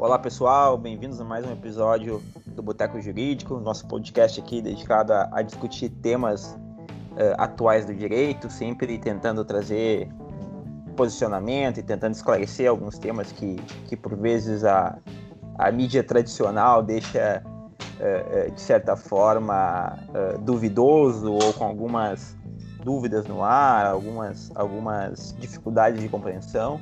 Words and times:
Olá 0.00 0.16
pessoal, 0.16 0.78
bem-vindos 0.78 1.20
a 1.20 1.24
mais 1.24 1.44
um 1.44 1.50
episódio 1.50 2.22
do 2.46 2.62
Boteco 2.62 3.00
Jurídico, 3.00 3.58
nosso 3.58 3.84
podcast 3.88 4.40
aqui 4.40 4.62
dedicado 4.62 5.12
a, 5.12 5.28
a 5.32 5.42
discutir 5.42 5.88
temas 5.88 6.52
uh, 6.52 7.34
atuais 7.36 7.84
do 7.84 7.92
direito, 7.92 8.48
sempre 8.48 8.96
tentando 8.96 9.44
trazer 9.44 10.08
posicionamento 10.96 11.78
e 11.78 11.82
tentando 11.82 12.14
esclarecer 12.14 12.70
alguns 12.70 12.96
temas 12.96 13.32
que, 13.32 13.56
que 13.88 13.96
por 13.96 14.14
vezes 14.14 14.64
a, 14.64 14.96
a 15.58 15.72
mídia 15.72 16.04
tradicional 16.04 16.80
deixa 16.80 17.42
uh, 17.44 18.48
uh, 18.48 18.52
de 18.52 18.60
certa 18.60 18.94
forma 18.94 19.98
duvidoso 20.42 21.32
ou 21.32 21.52
com 21.54 21.64
algumas 21.64 22.36
dúvidas 22.84 23.26
no 23.26 23.42
ar, 23.42 23.86
algumas, 23.86 24.52
algumas 24.54 25.34
dificuldades 25.40 26.00
de 26.00 26.08
compreensão. 26.08 26.80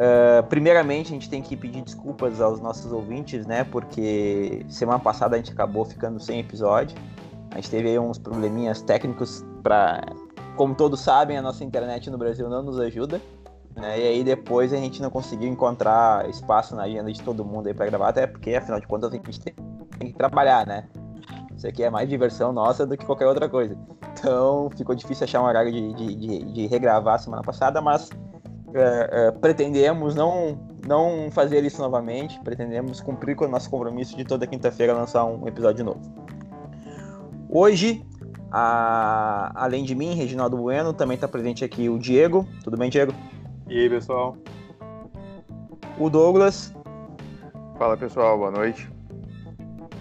Uh, 0.00 0.42
primeiramente, 0.48 1.08
a 1.08 1.10
gente 1.10 1.28
tem 1.28 1.42
que 1.42 1.54
pedir 1.54 1.82
desculpas 1.82 2.40
aos 2.40 2.58
nossos 2.58 2.90
ouvintes, 2.90 3.44
né? 3.44 3.64
Porque 3.64 4.64
semana 4.70 4.98
passada 4.98 5.36
a 5.36 5.38
gente 5.38 5.52
acabou 5.52 5.84
ficando 5.84 6.18
sem 6.18 6.40
episódio. 6.40 6.96
A 7.50 7.56
gente 7.56 7.70
teve 7.70 7.90
aí 7.90 7.98
uns 7.98 8.16
probleminhas 8.16 8.80
técnicos 8.80 9.44
para, 9.62 10.00
como 10.56 10.74
todos 10.74 11.00
sabem, 11.00 11.36
a 11.36 11.42
nossa 11.42 11.62
internet 11.64 12.08
no 12.08 12.16
Brasil 12.16 12.48
não 12.48 12.62
nos 12.62 12.80
ajuda, 12.80 13.20
né? 13.76 14.00
E 14.00 14.08
aí 14.08 14.24
depois 14.24 14.72
a 14.72 14.78
gente 14.78 15.02
não 15.02 15.10
conseguiu 15.10 15.50
encontrar 15.50 16.26
espaço 16.30 16.74
na 16.74 16.84
agenda 16.84 17.12
de 17.12 17.20
todo 17.20 17.44
mundo 17.44 17.66
aí 17.66 17.74
para 17.74 17.84
gravar, 17.84 18.08
até 18.08 18.26
porque 18.26 18.54
afinal 18.54 18.80
de 18.80 18.86
contas 18.86 19.12
a 19.12 19.16
gente 19.16 19.38
tem, 19.38 19.54
tem 19.98 20.12
que 20.12 20.16
trabalhar, 20.16 20.66
né? 20.66 20.88
Isso 21.54 21.66
aqui 21.66 21.82
é 21.82 21.90
mais 21.90 22.08
diversão 22.08 22.54
nossa 22.54 22.86
do 22.86 22.96
que 22.96 23.04
qualquer 23.04 23.26
outra 23.26 23.50
coisa. 23.50 23.76
Então 24.14 24.70
ficou 24.74 24.94
difícil 24.94 25.24
achar 25.24 25.42
um 25.42 25.44
horário 25.44 25.70
de, 25.70 25.92
de, 25.92 26.14
de, 26.14 26.52
de 26.52 26.66
regravar 26.68 27.18
semana 27.18 27.42
passada, 27.42 27.82
mas 27.82 28.08
é, 28.74 29.10
é, 29.12 29.30
pretendemos 29.32 30.14
não, 30.14 30.58
não 30.86 31.30
fazer 31.30 31.64
isso 31.64 31.80
novamente, 31.80 32.38
pretendemos 32.40 33.00
cumprir 33.00 33.34
com 33.36 33.44
o 33.44 33.48
nosso 33.48 33.68
compromisso 33.68 34.16
de 34.16 34.24
toda 34.24 34.46
quinta-feira 34.46 34.92
lançar 34.92 35.24
um 35.24 35.46
episódio 35.46 35.84
novo. 35.84 36.00
Hoje, 37.48 38.04
a, 38.52 39.52
além 39.54 39.84
de 39.84 39.94
mim, 39.94 40.14
Reginaldo 40.14 40.56
Bueno, 40.56 40.92
também 40.92 41.16
está 41.16 41.26
presente 41.26 41.64
aqui 41.64 41.88
o 41.88 41.98
Diego. 41.98 42.46
Tudo 42.62 42.76
bem, 42.76 42.90
Diego? 42.90 43.12
E 43.68 43.80
aí, 43.80 43.90
pessoal? 43.90 44.36
O 45.98 46.08
Douglas. 46.08 46.74
Fala, 47.76 47.96
pessoal. 47.96 48.38
Boa 48.38 48.50
noite. 48.50 48.88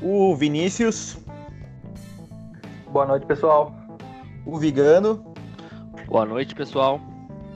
O 0.01 0.35
Vinícius. 0.35 1.17
Boa 2.91 3.05
noite, 3.05 3.25
pessoal. 3.25 3.73
O 4.45 4.57
Vigano. 4.57 5.23
Boa 6.07 6.25
noite, 6.25 6.55
pessoal. 6.55 6.99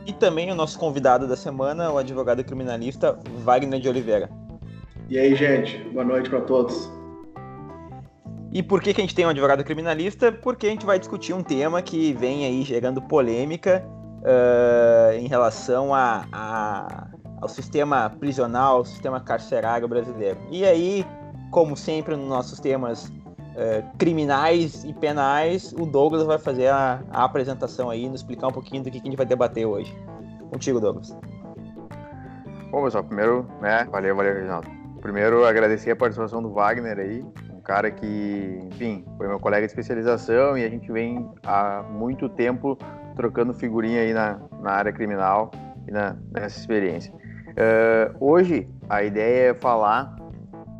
E 0.05 0.11
também 0.11 0.51
o 0.51 0.55
nosso 0.55 0.77
convidado 0.77 1.27
da 1.27 1.35
semana, 1.35 1.91
o 1.91 1.97
advogado 1.97 2.43
criminalista 2.43 3.17
Wagner 3.43 3.79
de 3.79 3.87
Oliveira. 3.87 4.29
E 5.09 5.17
aí, 5.17 5.35
gente? 5.35 5.77
Boa 5.89 6.03
noite 6.03 6.29
para 6.29 6.41
todos. 6.41 6.91
E 8.51 8.61
por 8.61 8.81
que, 8.81 8.93
que 8.93 9.01
a 9.01 9.03
gente 9.03 9.15
tem 9.15 9.25
um 9.25 9.29
advogado 9.29 9.63
criminalista? 9.63 10.31
Porque 10.31 10.67
a 10.67 10.69
gente 10.69 10.85
vai 10.85 10.99
discutir 10.99 11.33
um 11.33 11.41
tema 11.41 11.81
que 11.81 12.13
vem 12.13 12.45
aí 12.45 12.63
gerando 12.63 13.01
polêmica 13.01 13.83
uh, 14.19 15.13
em 15.17 15.27
relação 15.27 15.93
a, 15.93 16.25
a, 16.31 17.07
ao 17.41 17.49
sistema 17.49 18.09
prisional, 18.09 18.77
ao 18.77 18.85
sistema 18.85 19.19
carcerário 19.19 19.87
brasileiro. 19.87 20.37
E 20.51 20.63
aí, 20.65 21.05
como 21.49 21.75
sempre 21.75 22.15
nos 22.15 22.27
nossos 22.27 22.59
temas 22.59 23.11
uh, 23.55 23.97
criminais 23.97 24.83
e 24.83 24.93
penais, 24.93 25.73
o 25.73 25.85
Douglas 25.85 26.23
vai 26.23 26.37
fazer 26.37 26.67
a, 26.67 27.01
a, 27.11 27.23
apresentação 27.23 27.89
aí, 27.89 28.07
nos 28.07 28.21
explicar 28.21 28.47
um 28.47 28.51
pouquinho 28.51 28.83
do 28.83 28.91
que, 28.91 28.99
que 28.99 29.07
a 29.07 29.09
gente 29.09 29.17
vai 29.17 29.25
debater 29.25 29.65
hoje. 29.65 29.95
Contigo, 30.49 30.79
Douglas. 30.79 31.15
Bom, 32.71 32.83
pessoal, 32.83 33.03
primeiro, 33.03 33.47
né, 33.61 33.87
valeu, 33.91 34.15
valeu, 34.15 34.33
Reginaldo. 34.33 34.67
Primeiro, 35.01 35.45
agradecer 35.45 35.91
a 35.91 35.95
participação 35.95 36.41
do 36.41 36.51
Wagner 36.51 36.97
aí, 36.97 37.25
um 37.51 37.61
cara 37.61 37.91
que, 37.91 38.59
enfim, 38.71 39.05
foi 39.17 39.27
meu 39.27 39.39
colega 39.39 39.65
de 39.65 39.71
especialização 39.71 40.57
e 40.57 40.63
a 40.63 40.69
gente 40.69 40.91
vem 40.91 41.29
há 41.45 41.83
muito 41.89 42.29
tempo 42.29 42.77
trocando 43.15 43.53
figurinha 43.53 44.01
aí 44.01 44.13
na, 44.13 44.39
na 44.61 44.71
área 44.71 44.91
criminal 44.91 45.51
e 45.87 45.91
na, 45.91 46.15
nessa 46.31 46.59
experiência. 46.59 47.13
Uh, 47.13 48.15
hoje, 48.19 48.67
a 48.89 49.03
ideia 49.03 49.51
é 49.51 49.53
falar 49.53 50.15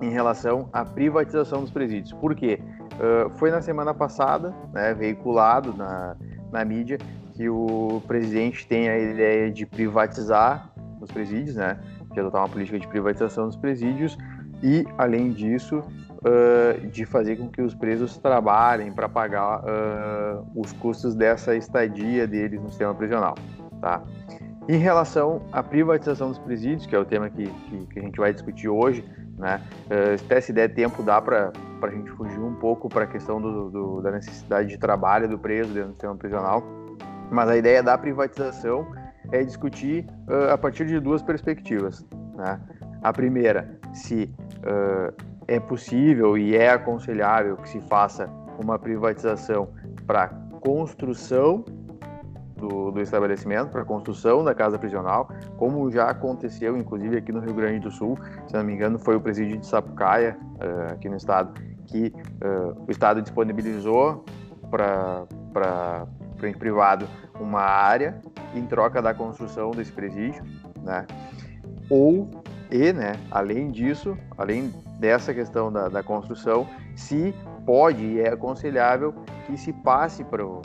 em 0.03 0.09
relação 0.09 0.69
à 0.71 0.83
privatização 0.83 1.61
dos 1.61 1.71
presídios. 1.71 2.13
Por 2.13 2.35
quê? 2.35 2.59
Uh, 2.93 3.29
foi 3.37 3.49
na 3.51 3.61
semana 3.61 3.93
passada, 3.93 4.53
né, 4.71 4.93
veiculado 4.93 5.73
na, 5.75 6.15
na 6.51 6.63
mídia, 6.65 6.97
que 7.35 7.49
o 7.49 8.01
presidente 8.07 8.67
tem 8.67 8.89
a 8.89 8.97
ideia 8.97 9.51
de 9.51 9.65
privatizar 9.65 10.69
os 11.01 11.09
presídios, 11.11 11.55
né, 11.55 11.79
de 12.11 12.19
adotar 12.19 12.41
uma 12.41 12.49
política 12.49 12.79
de 12.79 12.87
privatização 12.87 13.47
dos 13.47 13.55
presídios 13.55 14.17
e, 14.61 14.85
além 14.97 15.31
disso, 15.31 15.79
uh, 15.79 16.87
de 16.87 17.05
fazer 17.05 17.37
com 17.37 17.49
que 17.49 17.61
os 17.61 17.73
presos 17.73 18.17
trabalhem 18.17 18.91
para 18.91 19.09
pagar 19.09 19.61
uh, 19.61 20.45
os 20.55 20.71
custos 20.73 21.15
dessa 21.15 21.55
estadia 21.55 22.27
deles 22.27 22.61
no 22.61 22.69
sistema 22.69 22.93
prisional. 22.93 23.35
Tá? 23.81 24.01
Em 24.67 24.77
relação 24.77 25.41
à 25.51 25.61
privatização 25.61 26.29
dos 26.29 26.39
presídios, 26.39 26.85
que 26.85 26.95
é 26.95 26.99
o 26.99 27.03
tema 27.03 27.29
que, 27.29 27.45
que, 27.45 27.85
que 27.87 27.99
a 27.99 28.01
gente 28.01 28.17
vai 28.17 28.31
discutir 28.31 28.69
hoje, 28.69 29.03
né? 29.37 29.61
Até 30.23 30.39
se 30.39 30.53
der 30.53 30.73
tempo, 30.73 31.03
dá 31.03 31.21
para 31.21 31.51
a 31.81 31.89
gente 31.89 32.09
fugir 32.11 32.39
um 32.39 32.55
pouco 32.55 32.87
para 32.87 33.03
a 33.03 33.07
questão 33.07 33.41
do, 33.41 33.69
do, 33.69 34.01
da 34.01 34.11
necessidade 34.11 34.69
de 34.69 34.77
trabalho 34.77 35.27
do 35.27 35.37
preso 35.37 35.73
dentro 35.73 35.89
do 35.89 35.93
sistema 35.93 36.15
prisional. 36.15 36.63
Mas 37.29 37.49
a 37.49 37.57
ideia 37.57 37.83
da 37.83 37.97
privatização 37.97 38.87
é 39.31 39.43
discutir 39.43 40.05
uh, 40.29 40.53
a 40.53 40.57
partir 40.57 40.85
de 40.85 40.99
duas 40.99 41.21
perspectivas. 41.21 42.05
Né? 42.35 42.59
A 43.01 43.11
primeira, 43.11 43.79
se 43.93 44.33
uh, 44.59 45.13
é 45.47 45.59
possível 45.59 46.37
e 46.37 46.55
é 46.55 46.69
aconselhável 46.69 47.57
que 47.57 47.67
se 47.69 47.81
faça 47.81 48.29
uma 48.57 48.77
privatização 48.79 49.67
para 50.05 50.29
construção 50.61 51.65
do, 52.67 52.91
do 52.91 53.01
estabelecimento 53.01 53.69
para 53.69 53.81
a 53.81 53.85
construção 53.85 54.43
da 54.43 54.55
casa 54.55 54.79
prisional, 54.79 55.29
como 55.57 55.91
já 55.91 56.09
aconteceu, 56.09 56.77
inclusive, 56.77 57.17
aqui 57.17 57.31
no 57.31 57.41
Rio 57.41 57.53
Grande 57.53 57.79
do 57.79 57.91
Sul. 57.91 58.17
Se 58.47 58.53
não 58.53 58.63
me 58.63 58.73
engano, 58.73 58.97
foi 58.97 59.15
o 59.17 59.21
presídio 59.21 59.57
de 59.57 59.65
Sapucaia, 59.65 60.37
uh, 60.55 60.93
aqui 60.93 61.09
no 61.09 61.17
estado, 61.17 61.59
que 61.87 62.13
uh, 62.41 62.83
o 62.87 62.89
estado 62.89 63.21
disponibilizou 63.21 64.23
para 64.71 65.27
o 66.41 66.57
privado 66.57 67.05
uma 67.39 67.61
área 67.61 68.21
em 68.55 68.65
troca 68.65 69.01
da 69.01 69.13
construção 69.13 69.71
desse 69.71 69.91
presídio, 69.91 70.43
né? 70.81 71.05
Ou, 71.89 72.29
e, 72.71 72.93
né, 72.93 73.13
além 73.29 73.69
disso, 73.71 74.17
além 74.37 74.73
dessa 74.99 75.33
questão 75.33 75.71
da, 75.71 75.89
da 75.89 76.01
construção, 76.01 76.65
se 76.95 77.35
pode 77.65 78.03
e 78.03 78.21
é 78.21 78.29
aconselhável 78.29 79.13
que 79.45 79.57
se 79.57 79.73
passe 79.73 80.23
para 80.23 80.45
o 80.45 80.61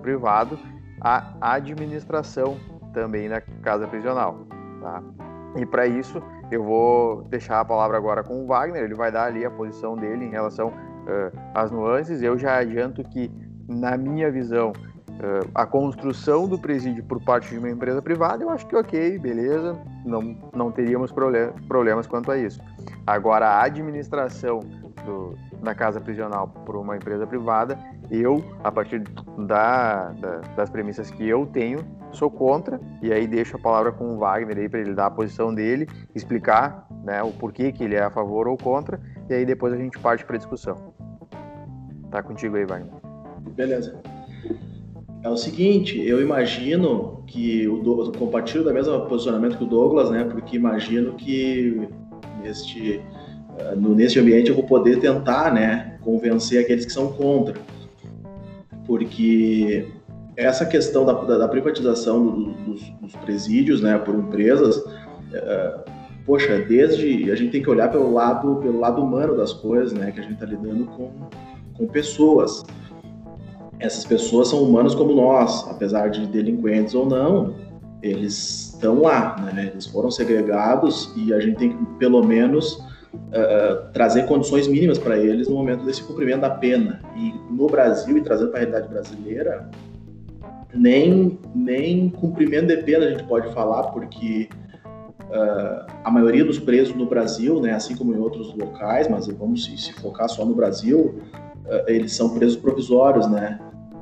privado 0.00 0.58
a 1.00 1.54
administração 1.54 2.56
também 2.92 3.28
na 3.28 3.40
casa 3.40 3.86
prisional. 3.86 4.38
Tá? 4.80 5.02
E 5.56 5.66
para 5.66 5.86
isso, 5.86 6.22
eu 6.50 6.62
vou 6.62 7.22
deixar 7.22 7.60
a 7.60 7.64
palavra 7.64 7.96
agora 7.96 8.22
com 8.22 8.42
o 8.42 8.46
Wagner, 8.46 8.82
ele 8.82 8.94
vai 8.94 9.10
dar 9.12 9.24
ali 9.24 9.44
a 9.44 9.50
posição 9.50 9.96
dele 9.96 10.24
em 10.24 10.30
relação 10.30 10.68
uh, 10.68 11.38
às 11.54 11.70
nuances. 11.70 12.22
Eu 12.22 12.38
já 12.38 12.58
adianto 12.58 13.02
que, 13.04 13.30
na 13.68 13.96
minha 13.96 14.30
visão, 14.30 14.70
uh, 14.70 15.50
a 15.54 15.64
construção 15.64 16.48
do 16.48 16.58
presídio 16.58 17.04
por 17.04 17.22
parte 17.22 17.50
de 17.50 17.58
uma 17.58 17.70
empresa 17.70 18.02
privada, 18.02 18.42
eu 18.42 18.50
acho 18.50 18.66
que 18.66 18.74
ok, 18.74 19.18
beleza, 19.18 19.78
não, 20.04 20.36
não 20.52 20.72
teríamos 20.72 21.12
problem 21.12 21.50
problemas 21.68 22.06
quanto 22.06 22.30
a 22.30 22.38
isso. 22.38 22.60
Agora, 23.06 23.46
a 23.46 23.62
administração 23.62 24.60
do, 25.04 25.36
da 25.62 25.74
casa 25.74 26.00
prisional 26.00 26.48
por 26.48 26.76
uma 26.76 26.96
empresa 26.96 27.26
privada, 27.26 27.78
eu, 28.10 28.44
a 28.62 28.70
partir 28.70 29.02
da, 29.46 30.10
da, 30.10 30.36
das 30.56 30.70
premissas 30.70 31.10
que 31.10 31.26
eu 31.26 31.46
tenho, 31.46 31.80
sou 32.12 32.30
contra, 32.30 32.80
e 33.02 33.12
aí 33.12 33.26
deixo 33.26 33.56
a 33.56 33.58
palavra 33.58 33.92
com 33.92 34.14
o 34.14 34.18
Wagner 34.18 34.58
aí 34.58 34.68
para 34.68 34.80
ele 34.80 34.94
dar 34.94 35.06
a 35.06 35.10
posição 35.10 35.54
dele, 35.54 35.88
explicar 36.14 36.86
né, 37.04 37.22
o 37.22 37.30
porquê 37.32 37.72
que 37.72 37.84
ele 37.84 37.94
é 37.94 38.02
a 38.02 38.10
favor 38.10 38.46
ou 38.46 38.56
contra, 38.56 39.00
e 39.28 39.34
aí 39.34 39.44
depois 39.44 39.72
a 39.72 39.76
gente 39.76 39.98
parte 39.98 40.24
para 40.24 40.36
a 40.36 40.38
discussão. 40.38 40.94
Tá 42.10 42.22
contigo 42.22 42.56
aí, 42.56 42.64
Wagner. 42.64 42.92
Beleza. 43.56 44.00
É 45.22 45.28
o 45.28 45.36
seguinte, 45.36 46.00
eu 46.06 46.20
imagino 46.20 47.24
que 47.26 47.66
o 47.66 47.78
Douglas, 47.78 48.14
compartilho 48.16 48.62
da 48.62 48.72
mesma 48.72 49.06
posicionamento 49.06 49.56
que 49.56 49.64
o 49.64 49.66
Douglas, 49.66 50.10
né? 50.10 50.24
Porque 50.24 50.54
imagino 50.54 51.14
que 51.14 51.88
neste, 52.42 53.00
eh, 53.58 53.74
neste 53.74 54.20
ambiente 54.20 54.50
eu 54.50 54.54
vou 54.54 54.66
poder 54.66 55.00
tentar, 55.00 55.52
né, 55.52 55.96
convencer 56.02 56.62
aqueles 56.62 56.84
que 56.84 56.92
são 56.92 57.10
contra 57.10 57.58
porque 58.86 59.88
essa 60.36 60.66
questão 60.66 61.04
da, 61.04 61.12
da, 61.12 61.48
privatização 61.48 62.26
do, 62.26 62.52
dos, 62.64 62.82
dos, 63.00 63.16
presídios, 63.16 63.80
né, 63.80 63.98
por 63.98 64.14
empresas, 64.14 64.82
é, 65.32 65.74
poxa, 66.26 66.58
desde 66.58 67.30
a 67.30 67.36
gente 67.36 67.52
tem 67.52 67.62
que 67.62 67.70
olhar 67.70 67.90
pelo 67.90 68.12
lado 68.12 68.56
pelo 68.56 68.80
lado 68.80 69.02
humano 69.02 69.36
das 69.36 69.52
coisas, 69.52 69.92
né, 69.92 70.10
que 70.10 70.20
a 70.20 70.22
gente 70.22 70.34
está 70.34 70.46
lidando 70.46 70.86
com, 70.86 71.10
com 71.74 71.86
pessoas. 71.86 72.64
Essas 73.78 74.04
pessoas 74.04 74.48
são 74.48 74.62
humanos 74.62 74.94
como 74.94 75.14
nós, 75.14 75.68
apesar 75.68 76.08
de 76.08 76.26
delinquentes 76.26 76.94
ou 76.94 77.06
não, 77.06 77.54
eles 78.02 78.72
estão 78.74 79.00
lá, 79.00 79.36
né? 79.54 79.70
Eles 79.72 79.86
foram 79.86 80.10
segregados 80.10 81.12
e 81.16 81.32
a 81.32 81.40
gente 81.40 81.56
tem 81.56 81.76
que, 81.76 81.84
pelo 81.98 82.22
menos, 82.22 82.78
uh, 83.14 83.92
trazer 83.92 84.26
condições 84.26 84.66
mínimas 84.66 84.98
para 84.98 85.18
eles 85.18 85.48
no 85.48 85.54
momento 85.54 85.84
desse 85.84 86.02
cumprimento 86.02 86.40
da 86.40 86.50
pena. 86.50 87.00
E 87.16 87.34
no 87.50 87.66
Brasil, 87.66 88.16
e 88.18 88.20
trazendo 88.20 88.50
para 88.50 88.58
a 88.58 88.60
realidade 88.60 88.88
brasileira, 88.88 89.70
nem, 90.74 91.38
nem 91.54 92.10
cumprimento 92.10 92.66
de 92.66 92.78
pena 92.78 93.06
a 93.06 93.10
gente 93.10 93.24
pode 93.24 93.52
falar, 93.54 93.84
porque 93.84 94.48
uh, 95.22 95.86
a 96.02 96.10
maioria 96.10 96.44
dos 96.44 96.58
presos 96.58 96.94
no 96.94 97.06
Brasil, 97.06 97.60
né, 97.60 97.72
assim 97.72 97.96
como 97.96 98.14
em 98.14 98.18
outros 98.18 98.54
locais, 98.54 99.08
mas 99.08 99.26
vamos 99.28 99.64
se, 99.64 99.76
se 99.76 99.92
focar 99.94 100.28
só 100.28 100.44
no 100.44 100.54
Brasil, 100.54 101.20
uh, 101.66 101.88
eles 101.88 102.12
são 102.14 102.30
presos 102.30 102.56
provisórios, 102.56 103.28
né? 103.28 103.60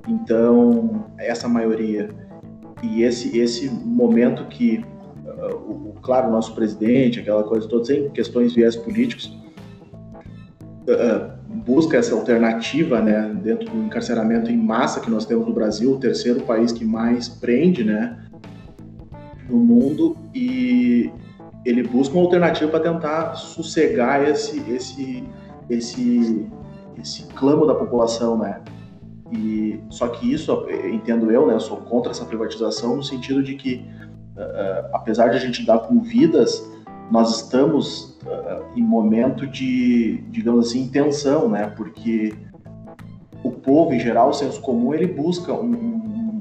Então, 0.08 1.06
essa 1.18 1.48
maioria. 1.48 2.08
E 2.82 3.02
esse, 3.02 3.38
esse 3.38 3.70
momento 3.70 4.46
que, 4.46 4.84
uh, 5.24 5.56
o, 5.56 5.91
claro, 6.02 6.30
nosso 6.30 6.54
presidente, 6.54 7.20
aquela 7.20 7.44
coisa 7.44 7.68
toda, 7.68 7.84
sem 7.84 8.10
questões 8.10 8.52
viés 8.54 8.76
políticos, 8.76 9.34
busca 11.64 11.96
essa 11.96 12.14
alternativa, 12.14 13.00
né, 13.00 13.32
dentro 13.42 13.70
do 13.70 13.84
encarceramento 13.84 14.50
em 14.50 14.56
massa 14.56 15.00
que 15.00 15.10
nós 15.10 15.24
temos 15.24 15.46
no 15.46 15.52
Brasil, 15.52 15.92
o 15.92 15.98
terceiro 15.98 16.40
país 16.42 16.72
que 16.72 16.84
mais 16.84 17.28
prende, 17.28 17.84
né, 17.84 18.18
no 19.48 19.58
mundo, 19.58 20.16
e 20.34 21.10
ele 21.64 21.82
busca 21.84 22.14
uma 22.14 22.24
alternativa 22.24 22.70
para 22.70 22.80
tentar 22.80 23.34
sossegar 23.34 24.28
esse, 24.28 24.58
esse, 24.70 25.24
esse, 25.70 26.46
esse 27.00 27.26
clamo 27.28 27.66
da 27.66 27.74
população, 27.74 28.36
né. 28.36 28.60
E 29.30 29.80
só 29.88 30.08
que 30.08 30.30
isso, 30.30 30.66
entendo 30.92 31.30
eu, 31.30 31.46
né, 31.46 31.54
eu 31.54 31.60
sou 31.60 31.78
contra 31.78 32.10
essa 32.10 32.24
privatização 32.24 32.96
no 32.96 33.02
sentido 33.02 33.42
de 33.42 33.54
que, 33.54 33.86
uh, 34.36 34.88
apesar 34.92 35.28
de 35.28 35.36
a 35.36 35.40
gente 35.40 35.64
dar 35.64 35.78
com 35.80 36.00
vidas, 36.00 36.70
nós 37.10 37.36
estamos 37.36 38.18
uh, 38.24 38.64
em 38.76 38.82
momento 38.82 39.46
de, 39.46 40.24
digamos 40.30 40.68
assim, 40.68 40.88
tensão, 40.88 41.48
né? 41.48 41.72
Porque 41.76 42.34
o 43.42 43.50
povo, 43.50 43.92
em 43.92 44.00
geral, 44.00 44.30
o 44.30 44.32
senso 44.32 44.60
comum, 44.60 44.94
ele 44.94 45.06
busca 45.06 45.52
um, 45.52 45.72
um 45.72 46.38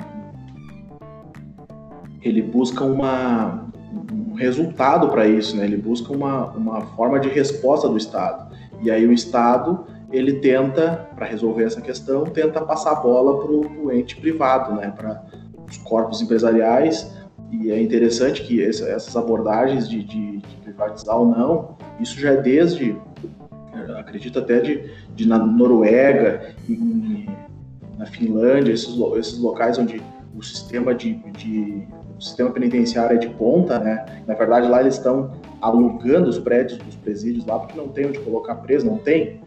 ele 2.22 2.42
busca 2.42 2.84
uma, 2.84 3.66
um 4.12 4.34
resultado 4.36 5.10
para 5.10 5.28
isso, 5.28 5.58
né? 5.58 5.66
Ele 5.66 5.78
busca 5.78 6.14
uma, 6.14 6.46
uma 6.52 6.82
forma 6.82 7.20
de 7.20 7.30
resposta 7.30 7.90
do 7.90 7.98
Estado. 7.98 8.56
E 8.82 8.92
aí 8.92 9.06
o 9.06 9.12
Estado 9.12 9.86
ele 10.12 10.34
tenta, 10.34 11.10
para 11.16 11.26
resolver 11.26 11.64
essa 11.64 11.82
questão, 11.82 12.26
tenta 12.26 12.62
passar 12.62 12.92
a 12.92 12.96
bola 12.96 13.42
para 13.42 13.52
o 13.52 13.92
ente 13.92 14.18
privado, 14.18 14.76
né? 14.76 14.94
Para 14.96 15.24
os 15.70 15.78
corpos 15.78 16.22
empresariais. 16.22 17.12
E 17.52 17.72
é 17.72 17.82
interessante 17.82 18.44
que 18.44 18.64
essa, 18.64 18.88
essas 18.88 19.16
abordagens 19.16 19.90
de, 19.90 20.04
de, 20.04 20.38
de 20.38 20.56
privatizar 20.64 21.18
ou 21.18 21.28
não, 21.28 21.78
isso 22.00 22.20
já 22.20 22.32
é 22.32 22.38
desde, 22.38 22.96
acredito 24.00 24.40
até 24.40 24.60
de, 24.60 24.90
de 25.14 25.28
na 25.28 25.38
Noruega, 25.38 26.54
em, 26.70 27.28
na 27.98 28.06
Finlândia, 28.06 28.72
esses, 28.72 28.98
esses 29.18 29.38
locais 29.38 29.78
onde 29.78 30.02
o 30.36 30.42
sistema 30.42 30.96
de, 30.96 31.16
de 31.38 31.88
o 32.18 32.24
sistema 32.24 32.52
penitenciário 32.52 33.16
é 33.16 33.20
de 33.20 33.30
ponta, 33.30 33.80
né? 33.80 34.06
Na 34.28 34.36
verdade, 34.36 34.68
lá 34.68 34.80
eles 34.80 34.94
estão 34.94 35.32
alugando 35.60 36.30
os 36.30 36.38
prédios 36.38 36.78
dos 36.78 36.96
presídios 36.96 37.46
lá 37.48 37.58
porque 37.58 37.76
não 37.76 37.88
tem 37.88 38.06
onde 38.06 38.20
colocar 38.20 38.56
preso, 38.56 38.86
não 38.86 38.98
tem, 38.98 39.42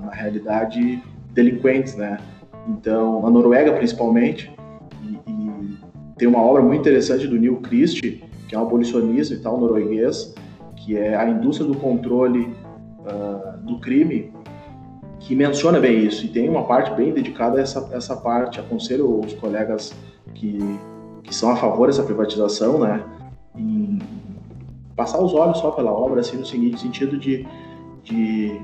na 0.00 0.12
realidade, 0.12 1.02
delinquentes, 1.32 1.96
né? 1.96 2.18
Então, 2.68 3.20
na 3.20 3.30
Noruega, 3.30 3.72
principalmente, 3.72 4.48
e, 4.48 4.52
e 4.52 4.53
tem 6.24 6.28
uma 6.30 6.40
obra 6.40 6.62
muito 6.62 6.80
interessante 6.80 7.26
do 7.26 7.38
Neil 7.38 7.58
Christie, 7.58 8.24
que 8.48 8.54
é 8.54 8.58
um 8.58 8.62
abolicionista 8.62 9.34
e 9.34 9.40
tal, 9.40 9.60
norueguês, 9.60 10.34
que 10.74 10.96
é 10.96 11.14
a 11.14 11.28
indústria 11.28 11.68
do 11.68 11.76
controle 11.76 12.50
uh, 13.00 13.58
do 13.58 13.78
crime, 13.78 14.32
que 15.20 15.36
menciona 15.36 15.78
bem 15.78 16.06
isso. 16.06 16.24
E 16.24 16.28
tem 16.28 16.48
uma 16.48 16.64
parte 16.64 16.94
bem 16.94 17.12
dedicada 17.12 17.58
a 17.58 17.60
essa, 17.60 17.90
essa 17.92 18.16
parte. 18.16 18.58
Aconselho 18.58 19.20
os 19.20 19.34
colegas 19.34 19.94
que, 20.34 20.58
que 21.22 21.34
são 21.34 21.50
a 21.50 21.56
favor 21.56 21.88
dessa 21.88 22.02
privatização, 22.02 22.80
né, 22.80 23.04
em 23.54 23.98
passar 24.96 25.22
os 25.22 25.34
olhos 25.34 25.58
só 25.58 25.72
pela 25.72 25.92
obra, 25.92 26.20
assim, 26.20 26.38
no 26.38 26.46
seguinte 26.46 26.80
sentido 26.80 27.18
de, 27.18 27.46
de, 28.02 28.62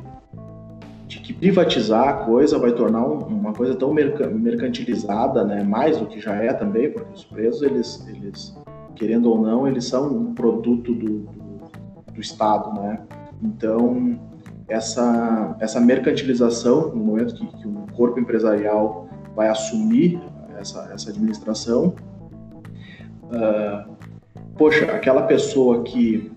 privatizar 1.41 2.09
a 2.09 2.13
coisa 2.13 2.59
vai 2.59 2.71
tornar 2.73 3.05
um, 3.05 3.19
uma 3.19 3.53
coisa 3.53 3.75
tão 3.75 3.93
mercantilizada, 3.93 5.43
né, 5.43 5.65
mais 5.65 5.99
do 5.99 6.07
que 6.07 6.21
já 6.21 6.35
é 6.35 6.53
também, 6.53 6.93
porque 6.93 7.13
os 7.13 7.25
presos, 7.25 7.63
eles, 7.63 8.07
eles 8.07 8.57
querendo 8.95 9.31
ou 9.31 9.41
não, 9.41 9.67
eles 9.67 9.87
são 9.87 10.07
um 10.15 10.35
produto 10.35 10.95
do, 10.95 11.21
do 11.21 11.51
do 12.13 12.21
Estado, 12.21 12.81
né? 12.81 13.01
Então, 13.43 14.21
essa, 14.69 15.57
essa 15.59 15.81
mercantilização, 15.81 16.91
no 16.91 17.03
momento 17.03 17.35
que, 17.35 17.47
que 17.47 17.69
corpo 17.95 18.21
empresarial 18.21 19.09
vai 19.35 19.49
assumir 19.49 20.21
essa, 20.59 20.91
essa 20.93 21.11
administração, 21.11 21.95
uh, 23.25 23.91
poxa, 24.57 24.85
aquela 24.93 25.23
pessoa 25.23 25.83
que 25.83 26.31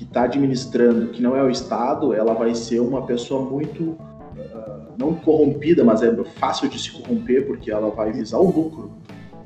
está 0.00 0.24
administrando, 0.24 1.08
que 1.08 1.22
não 1.22 1.36
é 1.36 1.42
o 1.42 1.48
Estado, 1.48 2.12
ela 2.12 2.34
vai 2.34 2.54
ser 2.54 2.80
uma 2.80 3.02
pessoa 3.06 3.48
muito 3.48 3.96
não 4.98 5.14
corrompida, 5.14 5.84
mas 5.84 6.02
é 6.02 6.24
fácil 6.24 6.68
de 6.68 6.78
se 6.78 6.90
corromper 6.92 7.46
porque 7.46 7.70
ela 7.70 7.90
vai 7.90 8.12
visar 8.12 8.38
o 8.38 8.50
lucro. 8.50 8.92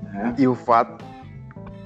Né? 0.02 0.34
E 0.38 0.46
o 0.46 0.54
fato 0.54 1.04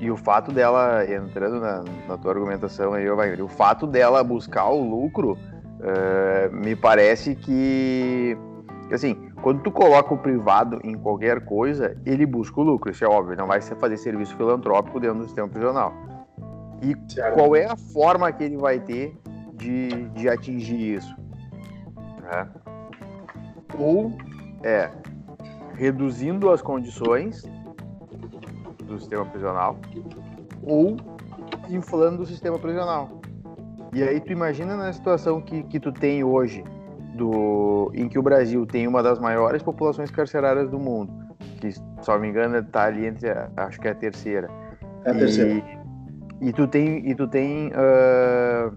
e 0.00 0.10
o 0.10 0.16
fato 0.16 0.50
dela, 0.50 1.04
entrando 1.04 1.60
na, 1.60 1.84
na 2.08 2.16
tua 2.16 2.32
argumentação 2.32 2.94
aí, 2.94 3.06
Wagner, 3.06 3.44
o 3.44 3.48
fato 3.48 3.86
dela 3.86 4.24
buscar 4.24 4.70
o 4.70 4.82
lucro, 4.82 5.32
uh, 5.32 6.56
me 6.56 6.74
parece 6.74 7.34
que, 7.34 8.34
assim, 8.90 9.14
quando 9.42 9.62
tu 9.62 9.70
coloca 9.70 10.14
o 10.14 10.16
privado 10.16 10.80
em 10.82 10.94
qualquer 10.94 11.44
coisa, 11.44 11.94
ele 12.06 12.24
busca 12.24 12.58
o 12.60 12.64
lucro, 12.64 12.90
isso 12.90 13.04
é 13.04 13.08
óbvio, 13.08 13.36
não 13.36 13.46
vai 13.46 13.60
fazer 13.60 13.98
serviço 13.98 14.34
filantrópico 14.36 14.98
dentro 14.98 15.18
do 15.18 15.24
sistema 15.24 15.48
prisional. 15.48 15.92
E 16.80 16.96
certo. 17.12 17.34
qual 17.34 17.54
é 17.54 17.66
a 17.66 17.76
forma 17.76 18.32
que 18.32 18.42
ele 18.42 18.56
vai 18.56 18.80
ter 18.80 19.14
de, 19.52 20.08
de 20.14 20.30
atingir 20.30 20.96
isso? 20.96 21.14
É. 22.32 22.69
Ou 23.80 24.12
é 24.62 24.90
reduzindo 25.74 26.50
as 26.50 26.60
condições 26.60 27.42
do 28.84 28.98
sistema 28.98 29.24
prisional 29.24 29.78
ou 30.62 30.96
inflando 31.70 32.22
o 32.22 32.26
sistema 32.26 32.58
prisional. 32.58 33.20
E 33.92 34.02
aí 34.02 34.20
tu 34.20 34.30
imagina 34.32 34.76
na 34.76 34.92
situação 34.92 35.40
que, 35.40 35.62
que 35.64 35.80
tu 35.80 35.90
tem 35.90 36.22
hoje, 36.22 36.62
do, 37.14 37.90
em 37.94 38.08
que 38.08 38.18
o 38.18 38.22
Brasil 38.22 38.66
tem 38.66 38.86
uma 38.86 39.02
das 39.02 39.18
maiores 39.18 39.62
populações 39.62 40.10
carcerárias 40.10 40.68
do 40.68 40.78
mundo, 40.78 41.12
que, 41.60 41.72
se 41.72 41.80
não 42.06 42.18
me 42.18 42.28
engano, 42.28 42.58
está 42.58 42.84
ali 42.84 43.06
entre, 43.06 43.30
a, 43.30 43.50
acho 43.56 43.80
que 43.80 43.88
é 43.88 43.90
a 43.90 43.94
terceira. 43.94 44.48
É 45.04 45.10
a 45.10 45.14
terceira. 45.14 45.62
E, 46.40 46.48
e 46.48 46.52
tu 46.52 46.66
tem, 46.68 47.08
e 47.08 47.14
tu 47.14 47.26
tem 47.26 47.72
uh, 47.72 48.70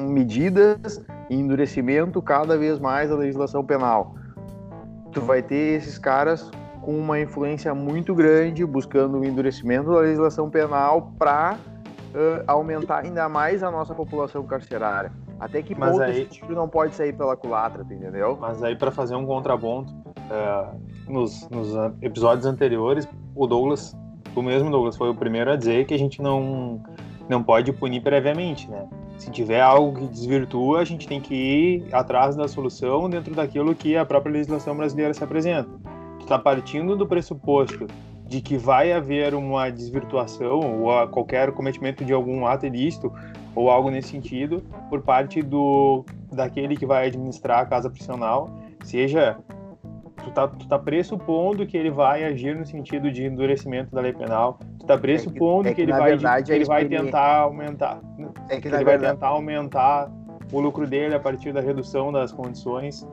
medidas 0.00 1.04
e 1.28 1.36
endurecimento 1.36 2.20
cada 2.22 2.56
vez 2.56 2.78
mais 2.78 3.10
da 3.10 3.16
legislação 3.16 3.64
penal. 3.64 4.14
Tu 5.12 5.20
vai 5.20 5.42
ter 5.42 5.76
esses 5.76 5.98
caras 5.98 6.50
com 6.80 6.98
uma 6.98 7.20
influência 7.20 7.74
muito 7.74 8.14
grande, 8.14 8.64
buscando 8.66 9.18
o 9.18 9.24
endurecimento 9.24 9.90
da 9.90 10.00
legislação 10.00 10.50
penal 10.50 11.12
para 11.18 11.56
uh, 11.56 12.42
aumentar 12.46 13.04
ainda 13.04 13.28
mais 13.28 13.62
a 13.62 13.70
nossa 13.70 13.94
população 13.94 14.44
carcerária. 14.44 15.12
Até 15.38 15.62
que 15.62 15.74
Mas 15.74 15.92
ponto 15.92 16.02
aí... 16.02 16.24
tiro 16.26 16.54
não 16.54 16.68
pode 16.68 16.94
sair 16.94 17.12
pela 17.12 17.36
culatra, 17.36 17.82
entendeu? 17.82 18.38
Mas 18.40 18.62
aí, 18.62 18.76
para 18.76 18.90
fazer 18.90 19.16
um 19.16 19.26
contraponto, 19.26 19.92
uh, 19.92 20.80
nos, 21.10 21.48
nos, 21.50 21.68
episódios 22.00 22.46
anteriores, 22.46 23.08
o 23.34 23.46
Douglas, 23.46 23.96
o 24.34 24.42
mesmo 24.42 24.70
Douglas, 24.70 24.96
foi 24.96 25.08
o 25.08 25.14
primeiro 25.14 25.50
a 25.50 25.56
dizer 25.56 25.84
que 25.86 25.94
a 25.94 25.98
gente 25.98 26.22
não, 26.22 26.80
não 27.28 27.42
pode 27.42 27.72
punir 27.72 28.02
previamente, 28.02 28.70
né? 28.70 28.86
Se 29.22 29.30
tiver 29.30 29.60
algo 29.60 30.00
que 30.00 30.08
desvirtua, 30.08 30.80
a 30.80 30.84
gente 30.84 31.06
tem 31.06 31.20
que 31.20 31.32
ir 31.32 31.94
atrás 31.94 32.34
da 32.34 32.48
solução 32.48 33.08
dentro 33.08 33.32
daquilo 33.32 33.72
que 33.72 33.96
a 33.96 34.04
própria 34.04 34.32
legislação 34.32 34.76
brasileira 34.76 35.14
se 35.14 35.22
apresenta. 35.22 35.70
Está 36.18 36.36
partindo 36.40 36.96
do 36.96 37.06
pressuposto 37.06 37.86
de 38.26 38.40
que 38.40 38.56
vai 38.56 38.92
haver 38.92 39.32
uma 39.32 39.70
desvirtuação 39.70 40.82
ou 40.82 41.06
qualquer 41.06 41.52
cometimento 41.52 42.04
de 42.04 42.12
algum 42.12 42.44
ato 42.44 42.66
ilícito 42.66 43.12
ou 43.54 43.70
algo 43.70 43.90
nesse 43.90 44.08
sentido 44.08 44.60
por 44.90 45.02
parte 45.02 45.40
do 45.40 46.04
daquele 46.32 46.76
que 46.76 46.84
vai 46.84 47.06
administrar 47.06 47.60
a 47.60 47.66
casa 47.66 47.88
prisional, 47.88 48.50
seja 48.82 49.38
tu 50.22 50.30
tá, 50.30 50.48
tu 50.48 50.66
tá 50.66 50.78
pressupondo 50.78 51.66
que 51.66 51.76
ele 51.76 51.90
vai 51.90 52.24
agir 52.24 52.56
no 52.56 52.64
sentido 52.64 53.10
de 53.10 53.24
endurecimento 53.24 53.94
da 53.94 54.00
lei 54.00 54.12
penal, 54.12 54.58
tu 54.78 54.86
tá 54.86 54.96
pressupondo 54.96 55.68
é 55.68 55.74
que, 55.74 55.82
é 55.82 55.84
que, 55.84 55.90
ele 55.90 55.98
vai 55.98 56.10
verdade, 56.10 56.46
que 56.46 56.52
ele 56.52 56.64
vai 56.64 56.84
tentar 56.84 57.40
aumentar, 57.40 58.00
é 58.48 58.60
que, 58.60 58.68
ele 58.68 58.84
vai 58.84 58.98
tentar 58.98 59.28
aumentar 59.28 60.10
o 60.52 60.60
lucro 60.60 60.86
dele 60.86 61.14
a 61.14 61.20
partir 61.20 61.52
da 61.52 61.60
redução 61.60 62.12
das 62.12 62.32
condições. 62.32 63.06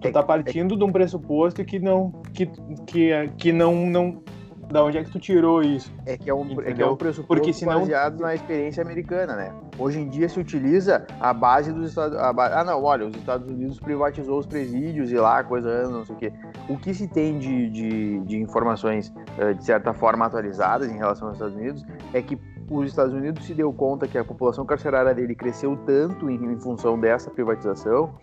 Tu 0.00 0.10
tá 0.10 0.22
partindo 0.22 0.76
de 0.76 0.84
um 0.84 0.90
pressuposto 0.90 1.64
que 1.64 1.78
não 1.78 2.10
que, 2.32 2.46
que, 2.86 3.10
que 3.36 3.52
não, 3.52 3.74
não 3.86 4.22
da 4.70 4.84
onde 4.84 4.98
é 4.98 5.04
que 5.04 5.10
tu 5.10 5.18
tirou 5.18 5.62
isso? 5.62 5.92
É 6.06 6.16
que 6.16 6.30
é 6.30 6.34
um, 6.34 6.60
é 6.60 6.72
que 6.72 6.80
é 6.80 6.86
um 6.86 6.96
pressuposto 6.96 7.26
Porque 7.26 7.52
senão... 7.52 7.80
baseado 7.80 8.20
na 8.20 8.34
experiência 8.34 8.82
americana, 8.82 9.34
né? 9.34 9.52
Hoje 9.78 10.00
em 10.00 10.08
dia 10.08 10.28
se 10.28 10.38
utiliza 10.38 11.06
a 11.20 11.34
base 11.34 11.72
dos 11.72 11.88
Estados 11.88 12.16
Unidos. 12.16 12.38
Ah, 12.38 12.64
não, 12.64 12.82
olha, 12.82 13.06
os 13.06 13.16
Estados 13.16 13.50
Unidos 13.50 13.80
privatizou 13.80 14.38
os 14.38 14.46
presídios 14.46 15.10
e 15.10 15.16
lá, 15.16 15.42
coisa, 15.42 15.88
não 15.88 16.04
sei 16.04 16.14
o 16.14 16.18
quê. 16.18 16.32
O 16.68 16.76
que 16.76 16.94
se 16.94 17.08
tem 17.08 17.38
de, 17.38 17.68
de, 17.70 18.20
de 18.20 18.38
informações, 18.38 19.12
eh, 19.38 19.54
de 19.54 19.64
certa 19.64 19.92
forma, 19.92 20.24
atualizadas 20.24 20.88
em 20.88 20.96
relação 20.96 21.28
aos 21.28 21.36
Estados 21.36 21.56
Unidos 21.56 21.84
é 22.14 22.22
que 22.22 22.38
os 22.70 22.86
Estados 22.86 23.12
Unidos 23.12 23.44
se 23.44 23.54
deu 23.54 23.72
conta 23.72 24.06
que 24.06 24.16
a 24.16 24.24
população 24.24 24.64
carcerária 24.64 25.12
dele 25.12 25.34
cresceu 25.34 25.76
tanto 25.84 26.30
em, 26.30 26.36
em 26.36 26.60
função 26.60 26.98
dessa 26.98 27.28
privatização 27.28 28.14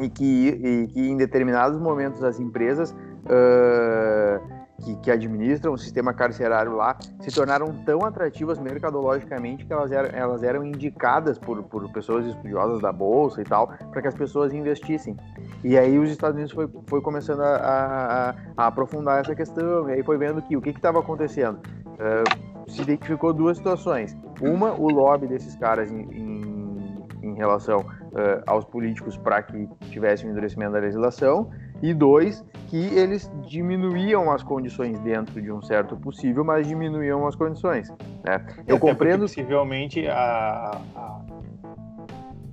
e 0.00 0.08
que, 0.08 0.48
e 0.48 0.86
que 0.88 1.00
em 1.00 1.16
determinados 1.16 1.78
momentos 1.78 2.24
as 2.24 2.40
empresas 2.40 2.90
uh, 2.90 4.59
que, 4.84 4.96
que, 4.96 5.10
administram 5.10 5.72
o 5.72 5.78
sistema 5.78 6.12
carcerário 6.12 6.74
lá 6.74 6.96
se 7.20 7.30
tornaram 7.30 7.72
tão 7.84 8.04
atrativas 8.04 8.58
mercadologicamente 8.58 9.64
que 9.64 9.72
elas 9.72 9.92
eram, 9.92 10.08
elas 10.12 10.42
eram 10.42 10.64
indicadas 10.64 11.38
por, 11.38 11.62
por 11.64 11.90
pessoas 11.92 12.26
estudiosas 12.26 12.80
da 12.80 12.92
bolsa 12.92 13.40
e 13.40 13.44
tal 13.44 13.68
para 13.90 14.02
que 14.02 14.08
as 14.08 14.14
pessoas 14.14 14.52
investissem. 14.52 15.16
E 15.62 15.76
aí 15.76 15.98
os 15.98 16.10
Estados 16.10 16.36
Unidos 16.36 16.52
foi, 16.52 16.68
foi 16.86 17.00
começando 17.00 17.40
a, 17.40 17.56
a, 17.56 18.34
a 18.56 18.66
aprofundar 18.66 19.20
essa 19.20 19.34
questão 19.34 19.88
e 19.88 19.92
aí 19.92 20.02
foi 20.02 20.18
vendo 20.18 20.42
que 20.42 20.56
o 20.56 20.60
que 20.60 20.70
estava 20.70 21.00
acontecendo. 21.00 21.60
Uh, 22.00 22.50
se 22.70 22.82
identificou 22.82 23.32
duas 23.32 23.56
situações. 23.56 24.16
Uma, 24.40 24.72
o 24.72 24.88
lobby 24.88 25.26
desses 25.26 25.56
caras 25.56 25.90
em, 25.90 26.02
em, 26.12 27.04
em 27.22 27.34
relação 27.34 27.78
uh, 27.78 28.42
aos 28.46 28.64
políticos 28.64 29.16
para 29.16 29.42
que 29.42 29.68
tivesse 29.90 30.26
um 30.26 30.30
endurecimento 30.30 30.72
da 30.72 30.78
legislação. 30.78 31.50
E 31.82 31.94
dois, 31.94 32.44
que 32.68 32.76
eles 32.76 33.30
diminuíam 33.46 34.30
as 34.30 34.42
condições 34.42 34.98
dentro 35.00 35.40
de 35.40 35.50
um 35.50 35.60
certo 35.62 35.96
possível, 35.96 36.44
mas 36.44 36.66
diminuíam 36.66 37.26
as 37.26 37.34
condições. 37.34 37.90
Né? 38.24 38.44
Eu 38.66 38.78
compreendo. 38.78 39.22
Possivelmente 39.22 40.06
a, 40.06 40.80
a 40.94 41.20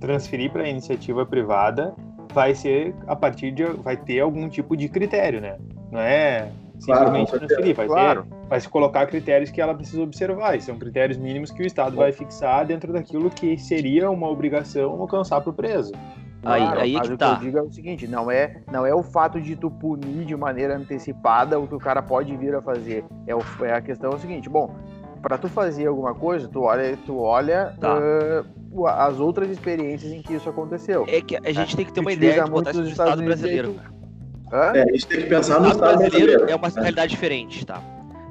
transferir 0.00 0.50
para 0.50 0.62
a 0.62 0.68
iniciativa 0.68 1.26
privada 1.26 1.94
vai 2.32 2.54
ser 2.54 2.94
a 3.06 3.16
partir 3.16 3.50
de. 3.52 3.64
vai 3.64 3.96
ter 3.96 4.20
algum 4.20 4.48
tipo 4.48 4.76
de 4.76 4.88
critério, 4.88 5.40
né? 5.40 5.56
Não 5.90 6.00
é 6.00 6.50
simplesmente 6.78 7.30
claro, 7.30 7.46
transferir, 7.46 7.74
vai 7.74 7.86
claro. 7.86 8.22
ter 8.22 8.38
vai 8.48 8.60
se 8.60 8.68
colocar 8.68 9.06
critérios 9.06 9.50
que 9.50 9.60
ela 9.60 9.74
precisa 9.74 10.02
observar, 10.02 10.56
e 10.56 10.60
são 10.60 10.78
critérios 10.78 11.18
mínimos 11.18 11.50
que 11.50 11.62
o 11.62 11.66
Estado 11.66 11.96
vai 11.96 12.12
fixar 12.12 12.64
dentro 12.64 12.92
daquilo 12.92 13.28
que 13.30 13.58
seria 13.58 14.10
uma 14.10 14.28
obrigação 14.28 14.90
alcançar 15.00 15.40
para 15.40 15.50
o 15.50 15.52
preso. 15.52 15.92
Aí, 16.44 16.62
claro, 16.62 16.80
aí 16.80 16.96
é 16.96 17.00
que 17.00 17.12
o 17.12 17.16
tá. 17.16 17.30
que 17.30 17.34
eu 17.34 17.46
digo 17.46 17.58
é 17.58 17.62
o 17.62 17.72
seguinte, 17.72 18.06
não 18.06 18.30
é, 18.30 18.60
não 18.70 18.86
é 18.86 18.94
o 18.94 19.02
fato 19.02 19.40
de 19.40 19.56
tu 19.56 19.70
punir 19.70 20.24
de 20.24 20.36
maneira 20.36 20.76
antecipada 20.76 21.58
o 21.58 21.66
que 21.66 21.74
o 21.74 21.78
cara 21.78 22.00
pode 22.00 22.34
vir 22.36 22.54
a 22.54 22.62
fazer. 22.62 23.04
É, 23.26 23.34
o, 23.34 23.42
é 23.62 23.74
a 23.74 23.80
questão 23.80 24.12
é 24.12 24.14
o 24.14 24.18
seguinte, 24.18 24.48
bom, 24.48 24.74
para 25.20 25.36
tu 25.36 25.48
fazer 25.48 25.86
alguma 25.86 26.14
coisa, 26.14 26.48
tu 26.48 26.62
olha, 26.62 26.96
tu 27.04 27.18
olha 27.18 27.74
tá. 27.80 27.98
uh, 27.98 28.86
as 28.86 29.18
outras 29.18 29.50
experiências 29.50 30.12
em 30.12 30.22
que 30.22 30.34
isso 30.34 30.48
aconteceu. 30.48 31.04
É 31.08 31.20
que 31.20 31.36
a 31.36 31.52
gente 31.52 31.76
tem 31.76 31.84
que 31.84 31.92
ter 31.92 32.00
uma 32.00 32.12
ideia 32.12 32.44
de 32.44 32.50
botar 32.50 32.70
isso 32.70 32.82
no 32.82 32.88
Estado 32.88 33.22
brasileiro. 33.22 33.76
É, 34.52 34.82
a 34.82 34.86
gente 34.86 35.06
tem 35.06 35.20
que 35.20 35.26
pensar 35.26 35.60
no 35.60 35.68
Estado 35.68 35.98
brasileiro. 35.98 36.38
brasileiro. 36.38 36.50
É 36.50 36.54
uma 36.54 36.68
realidade 36.68 37.10
diferente, 37.10 37.66
tá? 37.66 37.82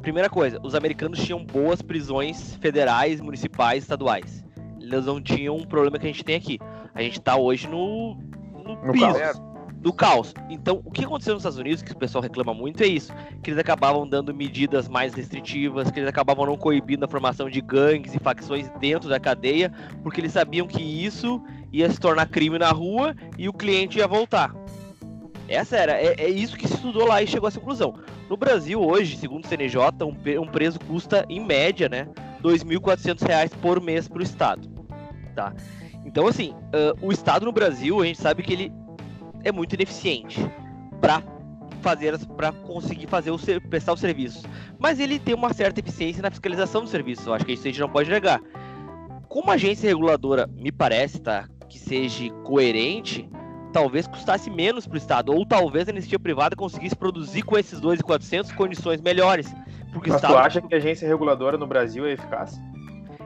Primeira 0.02 0.30
coisa, 0.30 0.60
os 0.64 0.74
americanos 0.74 1.20
tinham 1.20 1.44
boas 1.44 1.82
prisões 1.82 2.56
federais, 2.56 3.20
municipais, 3.20 3.84
estaduais. 3.84 4.44
Eles 4.80 5.06
não 5.06 5.22
tinham 5.22 5.58
um 5.58 5.66
problema 5.66 6.00
que 6.00 6.06
a 6.06 6.10
gente 6.10 6.24
tem 6.24 6.36
aqui. 6.36 6.60
A 6.98 7.04
gente 7.04 7.22
tá 7.22 7.38
hoje 7.38 7.68
no, 7.68 8.16
no, 8.66 8.76
no 8.84 8.92
piso, 8.92 9.06
caos. 9.06 9.42
do 9.76 9.94
caos. 9.94 10.34
Então, 10.50 10.82
o 10.84 10.90
que 10.90 11.06
aconteceu 11.06 11.36
nos 11.36 11.42
Estados 11.42 11.60
Unidos, 11.60 11.84
que 11.84 11.92
o 11.92 11.96
pessoal 11.96 12.24
reclama 12.24 12.56
muito, 12.56 12.82
é 12.82 12.88
isso. 12.88 13.14
Que 13.44 13.52
eles 13.52 13.60
acabavam 13.60 14.10
dando 14.10 14.34
medidas 14.34 14.90
mais 14.90 15.14
restritivas, 15.14 15.92
que 15.92 16.00
eles 16.00 16.10
acabavam 16.10 16.48
não 16.48 16.58
coibindo 16.58 17.06
a 17.06 17.08
formação 17.08 17.52
de 17.52 17.62
gangues 17.62 18.16
e 18.16 18.20
facções 18.20 18.68
dentro 18.80 19.08
da 19.08 19.20
cadeia, 19.20 19.72
porque 20.02 20.20
eles 20.20 20.32
sabiam 20.32 20.66
que 20.66 20.82
isso 20.82 21.40
ia 21.72 21.88
se 21.88 22.00
tornar 22.00 22.26
crime 22.26 22.58
na 22.58 22.72
rua 22.72 23.16
e 23.38 23.48
o 23.48 23.54
cliente 23.54 24.00
ia 24.00 24.08
voltar. 24.08 24.52
Essa 25.48 25.78
era, 25.78 25.92
é, 25.94 26.16
é, 26.18 26.28
isso 26.28 26.58
que 26.58 26.68
se 26.68 26.74
estudou 26.74 27.08
lá 27.08 27.22
e 27.22 27.28
chegou 27.28 27.48
à 27.48 27.52
conclusão. 27.52 27.94
No 28.28 28.36
Brasil, 28.36 28.82
hoje, 28.82 29.18
segundo 29.18 29.46
o 29.46 29.48
CNJ, 29.48 29.82
um, 30.02 30.42
um 30.42 30.48
preso 30.48 30.80
custa, 30.80 31.28
em 31.30 31.46
média, 31.46 31.88
né, 31.88 32.08
R$ 32.44 32.50
2.400 32.56 33.52
por 33.62 33.80
mês 33.80 34.08
para 34.08 34.18
o 34.18 34.24
Estado. 34.24 34.68
Tá? 35.36 35.54
Então, 36.08 36.26
assim, 36.26 36.52
uh, 36.52 37.06
o 37.06 37.12
Estado 37.12 37.46
no 37.46 37.52
Brasil, 37.52 38.02
a 38.02 38.06
gente 38.06 38.20
sabe 38.20 38.42
que 38.42 38.54
ele 38.54 38.74
é 39.44 39.52
muito 39.52 39.74
ineficiente 39.74 40.40
para 41.02 41.22
fazer 41.82 42.18
para 42.36 42.52
conseguir 42.52 43.08
fazer 43.08 43.30
o 43.30 43.38
prestar 43.70 43.94
os 43.94 44.00
serviços. 44.00 44.44
Mas 44.80 45.00
ele 45.00 45.20
tem 45.20 45.36
uma 45.36 45.54
certa 45.54 45.82
eficiência 45.82 46.22
na 46.22 46.32
fiscalização 46.32 46.82
dos 46.82 46.90
serviços. 46.90 47.28
Eu 47.28 47.34
acho 47.34 47.46
que 47.46 47.52
isso 47.52 47.64
a 47.64 47.66
gente 47.66 47.80
não 47.82 47.90
pode 47.90 48.10
negar. 48.10 48.42
Como 49.28 49.52
agência 49.52 49.88
reguladora, 49.88 50.48
me 50.48 50.72
parece, 50.72 51.20
tá, 51.20 51.46
que 51.68 51.78
seja 51.78 52.30
coerente, 52.46 53.30
talvez 53.74 54.08
custasse 54.08 54.50
menos 54.50 54.88
para 54.88 54.96
o 54.96 54.98
Estado, 54.98 55.34
ou 55.34 55.46
talvez 55.46 55.90
a 55.90 55.92
anistia 55.92 56.18
privada 56.18 56.56
conseguisse 56.56 56.96
produzir 56.96 57.42
com 57.42 57.58
esses 57.58 57.82
2.400 57.82 58.56
condições 58.56 59.02
melhores. 59.02 59.54
Porque 59.92 60.10
Mas 60.10 60.22
Estado... 60.22 60.34
tu 60.34 60.38
acha 60.38 60.62
que 60.62 60.74
a 60.74 60.78
agência 60.78 61.08
reguladora 61.08 61.58
no 61.58 61.68
Brasil 61.68 62.06
é 62.06 62.14
eficaz? 62.14 62.58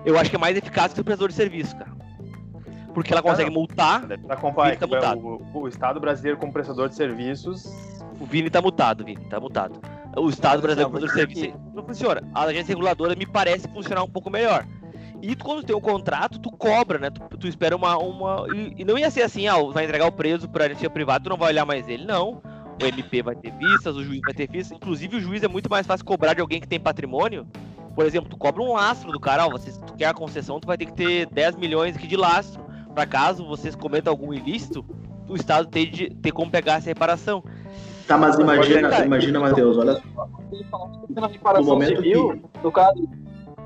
Eu 0.04 0.18
acho 0.18 0.32
que 0.32 0.36
é 0.36 0.40
mais 0.40 0.58
eficaz 0.58 0.94
que 0.94 1.00
o 1.00 1.04
prestador 1.04 1.30
de 1.30 1.36
serviço, 1.36 1.78
cara. 1.78 1.92
Porque 2.94 3.14
ela 3.14 3.22
consegue 3.22 3.50
multar. 3.50 4.04
Acompanha, 4.30 4.76
tá 4.76 4.88
multado. 4.88 5.22
O, 5.22 5.62
o, 5.62 5.68
Estado 5.68 6.00
brasileiro 6.00 6.38
como 6.38 6.52
prestador 6.52 6.90
de 6.90 6.96
serviços. 6.96 7.66
O 8.20 8.26
Vini 8.26 8.50
tá 8.50 8.62
mutado, 8.62 9.04
Vini, 9.04 9.24
tá 9.26 9.40
mutado. 9.40 9.80
O 10.16 10.30
Estado 10.30 10.62
brasileiro 10.62 10.90
como 10.92 11.00
prestador 11.00 11.28
de 11.28 11.34
serviço 11.34 11.60
não 11.74 11.84
funciona. 11.84 12.22
A 12.34 12.44
agência 12.44 12.74
reguladora 12.74 13.16
me 13.16 13.26
parece 13.26 13.68
funcionar 13.68 14.04
um 14.04 14.10
pouco 14.10 14.30
melhor. 14.30 14.66
E 15.22 15.36
tu, 15.36 15.46
quando 15.46 15.64
tem 15.64 15.76
um 15.76 15.82
contrato, 15.82 16.40
tu 16.40 16.50
cobra, 16.50 16.98
né? 16.98 17.10
Tu, 17.12 17.38
tu 17.38 17.48
espera 17.48 17.76
uma. 17.76 17.98
uma... 17.98 18.48
E, 18.56 18.82
e, 18.82 18.86
não 18.86 18.98
ia 18.98 19.10
ser 19.12 19.22
assim, 19.22 19.48
ah, 19.48 19.56
vai 19.72 19.86
entregar 19.86 20.08
o 20.08 20.12
preso 20.12 20.50
pra 20.50 20.66
anistia 20.66 20.90
privada, 20.90 21.24
tu 21.24 21.30
não 21.30 21.38
vai 21.38 21.50
olhar 21.50 21.66
mais 21.66 21.88
ele. 21.88 22.06
Não. 22.06 22.42
O 22.82 22.86
MP 22.86 23.22
vai 23.22 23.36
ter 23.36 23.52
vistas, 23.52 23.96
o 23.96 24.04
juiz 24.04 24.22
vai 24.22 24.34
ter 24.34 24.50
vistas. 24.50 24.76
Inclusive, 24.76 25.18
o 25.18 25.22
juiz 25.22 25.44
é 25.44 25.48
muito 25.48 25.70
mais 25.70 25.86
fácil 25.86 26.04
cobrar 26.04 26.34
de 26.34 26.42
alguém 26.42 26.60
que 26.60 26.68
tem 26.68 26.80
patrimônio. 26.80 27.46
Por 27.94 28.06
exemplo, 28.06 28.30
tu 28.30 28.38
cobra 28.38 28.64
um 28.64 28.74
lastro 28.74 29.12
do 29.12 29.20
cara, 29.20 29.46
ó, 29.46 29.50
você, 29.50 29.72
se 29.72 29.80
tu 29.82 29.94
quer 29.94 30.06
a 30.06 30.14
concessão, 30.14 30.60
tu 30.60 30.66
vai 30.66 30.78
ter 30.78 30.86
que 30.86 30.94
ter 30.94 31.28
10 31.28 31.58
milhões 31.58 31.96
aqui 31.96 32.08
de 32.08 32.16
lastro. 32.16 32.61
Pra 32.94 33.06
caso 33.06 33.46
vocês 33.46 33.76
cometam 33.76 34.12
algum 34.12 34.34
ilícito, 34.34 34.86
o 35.28 35.36
Estado 35.36 35.68
tem, 35.68 35.90
de, 35.90 36.10
ter 36.10 36.32
como 36.32 36.52
pegar 36.52 36.76
essa 36.76 36.90
reparação. 36.90 37.44
Tá, 38.08 38.18
mas 38.18 38.38
imagina, 38.38 39.06
imagina, 39.06 39.40
Matheus, 39.40 39.78
olha 39.78 39.94
só. 39.94 40.30
No 41.60 41.64
momento 41.64 41.96
civil, 41.98 42.32
que... 42.32 42.64
no 42.64 42.72
caso, 42.72 43.08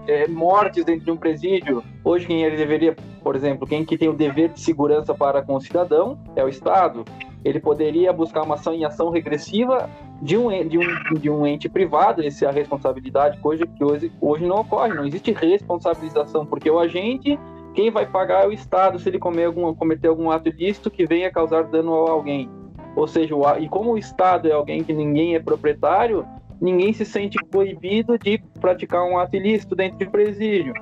é, 0.08 0.28
mortes 0.28 0.86
dentro 0.86 1.06
de 1.06 1.12
um 1.12 1.18
presídio. 1.18 1.84
Hoje, 2.04 2.28
quem 2.28 2.44
ele 2.44 2.56
deveria, 2.56 2.96
por 3.24 3.36
exemplo, 3.36 3.68
quem 3.68 3.84
que 3.84 3.98
tem 3.98 4.10
o 4.10 4.14
dever 4.14 4.50
de 4.50 4.62
segurança 4.62 5.14
para 5.14 5.42
com 5.42 5.56
o 5.56 5.62
cidadão 5.62 6.20
é 6.36 6.44
o 6.44 6.50
Estado. 6.50 7.04
Ele 7.44 7.60
poderia 7.60 8.12
buscar 8.12 8.44
uma 8.44 8.56
ação 8.56 8.74
em 8.74 8.86
ação 8.86 9.10
regressiva 9.10 9.90
de 10.22 10.38
um, 10.38 10.50
de 10.68 10.78
um, 10.78 11.14
de 11.20 11.30
um 11.30 11.46
ente 11.46 11.70
privado, 11.70 12.24
essa 12.24 12.46
é 12.46 12.48
a 12.48 12.52
responsabilidade 12.52 13.38
que 13.38 13.48
hoje, 13.48 13.68
que 13.68 13.84
hoje, 13.84 14.12
hoje 14.22 14.46
não 14.46 14.58
ocorre, 14.58 14.94
não 14.94 15.06
existe 15.06 15.32
responsabilização, 15.32 16.46
porque 16.46 16.70
o 16.70 16.80
agente, 16.80 17.38
quem 17.76 17.92
vai 17.92 18.06
pagar 18.06 18.46
é 18.46 18.48
o 18.48 18.54
Estado 18.54 18.98
se 18.98 19.10
ele 19.10 19.20
algum, 19.46 19.74
cometer 19.76 20.08
algum 20.08 20.32
ato 20.32 20.50
ilícito 20.50 20.90
que 20.90 21.06
venha 21.06 21.30
causar 21.30 21.66
dano 21.66 22.08
a 22.08 22.12
alguém. 22.12 22.50
Ou 22.96 23.08
seja, 23.08 23.36
o, 23.36 23.44
e 23.58 23.68
como 23.68 23.92
o 23.92 23.98
Estado 23.98 24.48
é 24.48 24.54
alguém 24.54 24.84
que 24.84 24.94
ninguém 24.94 25.36
é 25.36 25.40
proprietário, 25.40 26.26
ninguém 26.62 26.94
se 26.94 27.04
sente 27.04 27.38
coibido 27.52 28.18
de 28.18 28.42
praticar 28.60 29.04
um 29.04 29.20
ato 29.20 29.36
ilícito 29.36 29.76
dentro 29.76 29.98
de 29.98 30.10
presídio. 30.10 30.74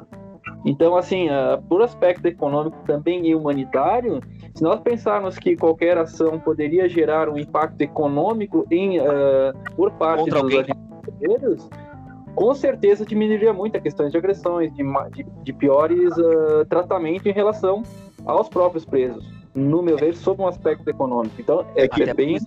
Então, 0.64 0.96
assim, 0.96 1.28
uh, 1.30 1.62
por 1.68 1.82
aspecto 1.82 2.26
econômico 2.26 2.78
também 2.86 3.28
e 3.28 3.36
humanitário, 3.36 4.22
se 4.54 4.64
nós 4.64 4.80
pensarmos 4.80 5.38
que 5.38 5.58
qualquer 5.58 5.98
ação 5.98 6.40
poderia 6.40 6.88
gerar 6.88 7.28
um 7.28 7.38
impacto 7.38 7.82
econômico 7.82 8.66
em, 8.72 9.00
uh, 9.00 9.04
por 9.76 9.92
parte 9.92 10.30
Contra 10.30 10.42
dos 10.42 10.54
agentes 10.54 10.84
com 12.36 12.54
certeza 12.54 13.06
diminuiria 13.06 13.54
muito 13.54 13.78
a 13.78 13.80
questão 13.80 14.10
de 14.10 14.18
agressões, 14.18 14.74
de, 14.74 14.84
de, 14.84 15.26
de 15.44 15.54
piores 15.54 16.16
uh, 16.18 16.66
tratamentos 16.70 17.26
em 17.26 17.32
relação 17.32 17.84
aos 18.26 18.50
próprios 18.50 18.86
presos 18.86 19.44
no 19.56 19.84
meu 19.84 19.98
ver, 19.98 20.16
sob 20.16 20.42
um 20.42 20.48
aspecto 20.48 20.90
econômico. 20.90 21.36
Então, 21.40 21.66
é, 21.76 21.88
que 21.88 22.02
é 22.04 22.14
bem. 22.14 22.38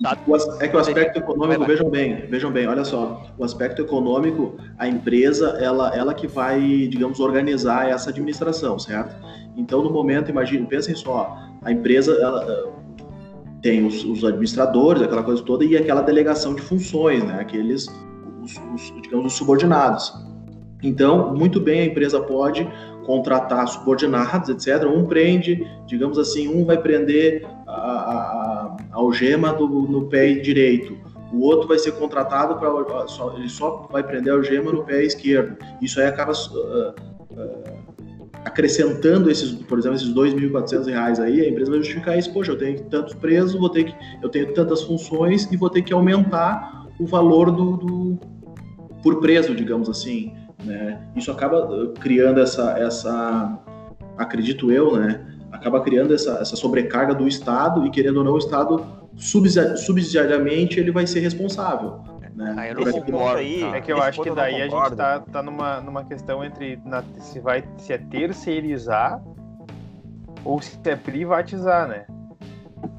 É 0.60 0.68
que 0.68 0.76
o 0.76 0.78
aspecto 0.78 1.18
econômico, 1.18 1.64
vejam 1.64 1.88
bem, 1.88 2.26
vejam 2.26 2.50
bem, 2.50 2.66
olha 2.66 2.84
só, 2.84 3.24
o 3.38 3.44
aspecto 3.44 3.82
econômico, 3.82 4.56
a 4.76 4.88
empresa, 4.88 5.56
ela, 5.60 5.94
ela 5.96 6.12
que 6.12 6.26
vai, 6.26 6.60
digamos, 6.88 7.20
organizar 7.20 7.88
essa 7.88 8.10
administração, 8.10 8.78
certo? 8.78 9.14
Então, 9.56 9.82
no 9.82 9.90
momento, 9.90 10.30
imagine, 10.30 10.66
pensem 10.66 10.94
só, 10.94 11.36
a 11.62 11.70
empresa, 11.70 12.12
ela 12.20 12.44
eh, 12.44 12.68
tem 13.62 13.86
os, 13.86 14.04
os 14.04 14.24
administradores, 14.24 15.02
aquela 15.02 15.22
coisa 15.22 15.42
toda, 15.42 15.64
e 15.64 15.76
aquela 15.76 16.02
delegação 16.02 16.54
de 16.54 16.62
funções, 16.62 17.22
né? 17.22 17.38
Aqueles, 17.40 17.86
os, 18.46 18.60
os, 18.74 19.02
digamos, 19.02 19.26
os 19.26 19.32
subordinados. 19.34 20.12
Então, 20.82 21.34
muito 21.34 21.60
bem, 21.60 21.80
a 21.80 21.84
empresa 21.84 22.20
pode 22.20 22.66
contratar 23.04 23.66
subordinados, 23.68 24.48
etc. 24.48 24.84
Um 24.84 25.04
prende, 25.06 25.66
digamos 25.86 26.18
assim, 26.18 26.48
um 26.48 26.64
vai 26.64 26.78
prender 26.78 27.46
a, 27.66 27.72
a, 27.72 28.76
a 28.92 28.96
algema 28.96 29.52
do, 29.52 29.66
no 29.66 30.06
pé 30.06 30.34
direito, 30.34 30.96
o 31.32 31.40
outro 31.40 31.68
vai 31.68 31.78
ser 31.78 31.92
contratado 31.92 32.56
para 32.56 32.68
ele 33.36 33.48
só 33.48 33.88
vai 33.90 34.02
prender 34.02 34.32
a 34.32 34.36
algema 34.36 34.72
no 34.72 34.84
pé 34.84 35.04
esquerdo. 35.04 35.56
Isso 35.82 36.00
aí 36.00 36.06
acaba 36.06 36.32
uh, 36.32 36.90
uh, 37.32 37.76
acrescentando 38.44 39.30
esses, 39.30 39.52
por 39.52 39.78
exemplo, 39.78 39.96
esses 39.96 40.12
2.400 40.14 40.86
reais 40.86 41.20
aí, 41.20 41.40
a 41.40 41.48
empresa 41.48 41.70
vai 41.70 41.80
justificar 41.80 42.18
isso, 42.18 42.32
poxa, 42.32 42.52
eu 42.52 42.58
tenho 42.58 42.80
tantos 42.84 43.14
presos, 43.14 43.58
vou 43.58 43.68
ter 43.68 43.84
que, 43.84 43.94
eu 44.22 44.28
tenho 44.28 44.52
tantas 44.54 44.82
funções 44.82 45.50
e 45.50 45.56
vou 45.56 45.68
ter 45.68 45.82
que 45.82 45.92
aumentar 45.92 46.86
o 46.98 47.06
valor 47.06 47.50
do, 47.50 47.76
do 47.76 48.20
por 49.06 49.20
preso, 49.20 49.54
digamos 49.54 49.88
assim. 49.88 50.34
Né? 50.64 51.00
Isso 51.14 51.30
acaba 51.30 51.92
criando 52.00 52.40
essa, 52.40 52.76
essa, 52.76 53.56
acredito 54.18 54.72
eu, 54.72 54.96
né? 54.96 55.24
Acaba 55.52 55.80
criando 55.80 56.12
essa, 56.12 56.38
essa 56.40 56.56
sobrecarga 56.56 57.14
do 57.14 57.28
Estado 57.28 57.86
e 57.86 57.90
querendo 57.90 58.16
ou 58.16 58.24
não 58.24 58.32
o 58.32 58.38
Estado 58.38 58.84
subsidiariamente 59.16 60.80
ele 60.80 60.90
vai 60.90 61.06
ser 61.06 61.20
responsável. 61.20 62.00
Né? 62.34 62.52
Ah, 62.58 62.66
eu 62.66 62.74
não 62.74 62.92
concordo. 62.92 63.38
Aí, 63.38 63.60
tá. 63.60 63.76
É 63.76 63.80
que 63.80 63.92
eu 63.92 64.02
acho 64.02 64.20
que 64.20 64.30
daí 64.32 64.60
a 64.60 64.68
gente 64.68 64.96
tá, 64.96 65.20
tá 65.20 65.40
numa, 65.40 65.80
numa 65.80 66.04
questão 66.04 66.44
entre 66.44 66.76
na, 66.84 67.04
se, 67.20 67.38
vai, 67.38 67.62
se 67.78 67.92
é 67.92 67.98
terceirizar 67.98 69.22
ou 70.44 70.60
se 70.60 70.76
é 70.84 70.96
privatizar, 70.96 71.86
né? 71.86 72.06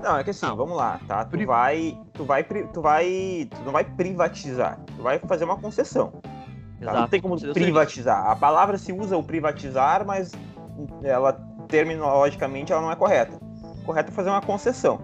Não, 0.01 0.17
é 0.17 0.23
que 0.23 0.29
assim, 0.29 0.45
vamos 0.47 0.77
lá, 0.77 1.01
tá? 1.05 1.25
Tu 1.25 1.45
vai, 1.45 1.97
tu 2.17 2.25
vai, 2.25 2.43
tu 2.43 2.81
vai, 2.81 3.47
tu 3.49 3.61
não 3.63 3.71
vai 3.71 3.83
privatizar, 3.83 4.79
tu 4.97 5.03
vai 5.03 5.19
fazer 5.19 5.45
uma 5.45 5.55
concessão. 5.55 6.13
Tá? 6.81 6.93
Não 6.93 7.07
tem 7.07 7.21
como 7.21 7.39
privatizar. 7.53 8.27
A 8.27 8.35
palavra 8.35 8.77
se 8.77 8.91
usa 8.91 9.15
o 9.17 9.23
privatizar, 9.23 10.05
mas 10.05 10.31
ela 11.03 11.33
terminologicamente 11.67 12.71
ela 12.71 12.81
não 12.81 12.91
é 12.91 12.95
correta. 12.95 13.39
Correto 13.85 14.11
é 14.11 14.13
fazer 14.13 14.29
uma 14.29 14.41
concessão. 14.41 14.99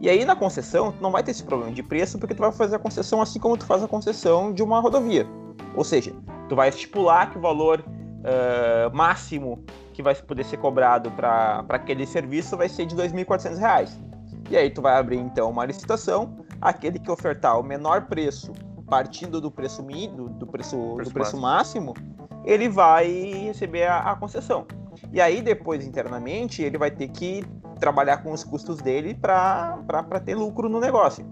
E 0.00 0.08
aí 0.08 0.24
na 0.24 0.34
concessão, 0.34 0.92
tu 0.92 1.02
não 1.02 1.10
vai 1.10 1.22
ter 1.22 1.30
esse 1.30 1.44
problema 1.44 1.72
de 1.72 1.82
preço, 1.82 2.18
porque 2.18 2.34
tu 2.34 2.40
vai 2.40 2.52
fazer 2.52 2.76
a 2.76 2.78
concessão 2.78 3.20
assim 3.20 3.38
como 3.38 3.56
tu 3.56 3.64
faz 3.64 3.82
a 3.82 3.88
concessão 3.88 4.52
de 4.52 4.62
uma 4.62 4.80
rodovia. 4.80 5.26
Ou 5.74 5.84
seja, 5.84 6.12
tu 6.48 6.56
vai 6.56 6.68
estipular 6.68 7.30
que 7.30 7.38
o 7.38 7.40
valor 7.40 7.80
uh, 7.80 8.94
máximo 8.94 9.64
que 9.92 10.02
vai 10.02 10.14
poder 10.14 10.44
ser 10.44 10.56
cobrado 10.56 11.10
para 11.12 11.64
aquele 11.68 12.06
serviço 12.06 12.56
vai 12.56 12.68
ser 12.68 12.86
de 12.86 12.94
R$ 12.94 13.08
2.400. 13.08 13.90
E 14.50 14.56
aí 14.56 14.70
tu 14.70 14.82
vai 14.82 14.96
abrir 14.96 15.18
então 15.18 15.50
uma 15.50 15.64
licitação, 15.64 16.41
aquele 16.62 16.98
que 16.98 17.10
ofertar 17.10 17.58
o 17.58 17.62
menor 17.62 18.02
preço 18.02 18.52
partindo 18.88 19.40
do 19.40 19.50
preço 19.50 19.82
mínimo, 19.82 20.28
do 20.28 20.46
preço, 20.46 20.76
preço 20.94 21.10
do 21.10 21.14
preço 21.14 21.36
máximo, 21.36 21.94
ele 22.44 22.68
vai 22.68 23.06
receber 23.46 23.84
a, 23.84 24.12
a 24.12 24.16
concessão. 24.16 24.66
E 25.12 25.20
aí 25.20 25.42
depois 25.42 25.84
internamente 25.84 26.62
ele 26.62 26.78
vai 26.78 26.90
ter 26.90 27.08
que 27.08 27.44
trabalhar 27.80 28.18
com 28.18 28.32
os 28.32 28.44
custos 28.44 28.78
dele 28.78 29.14
para 29.14 30.20
ter 30.24 30.34
lucro 30.34 30.68
no 30.68 30.78
negócio. 30.78 31.24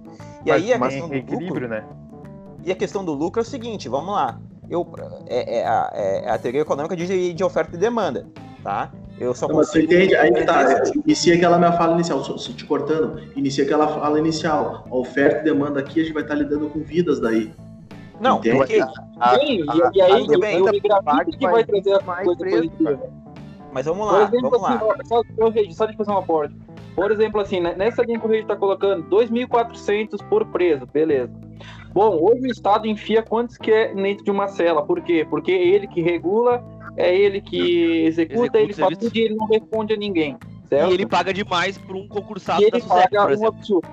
E 0.45 0.51
Mas, 0.51 0.63
aí 0.63 0.73
a 0.73 0.81
questão 0.81 1.09
do 1.09 1.15
equilíbrio, 1.15 1.49
lucro, 1.49 1.69
né? 1.69 1.85
E 2.65 2.73
a 2.73 2.75
questão 2.75 3.05
do 3.05 3.13
lucro 3.13 3.41
é 3.41 3.43
o 3.43 3.47
seguinte, 3.47 3.89
vamos 3.89 4.15
lá. 4.15 4.41
Eu, 4.69 4.87
é, 5.27 5.59
é, 5.59 5.67
a, 5.67 5.91
é 5.93 6.31
a 6.31 6.39
teoria 6.39 6.63
econômica 6.63 6.97
de, 6.97 7.35
de 7.35 7.45
oferta 7.45 7.77
e 7.77 7.79
demanda, 7.79 8.27
tá? 8.63 8.91
Eu 9.21 9.35
só 9.35 9.47
não, 9.47 9.57
consigo... 9.57 9.87
Você 9.87 9.97
entende? 9.97 10.17
Aí 10.17 10.33
tá, 10.47 10.83
inicia 11.05 11.35
aquela 11.35 11.59
minha 11.59 11.73
fala 11.73 11.93
inicial, 11.93 12.25
só, 12.25 12.39
só 12.39 12.53
te 12.53 12.65
cortando, 12.65 13.21
inicia 13.37 13.65
aquela 13.65 13.87
fala 13.87 14.19
inicial. 14.19 14.87
A 14.91 14.97
oferta 14.97 15.41
e 15.41 15.45
demanda 15.45 15.79
aqui, 15.79 16.00
a 16.00 16.05
gente 16.05 16.15
vai 16.15 16.23
estar 16.23 16.35
lidando 16.35 16.71
com 16.71 16.81
vidas 16.81 17.21
daí. 17.21 17.53
Não, 18.19 18.39
Entende? 18.39 18.62
ok. 18.62 18.81
A, 18.81 18.87
a, 19.21 19.39
Sim, 19.39 19.65
a, 19.69 19.91
e, 19.95 20.00
aí, 20.00 20.27
bem, 20.39 20.62
o, 20.62 20.71
que 20.73 21.47
vai 21.47 21.65
trazer 21.65 21.93
a 21.95 22.03
mais 22.03 22.37
preço, 22.37 22.71
mas 23.73 23.87
vamos 23.87 24.07
lá, 24.07 24.25
exemplo, 24.25 24.50
vamos 24.50 24.69
assim, 24.69 24.85
lá. 24.85 24.97
Só, 25.05 25.23
só 25.71 25.87
de 25.87 25.97
fazer 25.97 26.11
uma 26.11 26.23
porta. 26.23 26.55
Por 26.95 27.11
exemplo, 27.12 27.41
assim, 27.41 27.61
nessa 27.61 28.03
linha 28.03 28.19
que 28.19 28.27
o 28.27 28.29
rei 28.29 28.41
está 28.41 28.57
colocando 28.57 29.09
2.400 29.09 30.19
por 30.29 30.45
preso, 30.47 30.87
beleza. 30.87 31.33
Bom, 31.93 32.19
hoje 32.21 32.43
o 32.43 32.50
Estado 32.50 32.87
enfia 32.87 33.23
quantos 33.23 33.57
que 33.57 33.71
é 33.71 33.95
dentro 33.95 34.25
de 34.25 34.31
uma 34.31 34.49
cela. 34.49 34.83
Por 34.85 35.00
quê? 35.03 35.27
Porque 35.29 35.53
é 35.53 35.67
ele 35.67 35.87
que 35.87 36.00
regula, 36.00 36.62
é 36.97 37.14
ele 37.14 37.40
que 37.40 38.05
executa, 38.05 38.59
executa 38.59 38.59
ele 38.59 38.72
faz 38.72 38.98
tudo 38.98 39.16
e 39.16 39.20
ele 39.20 39.35
não 39.35 39.46
responde 39.46 39.94
a 39.94 39.96
ninguém. 39.96 40.37
Certo? 40.68 40.90
E 40.90 40.94
ele 40.94 41.07
paga 41.07 41.33
demais 41.33 41.76
por 41.79 41.96
um 41.96 42.07
concursado 42.07 42.62
e 42.62 42.66
ele 42.66 42.81
da 42.81 42.87
paga 42.87 43.37
um 43.37 43.46
absurdo. 43.46 43.88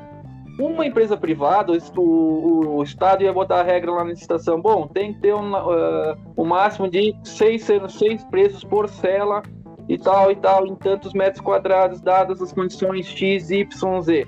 Uma 0.60 0.86
empresa 0.88 1.16
privada, 1.16 1.72
o, 1.72 2.02
o, 2.02 2.78
o, 2.78 2.84
Estado 2.84 3.24
ia 3.24 3.32
botar 3.32 3.60
a 3.60 3.64
regra 3.64 3.92
lá 3.92 4.04
na 4.04 4.10
licitação. 4.10 4.60
Bom, 4.60 4.88
tem 4.88 5.14
que 5.14 5.20
ter 5.20 5.36
um, 5.36 5.54
uh, 5.54 6.18
o 6.36 6.44
máximo 6.44 6.90
de 6.90 7.16
seis, 7.24 7.68
seis 7.90 8.24
presos 8.26 8.64
por 8.64 8.90
cela 8.90 9.44
e 9.88 9.98
tal 9.98 10.32
e 10.32 10.36
tal, 10.36 10.66
em 10.66 10.76
tantos 10.76 11.14
metros 11.14 11.42
quadrados, 11.42 12.02
dadas 12.02 12.42
as 12.42 12.52
condições 12.52 13.06
X, 13.08 13.52
Y, 13.52 14.02
Z. 14.02 14.28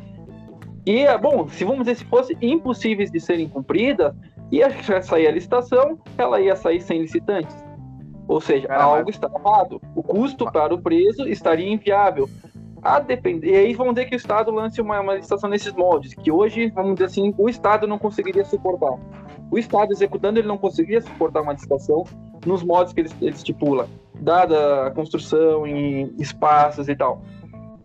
E, 0.85 0.99
é 1.01 1.17
bom, 1.17 1.47
se 1.49 1.63
vamos 1.63 1.81
dizer, 1.81 1.95
se 1.95 2.05
fosse 2.05 2.37
impossíveis 2.41 3.11
de 3.11 3.19
serem 3.19 3.49
cumpridas, 3.49 4.13
ia 4.51 4.69
sair 5.01 5.27
a 5.27 5.31
licitação, 5.31 5.99
ela 6.17 6.39
ia 6.39 6.55
sair 6.55 6.81
sem 6.81 7.01
licitantes. 7.01 7.55
Ou 8.29 8.39
seja, 8.39 8.67
Caramba. 8.67 8.97
algo 8.97 9.09
está 9.09 9.27
errado. 9.27 9.81
O 9.95 10.03
custo 10.03 10.49
para 10.51 10.71
o 10.71 10.79
preso 10.79 11.27
estaria 11.27 11.67
inviável. 11.67 12.29
A 12.81 12.99
depender, 12.99 13.51
e 13.51 13.55
aí 13.55 13.73
vamos 13.73 13.95
dizer 13.95 14.07
que 14.07 14.15
o 14.15 14.17
Estado 14.17 14.51
lance 14.51 14.79
uma, 14.79 15.01
uma 15.01 15.15
licitação 15.15 15.49
nesses 15.49 15.73
moldes, 15.73 16.13
que 16.13 16.31
hoje, 16.31 16.69
vamos 16.69 16.93
dizer 16.93 17.07
assim, 17.07 17.33
o 17.37 17.49
Estado 17.49 17.85
não 17.85 17.99
conseguiria 17.99 18.45
suportar. 18.45 18.97
O 19.51 19.57
Estado 19.57 19.91
executando, 19.91 20.39
ele 20.39 20.47
não 20.47 20.57
conseguiria 20.57 21.01
suportar 21.01 21.41
uma 21.41 21.51
licitação 21.51 22.05
nos 22.45 22.63
modos 22.63 22.93
que 22.93 23.01
ele, 23.01 23.09
ele 23.19 23.35
estipula 23.35 23.89
dada 24.21 24.87
a 24.87 24.91
construção 24.91 25.65
em 25.67 26.13
espaços 26.19 26.87
e 26.87 26.95
tal. 26.95 27.21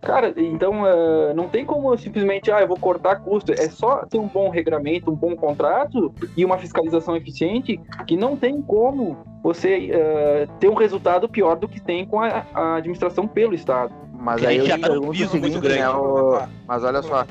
Cara, 0.04 0.34
então 0.36 0.82
uh, 0.82 1.34
não 1.34 1.48
tem 1.48 1.64
como 1.64 1.96
simplesmente, 1.96 2.50
ah, 2.52 2.60
eu 2.60 2.68
vou 2.68 2.78
cortar 2.78 3.16
custo. 3.16 3.52
É 3.52 3.68
só 3.68 4.04
ter 4.04 4.18
um 4.18 4.28
bom 4.28 4.50
regramento, 4.50 5.10
um 5.10 5.14
bom 5.14 5.34
contrato 5.34 6.14
e 6.36 6.44
uma 6.44 6.58
fiscalização 6.58 7.16
eficiente 7.16 7.80
que 8.06 8.16
não 8.16 8.36
tem 8.36 8.60
como 8.60 9.16
você 9.42 9.90
uh, 9.90 10.52
ter 10.58 10.68
um 10.68 10.74
resultado 10.74 11.28
pior 11.28 11.56
do 11.56 11.66
que 11.66 11.80
tem 11.80 12.06
com 12.06 12.20
a, 12.20 12.46
a 12.52 12.76
administração 12.76 13.26
pelo 13.26 13.54
Estado. 13.54 13.94
Mas 14.12 14.44
aí 14.44 14.58
eu 14.58 14.66
já 14.66 14.78
tá 14.78 14.92
um 14.92 15.10
piso 15.10 15.38
muito 15.38 15.60
grande. 15.60 15.80
Né, 15.80 15.88
o... 15.88 16.42
Mas 16.66 16.84
olha 16.84 17.02
só. 17.02 17.26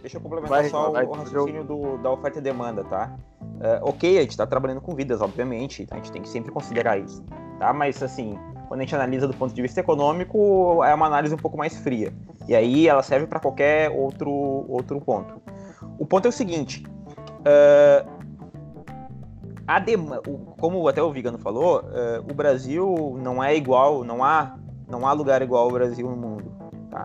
Deixa 0.00 0.18
eu 0.18 0.20
complementar 0.20 0.60
vai, 0.60 0.68
só 0.68 0.90
vai, 0.90 1.04
o 1.04 1.10
raciocínio 1.10 1.64
do, 1.64 1.98
da 1.98 2.12
oferta 2.12 2.38
e 2.38 2.42
demanda, 2.42 2.84
tá? 2.84 3.16
Uh, 3.40 3.88
ok, 3.88 4.18
a 4.18 4.20
gente 4.20 4.30
está 4.30 4.46
trabalhando 4.46 4.80
com 4.80 4.94
vidas, 4.94 5.20
obviamente, 5.20 5.84
a 5.90 5.96
gente 5.96 6.12
tem 6.12 6.22
que 6.22 6.28
sempre 6.28 6.52
considerar 6.52 6.96
isso 6.96 7.24
tá? 7.58 7.72
Mas 7.72 8.02
assim, 8.02 8.38
quando 8.68 8.80
a 8.80 8.82
gente 8.82 8.94
analisa 8.94 9.26
do 9.26 9.34
ponto 9.34 9.54
de 9.54 9.62
vista 9.62 9.80
econômico, 9.80 10.82
é 10.84 10.94
uma 10.94 11.06
análise 11.06 11.34
um 11.34 11.38
pouco 11.38 11.56
mais 11.56 11.76
fria. 11.78 12.12
E 12.48 12.54
aí 12.54 12.88
ela 12.88 13.02
serve 13.02 13.26
para 13.26 13.40
qualquer 13.40 13.90
outro, 13.90 14.30
outro 14.30 15.00
ponto. 15.00 15.40
O 15.98 16.06
ponto 16.06 16.26
é 16.26 16.28
o 16.28 16.32
seguinte: 16.32 16.84
uh, 17.40 18.08
a 19.66 19.82
como 20.58 20.86
até 20.88 21.02
o 21.02 21.12
Vigano 21.12 21.38
falou, 21.38 21.80
uh, 21.80 22.30
o 22.30 22.34
Brasil 22.34 23.18
não 23.20 23.42
é 23.42 23.56
igual, 23.56 24.04
não 24.04 24.22
há, 24.22 24.56
não 24.88 25.06
há 25.06 25.12
lugar 25.12 25.42
igual 25.42 25.64
ao 25.64 25.70
Brasil 25.70 26.08
no 26.08 26.16
mundo. 26.16 26.52
Tá? 26.90 27.04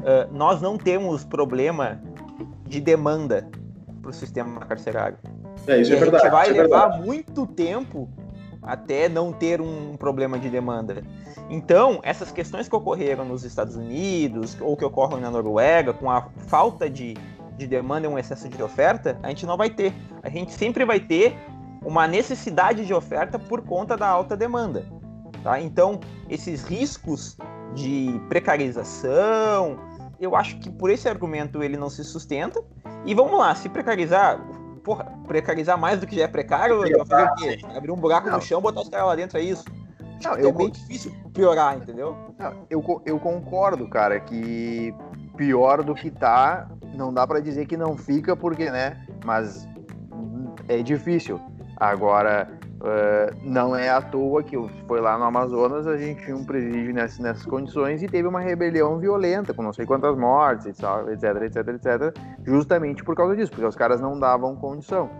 Uh, 0.00 0.34
nós 0.34 0.60
não 0.60 0.76
temos 0.76 1.24
problema 1.24 2.00
de 2.66 2.80
demanda 2.80 3.48
para 4.02 4.10
o 4.10 4.12
sistema 4.12 4.60
carcerário. 4.60 5.18
É, 5.66 5.80
isso 5.80 5.92
e 5.92 5.96
é 5.96 5.98
verdade. 5.98 6.26
A 6.26 6.28
gente 6.28 6.32
vai 6.32 6.48
é 6.50 6.62
levar 6.62 7.00
muito 7.00 7.46
tempo 7.46 8.08
até 8.64 9.08
não 9.08 9.32
ter 9.32 9.60
um 9.60 9.96
problema 9.96 10.38
de 10.38 10.48
demanda. 10.48 11.02
Então, 11.50 12.00
essas 12.02 12.32
questões 12.32 12.68
que 12.68 12.74
ocorreram 12.74 13.24
nos 13.24 13.44
Estados 13.44 13.76
Unidos 13.76 14.56
ou 14.60 14.76
que 14.76 14.84
ocorrem 14.84 15.20
na 15.20 15.30
Noruega, 15.30 15.92
com 15.92 16.10
a 16.10 16.28
falta 16.46 16.88
de, 16.88 17.14
de 17.56 17.66
demanda 17.66 18.06
e 18.06 18.10
um 18.10 18.18
excesso 18.18 18.48
de 18.48 18.62
oferta, 18.62 19.18
a 19.22 19.28
gente 19.28 19.44
não 19.44 19.56
vai 19.56 19.70
ter. 19.70 19.92
A 20.22 20.28
gente 20.28 20.52
sempre 20.52 20.84
vai 20.84 21.00
ter 21.00 21.36
uma 21.84 22.06
necessidade 22.06 22.86
de 22.86 22.94
oferta 22.94 23.38
por 23.38 23.62
conta 23.62 23.96
da 23.96 24.08
alta 24.08 24.36
demanda. 24.36 24.86
Tá? 25.42 25.60
Então, 25.60 26.00
esses 26.28 26.64
riscos 26.64 27.36
de 27.74 28.18
precarização, 28.28 29.78
eu 30.18 30.34
acho 30.34 30.58
que 30.58 30.70
por 30.70 30.90
esse 30.90 31.08
argumento 31.08 31.62
ele 31.62 31.76
não 31.76 31.90
se 31.90 32.02
sustenta. 32.02 32.62
E 33.04 33.14
vamos 33.14 33.38
lá, 33.38 33.54
se 33.54 33.68
precarizar, 33.68 34.40
porra, 34.84 35.06
precarizar 35.26 35.78
mais 35.78 35.98
do 35.98 36.06
que 36.06 36.14
já 36.14 36.24
é 36.24 36.28
precário, 36.28 36.78
vai 36.78 37.06
fazer 37.06 37.24
o 37.24 37.34
quê? 37.36 37.58
Abrir 37.74 37.90
um 37.90 37.96
buraco 37.96 38.28
não. 38.28 38.36
no 38.36 38.42
chão, 38.42 38.60
botar 38.60 38.82
os 38.82 38.88
caras 38.88 39.06
lá 39.06 39.16
dentro, 39.16 39.38
é 39.38 39.42
isso? 39.42 39.64
Não, 40.22 40.34
é 40.34 40.52
meio 40.52 40.70
difícil 40.70 41.12
piorar, 41.32 41.76
entendeu? 41.76 42.16
Não, 42.38 42.66
eu, 42.70 43.02
eu 43.04 43.18
concordo, 43.18 43.88
cara, 43.88 44.20
que 44.20 44.94
pior 45.36 45.82
do 45.82 45.94
que 45.94 46.10
tá, 46.10 46.68
não 46.94 47.12
dá 47.12 47.26
para 47.26 47.40
dizer 47.40 47.66
que 47.66 47.76
não 47.76 47.96
fica, 47.96 48.36
porque, 48.36 48.70
né? 48.70 49.04
Mas 49.24 49.66
é 50.68 50.82
difícil. 50.82 51.40
Agora, 51.76 52.48
uh, 52.80 53.34
não 53.42 53.74
é 53.74 53.88
à 53.88 54.00
toa 54.00 54.42
que 54.42 54.56
foi 54.86 55.00
lá 55.00 55.18
no 55.18 55.24
Amazonas, 55.24 55.86
a 55.86 55.96
gente 55.96 56.24
tinha 56.24 56.36
um 56.36 56.44
presídio 56.44 56.92
nessas, 56.94 57.18
nessas 57.18 57.46
condições 57.46 58.02
e 58.02 58.08
teve 58.08 58.28
uma 58.28 58.40
rebelião 58.40 58.98
violenta, 58.98 59.52
com 59.52 59.62
não 59.62 59.72
sei 59.72 59.86
quantas 59.86 60.16
mortes, 60.16 60.66
etc, 60.66 61.42
etc, 61.42 61.68
etc, 61.68 62.18
justamente 62.44 63.04
por 63.04 63.14
causa 63.14 63.36
disso, 63.36 63.50
porque 63.50 63.66
os 63.66 63.76
caras 63.76 64.00
não 64.00 64.18
davam 64.18 64.56
condição. 64.56 65.10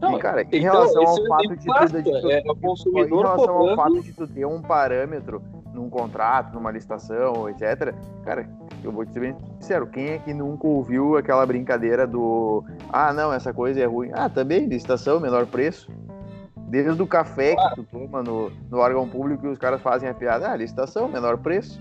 Não, 0.00 0.16
e, 0.16 0.18
cara, 0.18 0.42
em 0.42 0.46
então, 0.50 0.72
relação 0.72 1.02
ao 1.02 1.26
fato 1.26 1.48
de 1.48 1.64
tu, 1.64 2.02
de 2.02 2.20
tu, 2.20 2.30
é, 2.30 2.40
em 2.40 3.08
relação 3.08 3.56
ao 3.56 3.76
fato 3.76 4.02
de 4.02 4.12
tu 4.12 4.26
ter 4.26 4.44
um 4.44 4.60
parâmetro 4.60 5.40
num 5.72 5.88
contrato, 5.88 6.52
numa 6.54 6.72
licitação, 6.72 7.48
etc, 7.48 7.94
cara, 8.24 8.48
eu 8.82 8.90
vou 8.90 9.06
te 9.06 9.12
ser 9.12 9.20
bem 9.20 9.36
sincero, 9.60 9.86
quem 9.86 10.08
é 10.08 10.18
que 10.18 10.34
nunca 10.34 10.66
ouviu 10.66 11.16
aquela 11.16 11.46
brincadeira 11.46 12.04
do 12.04 12.64
ah, 12.92 13.12
não, 13.12 13.32
essa 13.32 13.54
coisa 13.54 13.80
é 13.80 13.86
ruim. 13.86 14.10
Ah, 14.12 14.28
também, 14.28 14.66
licitação, 14.66 15.20
menor 15.20 15.46
preço. 15.46 15.90
Desde 16.72 17.02
o 17.02 17.06
café 17.06 17.54
que 17.54 17.74
tu 17.74 17.82
toma 17.84 18.22
no, 18.22 18.50
no 18.70 18.78
órgão 18.78 19.06
público 19.06 19.46
e 19.46 19.50
os 19.50 19.58
caras 19.58 19.82
fazem 19.82 20.08
a 20.08 20.14
piada, 20.14 20.50
ah, 20.50 20.56
licitação, 20.56 21.06
menor 21.06 21.36
preço. 21.36 21.78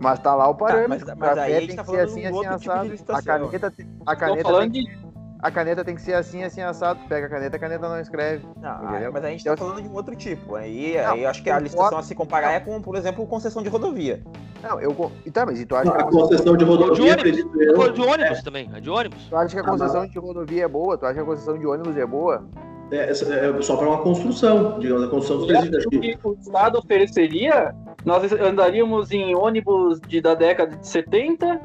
Mas 0.00 0.18
tá 0.18 0.34
lá 0.34 0.48
o 0.48 0.54
parâmetro. 0.54 1.04
Tá, 1.04 1.14
mas, 1.14 1.28
mas 1.28 1.38
aí 1.38 1.56
a 1.56 1.60
gente 1.60 1.66
tem 1.66 1.76
tá 1.76 1.84
que 1.84 1.90
ser 1.90 2.00
assim, 2.00 2.24
assim, 2.24 2.46
assado. 2.46 2.96
Tipo 2.96 3.12
a 3.12 3.22
caneta, 3.22 3.74
a 4.06 4.16
caneta 4.16 4.58
tem 4.60 4.70
que 4.70 5.00
a 5.42 5.50
caneta 5.50 5.84
tem 5.84 5.94
que 5.94 6.00
ser 6.00 6.14
assim, 6.14 6.42
assim, 6.42 6.62
assado. 6.62 7.00
Pega 7.06 7.26
a 7.26 7.28
caneta, 7.28 7.56
a 7.58 7.60
caneta 7.60 7.86
não 7.86 8.00
escreve. 8.00 8.46
Não, 8.62 9.12
mas 9.12 9.24
a 9.24 9.28
gente 9.28 9.44
tá 9.44 9.54
falando 9.54 9.82
de 9.82 9.88
um 9.88 9.92
outro 9.92 10.16
tipo. 10.16 10.54
Aí, 10.54 10.96
não, 10.96 11.12
aí 11.12 11.26
acho 11.26 11.42
que 11.42 11.50
a 11.50 11.58
licitação 11.58 11.98
a 11.98 12.02
se 12.02 12.14
comparar 12.14 12.52
é 12.52 12.60
com, 12.60 12.80
por 12.80 12.96
exemplo, 12.96 13.26
concessão 13.26 13.62
de 13.62 13.68
rodovia. 13.68 14.22
Não, 14.62 14.80
eu. 14.80 15.12
E 15.26 15.30
tá, 15.30 15.44
mas 15.44 15.60
e 15.60 15.66
tu 15.66 15.76
acha 15.76 15.92
que 15.92 16.00
a 16.00 16.04
concessão 16.04 16.56
de 16.56 16.64
rodovia. 16.64 17.14
De 17.14 17.30
ônibus, 17.30 17.56
eu... 17.60 17.92
de 17.92 18.00
ônibus 18.00 18.38
é. 18.38 18.42
também, 18.42 18.70
é 18.74 18.80
de 18.80 18.88
ônibus. 18.88 19.22
Tu 19.28 19.36
acha 19.36 19.54
que 19.54 19.60
a 19.60 19.64
concessão 19.64 20.06
de 20.06 20.18
rodovia 20.18 20.64
é 20.64 20.68
boa? 20.68 20.96
Tu 20.96 21.04
acha 21.04 21.14
que 21.14 21.20
a 21.20 21.24
concessão 21.24 21.58
de 21.58 21.66
ônibus 21.66 21.94
é 21.94 22.06
boa? 22.06 22.42
É, 22.90 23.10
é 23.10 23.62
só 23.62 23.76
para 23.76 23.88
uma 23.88 23.98
construção, 23.98 24.78
digamos, 24.78 25.04
a 25.04 25.08
construção 25.08 25.38
dos 25.38 25.46
presídios. 25.46 25.84
que 25.86 26.18
o 26.24 26.32
Estado 26.40 26.78
ofereceria, 26.78 27.74
nós 28.04 28.32
andaríamos 28.32 29.12
em 29.12 29.34
ônibus 29.34 30.00
de, 30.00 30.20
da 30.20 30.34
década 30.34 30.76
de 30.76 30.86
70 30.86 31.60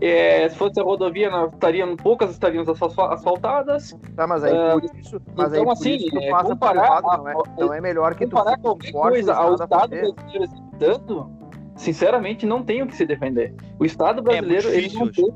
é, 0.00 0.48
se 0.48 0.56
fosse 0.56 0.78
a 0.78 0.82
rodovia, 0.82 1.30
nós 1.30 1.52
estaríamos, 1.52 1.96
poucas 1.96 2.30
estariam 2.30 2.64
asfaltadas. 3.10 3.96
Tá, 4.14 4.26
mas 4.26 4.44
aí 4.44 4.52
por 4.52 4.82
ah, 4.82 5.00
isso, 5.00 5.20
mas 5.34 5.52
então, 5.52 5.64
aí, 5.64 5.70
assim, 5.70 5.96
isso 5.96 6.18
é, 6.18 6.42
comparar, 6.42 7.00
lado, 7.02 7.24
não, 7.24 7.28
é, 7.28 7.34
não 7.58 7.74
é 7.74 7.80
melhor 7.80 8.14
que 8.14 8.26
comparar 8.26 8.56
tu 8.56 8.62
qualquer 8.62 8.92
coisa 8.92 9.34
ao 9.34 9.54
Estado 9.54 9.88
brasileiro 9.88 10.14
executando, 10.34 11.30
sinceramente, 11.76 12.44
não 12.44 12.62
tem 12.62 12.82
o 12.82 12.86
que 12.86 12.94
se 12.94 13.06
defender. 13.06 13.54
O 13.78 13.84
Estado 13.84 14.20
é 14.20 14.22
brasileiro 14.22 14.68
é 14.68 14.76
ele 14.76 14.92
não 14.94 15.08
tem 15.08 15.32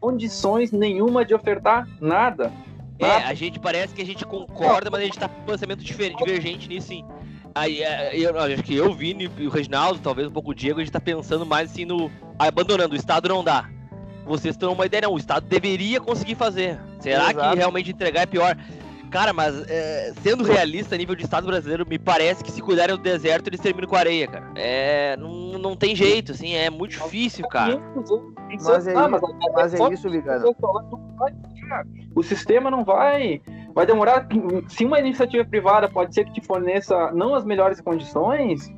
condições 0.00 0.70
nenhuma 0.70 1.24
de 1.24 1.34
ofertar 1.34 1.88
nada. 2.00 2.52
É, 2.98 3.10
a 3.10 3.34
gente 3.34 3.58
parece 3.58 3.94
que 3.94 4.02
a 4.02 4.06
gente 4.06 4.24
concorda, 4.24 4.90
mas 4.90 5.00
a 5.00 5.04
gente 5.04 5.18
tá 5.18 5.28
com 5.28 5.42
um 5.42 5.44
pensamento 5.44 5.84
divergente 5.84 6.68
nisso, 6.68 6.88
sim. 6.88 7.04
Aí, 7.54 7.82
é, 7.82 8.16
eu, 8.16 8.38
acho 8.38 8.62
que 8.62 8.74
eu, 8.74 8.92
Vini 8.94 9.30
e 9.38 9.46
o 9.46 9.50
Reginaldo, 9.50 9.98
talvez 10.00 10.28
um 10.28 10.32
pouco 10.32 10.50
o 10.50 10.54
Diego, 10.54 10.80
a 10.80 10.82
gente 10.82 10.92
tá 10.92 11.00
pensando 11.00 11.44
mais 11.44 11.70
assim 11.70 11.84
no. 11.84 12.10
Abandonando, 12.38 12.94
o 12.94 12.98
Estado 12.98 13.28
não 13.28 13.42
dá 13.42 13.70
vocês 14.26 14.56
têm 14.56 14.68
uma 14.68 14.84
ideia, 14.84 15.02
não. 15.02 15.12
O 15.12 15.16
Estado 15.16 15.46
deveria 15.46 16.00
conseguir 16.00 16.34
fazer. 16.34 16.78
Será 16.98 17.30
Exato. 17.30 17.50
que 17.50 17.56
realmente 17.56 17.90
entregar 17.92 18.22
é 18.22 18.26
pior? 18.26 18.56
Cara, 19.10 19.32
mas 19.32 19.54
é, 19.70 20.12
sendo 20.20 20.42
realista 20.42 20.96
a 20.96 20.98
nível 20.98 21.14
de 21.14 21.22
Estado 21.22 21.46
brasileiro, 21.46 21.86
me 21.86 21.98
parece 21.98 22.42
que 22.42 22.50
se 22.50 22.60
cuidarem 22.60 22.96
do 22.96 23.02
deserto, 23.02 23.46
eles 23.46 23.60
terminam 23.60 23.88
com 23.88 23.94
areia, 23.94 24.26
cara. 24.26 24.50
É, 24.56 25.16
não, 25.16 25.58
não 25.58 25.76
tem 25.76 25.94
jeito, 25.94 26.32
assim, 26.32 26.54
é 26.54 26.68
muito 26.68 26.90
difícil, 26.92 27.46
cara. 27.46 27.80
Mas 28.48 28.86
é, 28.86 28.94
mas, 28.94 29.22
mas 29.54 29.74
é 29.74 29.92
isso. 29.92 30.08
O 32.14 32.22
sistema 32.22 32.70
não 32.70 32.84
vai. 32.84 33.40
Vai 33.74 33.86
demorar. 33.86 34.26
Se 34.68 34.84
uma 34.84 34.98
iniciativa 34.98 35.44
privada 35.44 35.88
pode 35.88 36.14
ser 36.14 36.24
que 36.24 36.32
te 36.32 36.40
forneça 36.40 37.10
não 37.12 37.34
as 37.34 37.44
melhores 37.44 37.80
condições, 37.80 38.72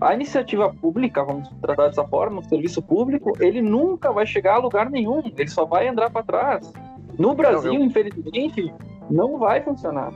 a 0.00 0.14
iniciativa 0.14 0.72
pública, 0.74 1.24
vamos 1.24 1.48
tratar 1.60 1.88
dessa 1.88 2.04
forma, 2.04 2.40
o 2.40 2.44
serviço 2.44 2.82
público, 2.82 3.32
ele 3.40 3.62
nunca 3.62 4.10
vai 4.12 4.26
chegar 4.26 4.54
a 4.54 4.58
lugar 4.58 4.90
nenhum, 4.90 5.22
ele 5.36 5.48
só 5.48 5.64
vai 5.64 5.86
andar 5.86 6.10
para 6.10 6.24
trás. 6.24 6.72
No 7.18 7.34
Brasil, 7.34 7.74
eu... 7.74 7.84
infelizmente, 7.84 8.72
não 9.10 9.38
vai 9.38 9.62
funcionar. 9.62 10.12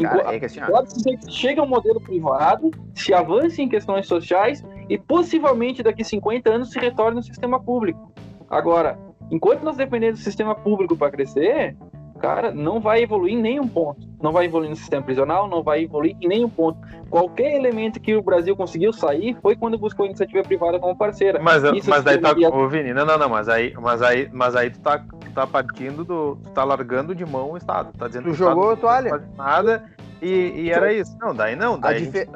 Cara, 0.00 0.34
é 0.34 0.38
que 0.38 0.46
assim, 0.46 0.60
Pode 0.60 0.92
ser 1.02 1.16
que 1.16 1.32
chegue 1.32 1.60
um 1.60 1.66
modelo 1.66 2.00
privado, 2.00 2.70
se 2.94 3.12
avance 3.12 3.60
em 3.60 3.68
questões 3.68 4.06
sociais 4.06 4.64
e 4.88 4.96
possivelmente 4.96 5.82
daqui 5.82 6.04
50 6.04 6.52
anos 6.52 6.70
se 6.70 6.78
retorne 6.78 7.16
no 7.16 7.22
sistema 7.22 7.60
público. 7.60 8.12
Agora, 8.48 8.96
enquanto 9.30 9.62
nós 9.62 9.76
dependemos 9.76 10.20
do 10.20 10.22
sistema 10.22 10.54
público 10.54 10.96
para 10.96 11.10
crescer, 11.10 11.76
cara, 12.18 12.50
não 12.50 12.80
vai 12.80 13.02
evoluir 13.02 13.34
em 13.34 13.40
nenhum 13.40 13.66
ponto. 13.66 14.06
Não 14.20 14.32
vai 14.32 14.46
evoluir 14.46 14.70
no 14.70 14.76
sistema 14.76 15.02
prisional, 15.02 15.48
não 15.48 15.62
vai 15.62 15.84
evoluir 15.84 16.16
em 16.20 16.28
nenhum 16.28 16.48
ponto. 16.48 16.78
Qualquer 17.08 17.54
elemento 17.54 18.00
que 18.00 18.14
o 18.16 18.22
Brasil 18.22 18.56
conseguiu 18.56 18.92
sair 18.92 19.36
foi 19.40 19.54
quando 19.54 19.78
buscou 19.78 20.04
a 20.04 20.08
iniciativa 20.08 20.42
privada 20.42 20.78
como 20.78 20.96
parceira. 20.96 21.40
Mas, 21.40 21.62
mas 21.86 22.02
daí 22.02 22.18
tá. 22.18 22.32
Ô, 22.52 22.68
Vini, 22.68 22.92
não, 22.92 23.06
não, 23.06 23.16
não, 23.16 23.28
mas 23.28 23.48
aí, 23.48 23.72
mas 23.80 24.02
aí, 24.02 24.28
mas 24.32 24.56
aí 24.56 24.70
tu 24.70 24.80
tá, 24.80 24.98
tu 24.98 25.30
tá 25.32 25.46
partindo 25.46 26.04
do. 26.04 26.36
Tu 26.42 26.50
tá 26.50 26.64
largando 26.64 27.14
de 27.14 27.24
mão 27.24 27.52
o 27.52 27.56
Estado. 27.56 27.92
Tá 27.96 28.08
dizendo 28.08 28.24
tu 28.24 28.34
jogou 28.34 28.72
a 28.72 28.76
toalha. 28.76 29.10
Não 29.10 29.44
nada 29.44 29.84
e, 30.20 30.52
e 30.56 30.70
era 30.70 30.92
isso. 30.92 31.16
Não, 31.20 31.34
daí 31.34 31.54
não, 31.54 31.78
daí. 31.78 31.96
A, 31.96 31.98
gente, 31.98 32.28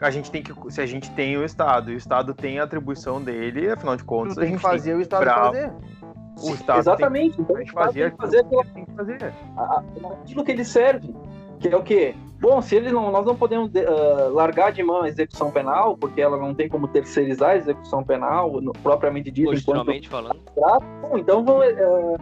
a 0.00 0.10
gente 0.10 0.30
tem 0.30 0.42
que. 0.42 0.52
Se 0.72 0.80
a 0.80 0.86
gente 0.86 1.10
tem 1.12 1.36
o 1.36 1.44
Estado 1.44 1.90
e 1.90 1.94
o 1.94 1.98
Estado 1.98 2.34
tem 2.34 2.58
a 2.58 2.64
atribuição 2.64 3.20
dele, 3.20 3.70
afinal 3.70 3.96
de 3.96 4.04
contas. 4.04 4.34
Tu 4.34 4.40
a 4.40 4.44
gente 4.44 4.52
tem 4.52 4.56
que 4.56 4.62
fazer 4.62 4.94
o 4.94 5.00
Estado 5.00 5.26
fazer. 5.26 5.70
O 6.42 6.54
Estado 6.54 6.78
Exatamente. 6.78 7.36
Tem, 7.36 7.44
então, 7.44 7.56
a 7.56 7.58
gente 7.60 7.72
fazia 7.72 8.10
tem 8.10 8.16
que 8.16 8.22
fazer, 8.22 8.40
aquilo, 8.40 8.64
tem 8.64 8.84
que 8.84 8.92
fazer. 8.92 9.34
aquilo 10.22 10.44
que 10.44 10.52
ele 10.52 10.64
serve. 10.64 11.14
Que 11.58 11.68
é 11.68 11.76
o 11.76 11.82
quê? 11.82 12.14
Bom, 12.40 12.60
se 12.60 12.74
ele 12.74 12.90
não, 12.90 13.12
nós 13.12 13.24
não 13.24 13.36
podemos 13.36 13.70
uh, 13.72 14.32
largar 14.32 14.72
de 14.72 14.82
mão 14.82 15.02
a 15.02 15.08
execução 15.08 15.48
penal, 15.52 15.96
porque 15.96 16.20
ela 16.20 16.36
não 16.36 16.52
tem 16.52 16.68
como 16.68 16.88
terceirizar 16.88 17.50
a 17.50 17.56
execução 17.56 18.02
penal, 18.02 18.60
no, 18.60 18.72
propriamente 18.72 19.30
dito. 19.30 19.46
Constitucionalmente 19.46 20.08
falando. 20.08 20.40
Bom, 21.00 21.16
então 21.16 21.44
vamos, 21.44 21.66
uh, 21.68 22.18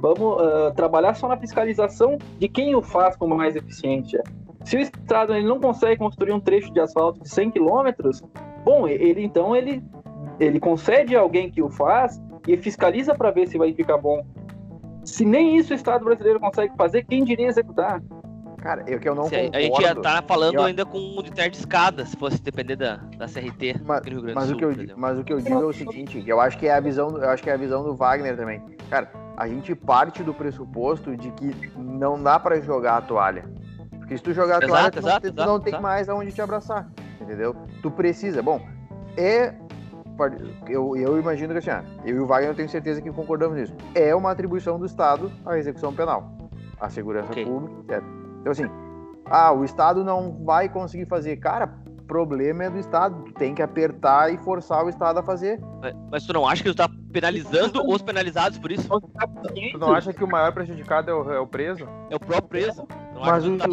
vamos 0.00 0.40
uh, 0.40 0.72
trabalhar 0.76 1.14
só 1.14 1.26
na 1.26 1.36
fiscalização 1.36 2.16
de 2.38 2.48
quem 2.48 2.76
o 2.76 2.82
faz 2.82 3.16
como 3.16 3.36
mais 3.36 3.56
eficiente. 3.56 4.16
Se 4.64 4.76
o 4.76 4.80
Estado 4.80 5.34
ele 5.34 5.46
não 5.46 5.58
consegue 5.58 5.96
construir 5.96 6.32
um 6.32 6.40
trecho 6.40 6.72
de 6.72 6.78
asfalto 6.78 7.20
de 7.20 7.28
100 7.28 7.50
quilômetros, 7.50 8.22
bom, 8.64 8.86
ele 8.86 9.24
então 9.24 9.56
ele, 9.56 9.82
ele 10.38 10.60
concede 10.60 11.16
a 11.16 11.20
alguém 11.20 11.50
que 11.50 11.60
o 11.60 11.68
faz 11.68 12.22
e 12.46 12.56
fiscaliza 12.56 13.14
para 13.14 13.30
ver 13.30 13.46
se 13.48 13.58
vai 13.58 13.72
ficar 13.72 13.98
bom. 13.98 14.24
Se 15.04 15.24
nem 15.24 15.56
isso 15.56 15.72
o 15.72 15.76
Estado 15.76 16.04
brasileiro 16.04 16.40
consegue 16.40 16.74
fazer, 16.76 17.04
quem 17.04 17.24
diria 17.24 17.48
executar? 17.48 18.02
Cara, 18.64 18.82
eu 18.86 18.98
que 18.98 19.06
eu 19.06 19.14
não 19.14 19.24
se 19.24 19.36
concordo. 19.36 19.56
A 19.56 19.60
gente 19.60 19.82
ia 19.82 19.92
estar 19.92 20.22
tá 20.22 20.22
falando 20.22 20.54
eu... 20.54 20.62
ainda 20.64 20.86
com 20.86 20.98
um 20.98 21.22
de 21.22 21.30
de 21.30 21.56
escada, 21.56 22.06
se 22.06 22.16
fosse 22.16 22.40
depender 22.40 22.76
da, 22.76 22.96
da 23.18 23.26
CRT 23.26 23.82
mas, 23.84 24.00
do 24.00 24.10
Rio 24.10 24.22
Grande 24.22 24.34
mas 24.34 24.44
do 24.44 24.48
Sul. 24.48 24.56
O 24.56 24.74
que 24.74 24.90
eu, 24.90 24.96
mas 24.96 25.18
o 25.18 25.24
que 25.24 25.32
eu 25.34 25.40
digo 25.40 25.60
é 25.60 25.66
o 25.66 25.72
seguinte, 25.72 26.24
eu 26.26 26.40
acho 26.40 26.56
que 26.56 26.66
é 26.66 26.74
a 26.74 26.80
visão, 26.80 27.10
eu 27.18 27.28
acho 27.28 27.42
que 27.42 27.50
é 27.50 27.52
a 27.52 27.58
visão 27.58 27.84
do 27.84 27.94
Wagner 27.94 28.34
também. 28.34 28.62
Cara, 28.88 29.10
a 29.36 29.46
gente 29.46 29.74
parte 29.74 30.22
do 30.22 30.32
pressuposto 30.32 31.14
de 31.14 31.30
que 31.32 31.54
não 31.76 32.22
dá 32.22 32.40
para 32.40 32.58
jogar 32.62 32.96
a 32.96 33.02
toalha. 33.02 33.44
Porque 33.98 34.16
se 34.16 34.22
tu 34.22 34.32
jogar 34.32 34.56
a 34.56 34.66
toalha, 34.66 34.90
tu 34.90 35.02
não, 35.02 35.08
exato, 35.08 35.32
tu 35.32 35.44
não 35.44 35.60
tem 35.60 35.78
mais 35.78 36.08
aonde 36.08 36.32
te 36.32 36.40
abraçar. 36.40 36.88
Entendeu? 37.20 37.54
Tu 37.82 37.90
precisa. 37.90 38.42
Bom, 38.42 38.66
é 39.16 39.54
eu, 40.68 40.96
eu 40.96 41.18
imagino 41.18 41.52
que 41.52 41.58
assim, 41.58 41.70
ah, 41.70 41.84
eu 42.04 42.16
e 42.16 42.20
o 42.20 42.26
Wagner 42.26 42.50
eu 42.50 42.54
tenho 42.54 42.68
certeza 42.68 43.00
que 43.00 43.10
concordamos 43.10 43.56
nisso. 43.56 43.74
É 43.94 44.14
uma 44.14 44.30
atribuição 44.30 44.78
do 44.78 44.86
Estado 44.86 45.30
a 45.44 45.58
execução 45.58 45.92
penal, 45.92 46.50
a 46.80 46.88
segurança 46.88 47.30
okay. 47.30 47.44
pública, 47.44 47.96
etc. 47.96 48.04
Então, 48.40 48.52
assim, 48.52 48.70
ah, 49.26 49.52
o 49.52 49.64
Estado 49.64 50.04
não 50.04 50.44
vai 50.44 50.68
conseguir 50.68 51.06
fazer. 51.06 51.36
Cara, 51.36 51.66
problema 52.06 52.64
é 52.64 52.70
do 52.70 52.78
Estado. 52.78 53.24
Tem 53.38 53.54
que 53.54 53.62
apertar 53.62 54.32
e 54.32 54.38
forçar 54.38 54.84
o 54.84 54.88
Estado 54.88 55.18
a 55.18 55.22
fazer. 55.22 55.60
Mas 56.10 56.26
tu 56.26 56.32
não 56.32 56.46
acha 56.46 56.62
que 56.62 56.68
tu 56.68 56.76
tá 56.76 56.88
penalizando 57.12 57.82
os 57.86 58.02
penalizados 58.02 58.58
por 58.58 58.70
isso? 58.70 58.88
Tu 59.72 59.78
não 59.78 59.94
acha 59.94 60.12
que 60.12 60.22
o 60.22 60.28
maior 60.28 60.52
prejudicado 60.52 61.10
é 61.10 61.14
o, 61.14 61.32
é 61.32 61.40
o 61.40 61.46
preso? 61.46 61.88
É 62.10 62.16
o 62.16 62.20
próprio 62.20 62.48
preso. 62.48 62.86
Mas 63.14 63.46
o, 63.46 63.56
tá... 63.56 63.66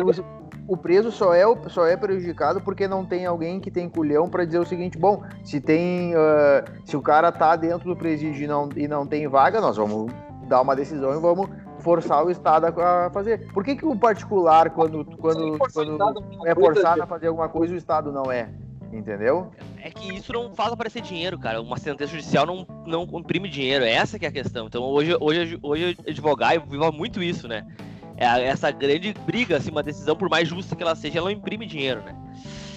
o, 0.73 0.77
preso 0.77 1.12
só 1.12 1.34
é, 1.34 1.43
só 1.67 1.86
é 1.86 1.97
prejudicado 1.97 2.62
porque 2.62 2.88
não 2.88 3.05
tem 3.05 3.25
alguém 3.25 3.60
que 3.60 3.69
tem 3.69 3.89
culhão 3.89 4.29
para 4.29 4.45
dizer 4.45 4.60
o 4.60 4.65
seguinte: 4.65 4.97
bom, 4.97 5.23
se 5.43 5.60
tem. 5.60 6.13
Uh, 6.15 6.63
se 6.86 6.95
o 6.95 7.01
cara 7.01 7.31
tá 7.31 7.55
dentro 7.55 7.89
do 7.89 7.95
presídio 7.95 8.43
e 8.43 8.47
não, 8.47 8.69
e 8.75 8.88
não 8.88 9.05
tem 9.05 9.27
vaga, 9.27 9.60
nós 9.60 9.77
vamos 9.77 10.12
dar 10.47 10.62
uma 10.62 10.75
decisão 10.75 11.15
e 11.15 11.19
vamos 11.19 11.49
forçar 11.79 12.23
o 12.25 12.31
Estado 12.31 12.67
a 12.67 13.10
fazer. 13.12 13.51
Por 13.51 13.63
que, 13.63 13.75
que 13.75 13.86
o 13.86 13.95
particular, 13.95 14.69
quando, 14.69 15.03
quando, 15.17 15.57
quando 15.57 16.23
é 16.45 16.53
forçado 16.53 17.01
a 17.01 17.07
fazer 17.07 17.27
alguma 17.27 17.49
coisa, 17.49 17.73
o 17.73 17.77
Estado 17.77 18.12
não 18.12 18.31
é? 18.31 18.49
Entendeu? 18.93 19.51
É 19.81 19.89
que 19.89 20.13
isso 20.13 20.34
não 20.34 20.53
faz 20.53 20.71
aparecer 20.73 21.01
dinheiro, 21.01 21.39
cara. 21.39 21.62
Uma 21.62 21.77
sentença 21.77 22.12
judicial 22.12 22.45
não, 22.45 22.67
não 22.86 23.03
imprime 23.19 23.49
dinheiro. 23.49 23.86
É 23.86 23.91
essa 23.91 24.19
que 24.19 24.25
é 24.25 24.29
a 24.29 24.31
questão. 24.31 24.67
Então 24.67 24.84
hoje, 24.84 25.15
hoje, 25.19 25.57
hoje 25.62 25.97
advogar 26.07 26.60
viva 26.60 26.91
muito 26.91 27.23
isso, 27.23 27.47
né? 27.47 27.65
É 28.21 28.45
essa 28.45 28.69
grande 28.69 29.15
briga, 29.25 29.57
assim, 29.57 29.71
uma 29.71 29.81
decisão, 29.81 30.15
por 30.15 30.29
mais 30.29 30.47
justa 30.47 30.75
que 30.75 30.84
ela 30.84 30.95
seja, 30.95 31.17
ela 31.17 31.25
não 31.25 31.36
imprime 31.36 31.65
dinheiro, 31.65 32.03
né? 32.03 32.15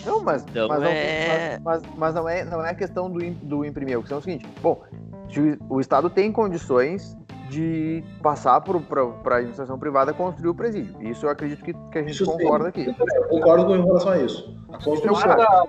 Não, 0.07 0.23
mas, 0.23 0.43
então, 0.43 0.69
mas, 0.69 0.83
é... 0.83 1.59
mas, 1.63 1.83
mas, 1.83 1.95
mas, 1.97 2.15
não, 2.15 2.27
é, 2.27 2.45
não 2.45 2.65
é 2.65 2.71
a 2.71 2.75
questão 2.75 3.11
do, 3.11 3.19
do 3.19 3.65
imprimir. 3.65 3.99
A 3.99 4.01
questão 4.01 4.17
é 4.17 4.21
o 4.21 4.23
seguinte: 4.23 4.47
bom, 4.63 4.83
se 5.31 5.59
o, 5.69 5.81
Estado 5.81 6.09
tem 6.09 6.33
condições 6.33 7.15
de 7.51 8.03
passar 8.23 8.59
para 8.63 8.73
a 8.73 9.37
administração 9.37 9.79
privada 9.79 10.15
construir 10.15 10.49
o 10.49 10.55
presídio. 10.55 10.97
Isso 11.03 11.27
eu 11.27 11.31
acredito 11.31 11.63
que, 11.63 11.75
que 11.75 11.99
a 11.99 12.03
gente 12.03 12.13
isso 12.13 12.25
concorda 12.25 12.73
sim. 12.75 12.91
aqui. 12.91 12.97
Eu 12.99 13.29
concordo 13.29 13.67
com 13.67 13.85
relação 13.85 14.13
a 14.13 14.19
isso. 14.19 14.59
A 14.73 14.83
construção. 14.83 15.69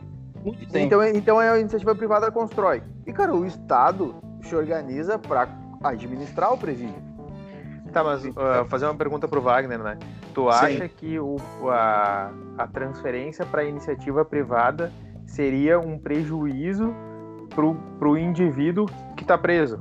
Então, 0.74 1.04
então 1.04 1.40
a 1.40 1.60
iniciativa 1.60 1.94
privada 1.94 2.32
constrói. 2.32 2.82
E, 3.06 3.12
cara, 3.12 3.36
o 3.36 3.46
Estado 3.46 4.16
se 4.42 4.56
organiza 4.56 5.20
para 5.20 5.50
administrar 5.84 6.54
o 6.54 6.58
presídio. 6.58 7.15
Tá, 7.96 8.04
mas 8.04 8.26
uh, 8.26 8.66
fazer 8.68 8.84
uma 8.84 8.94
pergunta 8.94 9.26
pro 9.26 9.42
Wagner, 9.42 9.80
né? 9.80 9.98
Tu 10.34 10.50
acha 10.50 10.86
Sim. 10.86 10.90
que 10.98 11.18
o, 11.18 11.38
a, 11.70 12.30
a 12.58 12.68
transferência 12.68 13.46
para 13.46 13.64
iniciativa 13.64 14.26
privada 14.26 14.92
seria 15.26 15.80
um 15.80 15.98
prejuízo 15.98 16.94
pro, 17.52 17.76
pro 17.98 18.18
indivíduo 18.18 18.86
que 19.16 19.24
está 19.24 19.38
preso? 19.38 19.80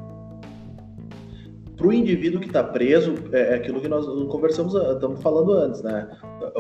para 1.77 1.89
o 1.89 1.93
indivíduo 1.93 2.41
que 2.41 2.47
está 2.47 2.63
preso, 2.63 3.17
é, 3.33 3.55
é 3.55 3.55
aquilo 3.57 3.81
que 3.81 3.89
nós 3.89 4.07
conversamos, 4.29 4.77
estamos 4.77 5.21
falando 5.21 5.53
antes, 5.53 5.83
né? 5.83 6.09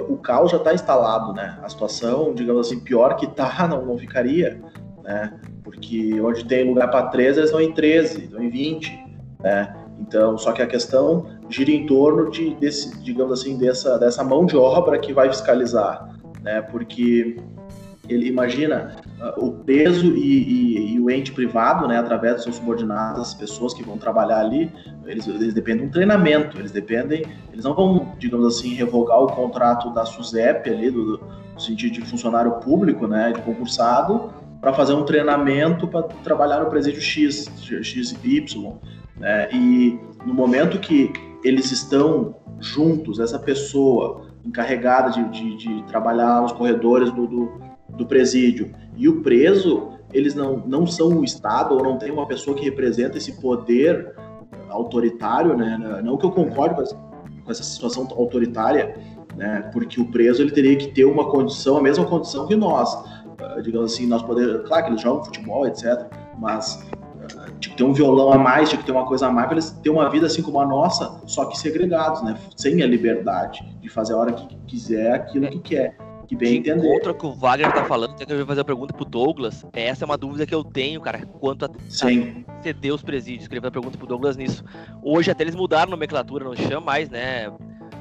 O 0.08 0.16
caos 0.16 0.50
já 0.50 0.56
está 0.56 0.74
instalado, 0.74 1.32
né? 1.34 1.56
A 1.62 1.68
situação, 1.68 2.34
digamos 2.34 2.66
assim, 2.66 2.80
pior 2.80 3.14
que 3.14 3.26
está, 3.26 3.66
não, 3.70 3.86
não 3.86 3.96
ficaria, 3.96 4.60
né? 5.04 5.38
Porque 5.62 6.20
onde 6.20 6.44
tem 6.46 6.68
lugar 6.68 6.90
para 6.90 7.06
13, 7.10 7.38
eles 7.38 7.50
estão 7.50 7.60
em 7.60 7.72
13, 7.72 8.24
estão 8.24 8.42
em 8.42 8.50
20, 8.50 9.04
né? 9.40 9.83
Então, 9.98 10.36
só 10.36 10.52
que 10.52 10.60
a 10.60 10.66
questão 10.66 11.26
gira 11.48 11.70
em 11.70 11.86
torno 11.86 12.30
de, 12.30 12.54
desse, 12.54 12.98
digamos 13.02 13.40
assim, 13.40 13.56
dessa, 13.56 13.98
dessa 13.98 14.24
mão 14.24 14.44
de 14.44 14.56
obra 14.56 14.98
que 14.98 15.12
vai 15.12 15.28
fiscalizar, 15.28 16.14
né? 16.42 16.62
Porque 16.62 17.36
ele 18.08 18.26
imagina 18.28 18.96
uh, 19.20 19.46
o 19.46 19.52
preso 19.52 20.14
e, 20.14 20.20
e, 20.20 20.94
e, 20.94 21.00
o 21.00 21.10
ente 21.10 21.32
privado, 21.32 21.88
né, 21.88 21.98
através 21.98 22.34
dos 22.34 22.44
seus 22.44 22.56
subordinados, 22.56 23.20
as 23.20 23.34
pessoas 23.34 23.72
que 23.72 23.82
vão 23.82 23.96
trabalhar 23.96 24.40
ali, 24.40 24.70
eles, 25.06 25.26
eles 25.26 25.54
dependem 25.54 25.84
de 25.84 25.88
um 25.88 25.92
treinamento, 25.92 26.58
eles 26.58 26.70
dependem, 26.70 27.24
eles 27.52 27.64
não 27.64 27.74
vão, 27.74 28.14
digamos 28.18 28.46
assim, 28.46 28.74
revogar 28.74 29.22
o 29.22 29.26
contrato 29.28 29.90
da 29.94 30.04
SUSEP 30.04 30.68
ali, 30.68 30.90
do, 30.90 31.16
do 31.16 31.62
sentido 31.62 31.94
de 31.94 32.02
funcionário 32.02 32.52
público, 32.56 33.06
né, 33.06 33.32
de 33.32 33.40
concursado, 33.40 34.30
para 34.60 34.72
fazer 34.72 34.94
um 34.94 35.04
treinamento 35.04 35.86
para 35.86 36.02
trabalhar 36.02 36.60
no 36.60 36.70
presídio 36.70 37.00
X, 37.00 37.50
X 37.82 38.14
Y, 38.22 38.72
né, 39.16 39.48
e 39.52 39.98
no 40.26 40.34
momento 40.34 40.78
que 40.78 41.12
eles 41.42 41.70
estão 41.70 42.36
juntos, 42.60 43.20
essa 43.20 43.38
pessoa 43.38 44.26
encarregada 44.44 45.10
de, 45.10 45.28
de, 45.30 45.56
de 45.56 45.82
trabalhar 45.84 46.40
nos 46.40 46.52
corredores 46.52 47.10
do, 47.12 47.26
do 47.26 47.64
do 47.96 48.06
presídio 48.06 48.74
e 48.96 49.08
o 49.08 49.22
preso, 49.22 49.90
eles 50.12 50.34
não, 50.34 50.58
não 50.66 50.86
são 50.86 51.08
o 51.08 51.24
Estado 51.24 51.74
ou 51.74 51.82
não 51.82 51.98
tem 51.98 52.10
uma 52.10 52.26
pessoa 52.26 52.56
que 52.56 52.64
representa 52.64 53.18
esse 53.18 53.40
poder 53.40 54.14
autoritário, 54.68 55.56
né? 55.56 56.00
Não 56.02 56.16
que 56.16 56.24
eu 56.24 56.30
concorde 56.30 56.74
com 56.74 56.82
essa, 56.82 56.94
com 56.94 57.50
essa 57.50 57.62
situação 57.62 58.06
autoritária, 58.16 58.96
né? 59.36 59.68
Porque 59.72 60.00
o 60.00 60.06
preso 60.10 60.42
ele 60.42 60.50
teria 60.50 60.76
que 60.76 60.88
ter 60.88 61.04
uma 61.04 61.30
condição, 61.30 61.76
a 61.76 61.82
mesma 61.82 62.04
condição 62.04 62.46
que 62.46 62.56
nós, 62.56 62.94
uh, 62.94 63.62
digamos 63.62 63.92
assim, 63.92 64.06
nós 64.06 64.22
podemos, 64.22 64.66
claro 64.68 64.84
que 64.84 64.90
eles 64.90 65.02
jogam 65.02 65.24
futebol, 65.24 65.66
etc. 65.66 66.06
Mas 66.38 66.84
tinha 67.64 67.72
que 67.72 67.76
ter 67.76 67.84
um 67.84 67.92
violão 67.92 68.32
a 68.32 68.38
mais, 68.38 68.68
tinha 68.68 68.78
que 68.78 68.84
ter 68.84 68.92
uma 68.92 69.06
coisa 69.06 69.26
a 69.26 69.30
mais 69.30 69.46
para 69.46 69.56
eles 69.56 69.70
terem 69.70 69.98
uma 69.98 70.08
vida 70.10 70.26
assim 70.26 70.42
como 70.42 70.60
a 70.60 70.66
nossa, 70.66 71.20
só 71.26 71.46
que 71.46 71.58
segregados, 71.58 72.22
né? 72.22 72.36
Sem 72.56 72.82
a 72.82 72.86
liberdade 72.86 73.64
de 73.80 73.88
fazer 73.88 74.14
a 74.14 74.18
hora 74.18 74.32
que 74.32 74.56
quiser 74.66 75.12
aquilo 75.12 75.48
que 75.48 75.58
quer 75.60 75.96
que 76.26 76.34
bem 76.34 76.62
de 76.62 76.70
entender. 76.70 76.88
encontro 76.88 77.14
que 77.14 77.26
o 77.26 77.32
Wagner 77.34 77.70
tá 77.72 77.84
falando, 77.84 78.16
tem 78.16 78.26
que 78.26 78.32
eu 78.32 78.46
fazer 78.46 78.60
uma 78.60 78.64
pergunta 78.64 78.94
pro 78.94 79.04
Douglas. 79.04 79.64
Essa 79.74 80.04
é 80.04 80.06
uma 80.06 80.16
dúvida 80.16 80.46
que 80.46 80.54
eu 80.54 80.64
tenho, 80.64 81.00
cara, 81.00 81.26
quanto 81.38 81.66
a, 81.66 81.70
Sim. 81.88 82.44
a 82.48 82.62
ceder 82.62 82.94
os 82.94 83.02
presídios. 83.02 83.46
Queria 83.46 83.60
fazer 83.60 83.68
uma 83.68 83.82
pergunta 83.82 83.98
pro 83.98 84.06
Douglas 84.06 84.36
nisso. 84.36 84.64
Hoje 85.02 85.30
até 85.30 85.44
eles 85.44 85.54
mudaram 85.54 85.88
a 85.88 85.90
nomenclatura, 85.90 86.44
não 86.44 86.56
chama 86.56 86.80
mais, 86.80 87.10
né? 87.10 87.52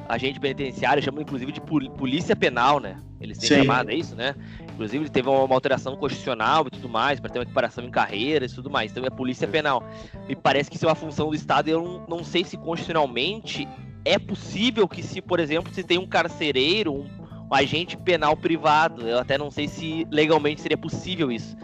Agente 0.08 0.40
penitenciário, 0.40 1.04
chamam 1.04 1.22
inclusive 1.22 1.52
de 1.52 1.62
polícia 1.62 2.36
penal, 2.36 2.80
né? 2.80 2.98
Eles 3.20 3.38
têm 3.38 3.50
Sim. 3.50 3.56
chamado, 3.58 3.90
é 3.90 3.96
isso, 3.96 4.16
né? 4.16 4.36
Inclusive 4.74 5.10
teve 5.10 5.30
uma 5.30 5.54
alteração 5.54 5.96
constitucional 5.96 6.66
e 6.68 6.72
tudo 6.72 6.90
mais, 6.90 7.20
para 7.20 7.30
ter 7.30 7.40
uma 7.40 7.44
equiparação 7.44 7.84
em 7.84 7.92
carreiras 7.92 8.52
e 8.52 8.56
tudo 8.56 8.70
mais. 8.70 8.92
Então 8.92 9.06
é 9.06 9.10
polícia 9.10 9.48
penal. 9.48 9.84
Me 10.28 10.36
parece 10.36 10.70
que 10.70 10.76
isso 10.76 10.86
é 10.86 10.90
uma 10.90 10.96
função 10.96 11.30
do 11.30 11.36
Estado 11.36 11.70
eu 11.70 11.82
não, 11.82 12.18
não 12.18 12.24
sei 12.24 12.44
se 12.44 12.58
constitucionalmente 12.58 13.68
é 14.06 14.20
possível 14.20 14.88
que 14.88 15.02
se, 15.02 15.22
por 15.22 15.40
exemplo, 15.40 15.74
se 15.74 15.84
tem 15.84 15.98
um 15.98 16.08
carcereiro, 16.08 16.94
um 16.94 17.24
um 17.54 17.56
agente 17.56 17.96
penal 17.96 18.36
privado. 18.36 19.08
Eu 19.08 19.20
até 19.20 19.38
não 19.38 19.52
sei 19.52 19.68
se 19.68 20.08
legalmente 20.10 20.62
seria 20.62 20.78
possível 20.78 21.32
isso. 21.32 21.56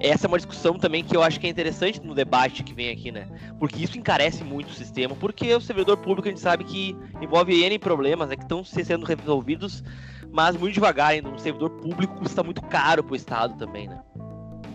Essa 0.00 0.26
é 0.26 0.28
uma 0.28 0.38
discussão 0.38 0.76
também 0.76 1.04
que 1.04 1.16
eu 1.16 1.22
acho 1.22 1.38
que 1.38 1.46
é 1.46 1.50
interessante 1.50 2.00
no 2.02 2.14
debate 2.14 2.64
que 2.64 2.74
vem 2.74 2.90
aqui, 2.90 3.12
né? 3.12 3.28
Porque 3.58 3.82
isso 3.82 3.96
encarece 3.96 4.42
muito 4.42 4.70
o 4.70 4.74
sistema, 4.74 5.14
porque 5.14 5.54
o 5.54 5.60
servidor 5.60 5.98
público 5.98 6.26
a 6.26 6.30
gente 6.30 6.40
sabe 6.40 6.64
que 6.64 6.96
envolve 7.20 7.62
N 7.62 7.78
problemas 7.78 8.28
né, 8.28 8.36
que 8.36 8.42
estão 8.42 8.64
sendo 8.64 9.06
resolvidos, 9.06 9.84
mas 10.34 10.56
muito 10.56 10.74
devagar 10.74 11.12
ainda. 11.12 11.28
Um 11.28 11.38
servidor 11.38 11.70
público 11.70 12.16
custa 12.16 12.42
muito 12.42 12.60
caro 12.62 13.04
para 13.04 13.12
o 13.12 13.16
Estado 13.16 13.56
também, 13.56 13.86
né? 13.86 14.02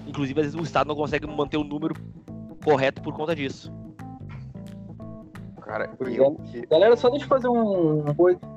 Inclusive, 0.08 0.40
às 0.40 0.46
vezes 0.46 0.60
o 0.60 0.64
Estado 0.64 0.88
não 0.88 0.96
consegue 0.96 1.28
manter 1.28 1.58
o 1.58 1.66
número 1.66 1.94
correto 2.64 3.02
por 3.02 3.14
conta 3.14 3.36
disso. 3.36 3.70
Cara, 5.62 5.92
eu... 6.00 6.38
Galera, 6.72 6.96
só 6.96 7.10
deixa 7.10 7.26
eu 7.26 7.30
fazer 7.30 7.50
um, 7.50 8.06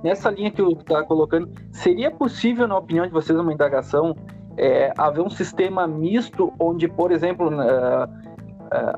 Nessa 0.02 0.30
linha 0.30 0.50
que 0.50 0.62
eu 0.62 0.76
tá 0.76 1.02
colocando, 1.02 1.50
seria 1.72 2.10
possível, 2.10 2.68
na 2.68 2.78
opinião 2.78 3.04
de 3.04 3.12
vocês, 3.12 3.36
uma 3.36 3.52
indagação, 3.52 4.16
é, 4.56 4.94
haver 4.96 5.22
um 5.22 5.28
sistema 5.28 5.88
misto 5.88 6.52
onde, 6.58 6.86
por 6.86 7.10
exemplo, 7.10 7.48
uh, 7.48 8.32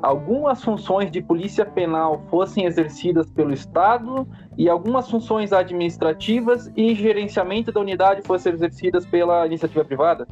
algumas 0.02 0.62
funções 0.62 1.10
de 1.10 1.20
polícia 1.22 1.64
penal 1.64 2.22
fossem 2.30 2.64
exercidas 2.64 3.30
pelo 3.30 3.52
Estado 3.52 4.26
e 4.56 4.68
algumas 4.68 5.10
funções 5.10 5.52
administrativas 5.52 6.70
e 6.76 6.94
gerenciamento 6.94 7.72
da 7.72 7.80
unidade 7.80 8.22
fossem 8.22 8.52
exercidas 8.52 9.04
pela 9.06 9.46
iniciativa 9.46 9.84
privada? 9.84 10.26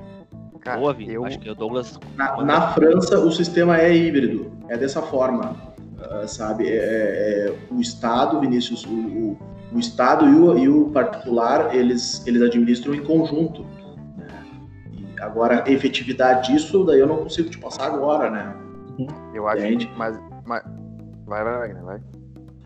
Cara, 0.61 0.78
Boa, 0.78 0.96
eu... 1.00 1.24
acho 1.24 1.40
que 1.40 1.50
o 1.50 1.55
Douglas. 1.57 1.98
Na, 2.16 2.40
na 2.44 2.68
França, 2.68 3.18
o 3.18 3.33
sistema 3.33 3.78
é 3.78 3.92
híbrido, 3.92 4.52
é 4.68 4.76
dessa 4.76 5.02
forma 5.02 5.72
ah, 6.11 6.26
sabe? 6.26 6.68
É, 6.68 6.74
é, 6.74 7.48
é, 7.48 7.55
o 7.70 7.81
Estado, 7.81 8.40
Vinícius, 8.40 8.85
o, 8.85 8.90
o, 8.90 9.38
o 9.72 9.78
Estado 9.78 10.28
e 10.28 10.35
o, 10.35 10.59
e 10.59 10.68
o, 10.68 10.90
particular, 10.90 11.74
eles, 11.74 12.26
eles 12.26 12.42
administram 12.42 12.94
em 12.94 13.02
conjunto. 13.02 13.64
Né? 14.16 14.28
agora, 15.20 15.64
a 15.64 15.70
efetividade 15.70 16.52
disso, 16.52 16.85
daí 16.85 17.00
eu 17.00 17.07
não 17.07 17.18
consigo 17.18 17.48
te 17.48 17.59
passar 17.59 17.87
agora, 17.87 18.31
né? 18.31 18.55
Uhum. 18.98 19.07
Eu 19.35 19.48
acho 19.48 19.62
que, 19.62 19.88
mas, 19.96 20.18
mas... 20.46 20.62
Vai, 21.26 21.44
vai, 21.44 21.72
vai, 21.72 21.83
vai. 21.83 22.00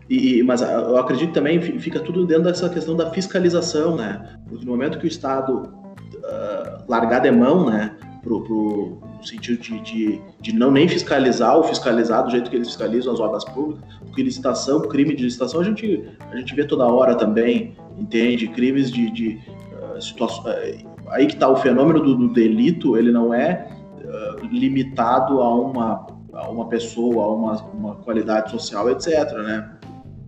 E, 0.09 0.41
mas 0.43 0.61
ah, 0.61 0.71
eu 0.71 0.97
acredito 0.97 1.33
também 1.33 1.61
fica 1.61 1.99
tudo 1.99 2.25
dentro 2.25 2.43
dessa 2.43 2.69
questão 2.69 2.95
da 2.95 3.11
fiscalização, 3.11 3.95
né? 3.95 4.39
Porque 4.47 4.63
no 4.63 4.71
momento 4.71 4.99
que 4.99 5.05
o 5.05 5.07
Estado 5.07 5.63
uh, 5.63 6.83
largar 6.87 7.19
de 7.19 7.31
mão, 7.31 7.65
né, 7.69 7.93
pro, 8.23 8.41
pro, 8.41 8.99
no 9.17 9.25
sentido 9.25 9.61
de, 9.61 9.79
de, 9.81 10.21
de, 10.39 10.55
não 10.55 10.71
nem 10.71 10.87
fiscalizar 10.87 11.55
ou 11.57 11.63
fiscalizar 11.63 12.23
do 12.23 12.31
jeito 12.31 12.49
que 12.49 12.55
eles 12.55 12.67
fiscalizam 12.67 13.13
as 13.13 13.19
obras 13.19 13.43
públicas, 13.43 13.83
porque 13.99 14.23
licitação, 14.23 14.81
crime 14.81 15.15
de 15.15 15.23
licitação, 15.23 15.61
a 15.61 15.63
gente, 15.63 16.09
a 16.31 16.35
gente 16.37 16.55
vê 16.55 16.63
toda 16.63 16.85
hora 16.85 17.15
também, 17.15 17.75
entende? 17.97 18.47
Crimes 18.47 18.91
de, 18.91 19.11
de 19.11 19.39
uh, 19.73 20.01
situações. 20.01 20.81
Uh, 20.81 21.09
aí 21.09 21.25
que 21.27 21.33
está 21.33 21.49
o 21.49 21.55
fenômeno 21.57 21.99
do, 21.99 22.15
do, 22.15 22.29
delito, 22.29 22.97
ele 22.97 23.11
não 23.11 23.33
é 23.33 23.67
uh, 24.03 24.45
limitado 24.45 25.41
a 25.41 25.55
uma, 25.55 26.07
a 26.37 26.49
uma 26.49 26.67
pessoa, 26.67 27.25
a 27.25 27.31
uma, 27.31 27.61
uma 27.73 27.95
qualidade 27.95 28.51
social, 28.51 28.89
etc. 28.91 29.31
Né? 29.33 29.71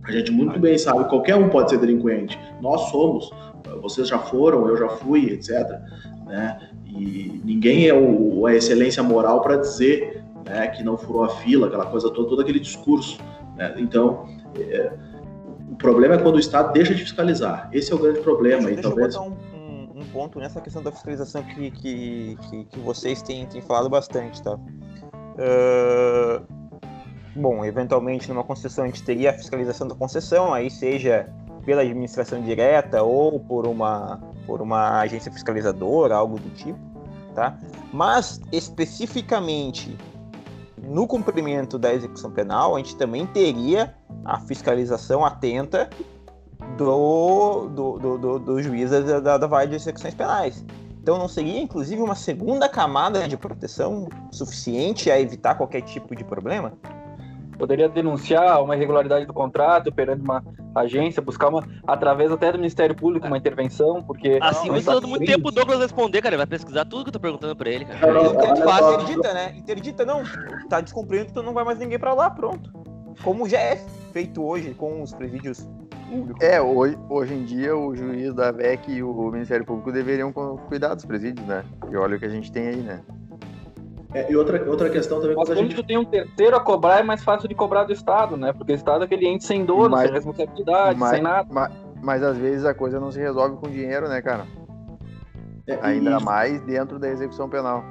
A 0.04 0.12
gente 0.12 0.30
muito 0.32 0.58
bem 0.58 0.76
sabe, 0.76 1.08
qualquer 1.08 1.36
um 1.36 1.48
pode 1.48 1.70
ser 1.70 1.78
delinquente. 1.78 2.38
Nós 2.60 2.90
somos, 2.90 3.30
vocês 3.80 4.08
já 4.08 4.18
foram, 4.18 4.68
eu 4.68 4.76
já 4.76 4.88
fui, 4.88 5.30
etc. 5.30 5.80
Né? 6.26 6.70
E 6.86 7.40
ninguém 7.44 7.86
é 7.86 7.94
o, 7.94 8.44
a 8.46 8.54
excelência 8.54 9.02
moral 9.02 9.40
para 9.40 9.56
dizer 9.56 10.24
né, 10.44 10.66
que 10.68 10.82
não 10.82 10.98
furou 10.98 11.24
a 11.24 11.28
fila, 11.28 11.68
aquela 11.68 11.86
coisa 11.86 12.10
toda, 12.10 12.28
todo 12.28 12.42
aquele 12.42 12.58
discurso. 12.58 13.18
Né? 13.56 13.74
Então, 13.78 14.26
é, 14.58 14.92
o 15.70 15.76
problema 15.76 16.14
é 16.14 16.18
quando 16.18 16.34
o 16.34 16.40
Estado 16.40 16.72
deixa 16.72 16.92
de 16.92 17.02
fiscalizar. 17.02 17.68
Esse 17.72 17.92
é 17.92 17.94
o 17.94 17.98
grande 17.98 18.20
problema. 18.20 18.64
Deixa, 18.64 18.80
e 18.80 18.82
talvez... 18.82 19.16
um, 19.16 19.32
um, 19.54 19.88
um, 19.94 20.04
ponto 20.12 20.40
nessa 20.40 20.60
questão 20.60 20.82
da 20.82 20.90
fiscalização 20.90 21.42
que, 21.44 21.70
que, 21.70 22.38
que, 22.48 22.64
que 22.64 22.78
vocês 22.80 23.22
têm, 23.22 23.46
têm, 23.46 23.62
falado 23.62 23.88
bastante. 23.88 24.42
Tá? 24.42 24.58
Uh, 25.40 26.44
bom, 27.34 27.64
eventualmente 27.64 28.28
numa 28.28 28.44
concessão 28.44 28.84
a 28.84 28.86
gente 28.88 29.02
teria 29.02 29.30
a 29.30 29.32
fiscalização 29.32 29.88
da 29.88 29.94
concessão, 29.94 30.52
aí 30.52 30.70
seja 30.70 31.26
pela 31.64 31.80
administração 31.80 32.42
direta 32.42 33.02
ou 33.02 33.40
por 33.40 33.66
uma, 33.66 34.20
por 34.46 34.60
uma 34.60 35.00
agência 35.00 35.32
fiscalizadora, 35.32 36.14
algo 36.14 36.38
do 36.38 36.50
tipo, 36.50 36.78
tá? 37.34 37.58
Mas 37.92 38.40
especificamente 38.52 39.96
no 40.82 41.06
cumprimento 41.06 41.78
da 41.78 41.94
execução 41.94 42.30
penal, 42.30 42.74
a 42.74 42.78
gente 42.78 42.96
também 42.96 43.26
teria 43.26 43.94
a 44.24 44.40
fiscalização 44.40 45.24
atenta 45.24 45.88
do, 46.76 47.68
do, 47.68 47.98
do, 47.98 48.18
do, 48.18 48.38
do 48.38 48.62
juiz 48.62 48.90
da, 48.90 49.20
da, 49.20 49.38
da 49.38 49.64
de 49.64 49.76
execuções 49.76 50.14
penais. 50.14 50.64
Então 51.02 51.18
não 51.18 51.28
seria, 51.28 51.60
inclusive, 51.60 52.00
uma 52.00 52.14
segunda 52.14 52.68
camada 52.68 53.26
de 53.26 53.36
proteção 53.36 54.08
suficiente 54.30 55.10
a 55.10 55.18
evitar 55.18 55.54
qualquer 55.54 55.80
tipo 55.82 56.14
de 56.14 56.24
problema? 56.24 56.72
poderia 57.60 57.90
denunciar 57.90 58.62
uma 58.62 58.74
irregularidade 58.74 59.26
do 59.26 59.34
contrato 59.34 59.92
perante 59.92 60.22
uma 60.22 60.42
agência, 60.74 61.20
buscar 61.20 61.48
uma, 61.48 61.62
através 61.86 62.32
até 62.32 62.50
do 62.50 62.56
Ministério 62.56 62.96
Público, 62.96 63.26
uma 63.26 63.36
intervenção, 63.36 64.02
porque. 64.02 64.38
Assim, 64.40 64.70
você 64.70 64.86
dando 64.86 65.06
muito 65.06 65.26
tempo 65.26 65.48
o 65.48 65.50
Douglas 65.50 65.78
responder, 65.78 66.22
cara. 66.22 66.34
Ele 66.34 66.38
vai 66.38 66.46
pesquisar 66.46 66.86
tudo 66.86 67.04
que 67.04 67.08
eu 67.10 67.12
tô 67.12 67.20
perguntando 67.20 67.54
pra 67.54 67.68
ele, 67.68 67.84
cara. 67.84 68.12
Não, 68.12 68.32
não, 68.32 68.32
não, 68.32 68.94
interdita, 68.94 69.34
né? 69.34 69.54
Interdita 69.56 70.04
não. 70.06 70.22
Tá 70.70 70.80
descumprindo, 70.80 71.26
então 71.30 71.42
não 71.42 71.52
vai 71.52 71.64
mais 71.64 71.78
ninguém 71.78 71.98
pra 71.98 72.14
lá, 72.14 72.30
pronto. 72.30 72.72
Como 73.22 73.46
já 73.46 73.60
é 73.60 73.76
feito 74.12 74.42
hoje 74.42 74.72
com 74.72 75.02
os 75.02 75.12
presídios 75.12 75.68
públicos. 76.10 76.42
É, 76.42 76.60
hoje, 76.60 76.98
hoje 77.08 77.34
em 77.34 77.44
dia 77.44 77.76
o 77.76 77.94
juiz 77.94 78.34
da 78.34 78.50
VEC 78.50 78.88
e 78.88 79.02
o 79.02 79.30
Ministério 79.30 79.64
Público 79.64 79.92
deveriam 79.92 80.32
cuidar 80.32 80.94
dos 80.94 81.04
presídios, 81.04 81.46
né? 81.46 81.64
E 81.90 81.96
olha 81.96 82.16
o 82.16 82.18
que 82.18 82.26
a 82.26 82.30
gente 82.30 82.50
tem 82.50 82.68
aí, 82.68 82.76
né? 82.76 83.00
É, 84.12 84.30
e 84.30 84.36
outra, 84.36 84.68
outra 84.68 84.90
questão 84.90 85.20
também... 85.20 85.36
Mas 85.36 85.48
quando 85.48 85.58
gente... 85.58 85.82
tem 85.84 85.96
um 85.96 86.04
terceiro 86.04 86.56
a 86.56 86.60
cobrar, 86.60 86.98
é 86.98 87.02
mais 87.02 87.22
fácil 87.22 87.48
de 87.48 87.54
cobrar 87.54 87.84
do 87.84 87.92
Estado, 87.92 88.36
né? 88.36 88.52
Porque 88.52 88.72
o 88.72 88.74
Estado 88.74 89.02
é 89.02 89.04
aquele 89.04 89.28
ente 89.28 89.44
sem 89.44 89.64
dono, 89.64 89.90
mas, 89.90 90.06
sem 90.06 90.12
responsabilidade, 90.12 90.98
mas, 90.98 91.10
sem 91.10 91.22
nada. 91.22 91.48
Mas, 91.50 91.72
mas, 92.02 92.22
às 92.22 92.36
vezes 92.36 92.64
a 92.64 92.74
coisa 92.74 92.98
não 92.98 93.12
se 93.12 93.20
resolve 93.20 93.56
com 93.56 93.68
dinheiro, 93.68 94.08
né, 94.08 94.20
cara? 94.20 94.46
É, 95.66 95.78
Ainda 95.82 96.18
e... 96.18 96.24
mais 96.24 96.60
dentro 96.62 96.98
da 96.98 97.08
execução 97.08 97.48
penal. 97.48 97.84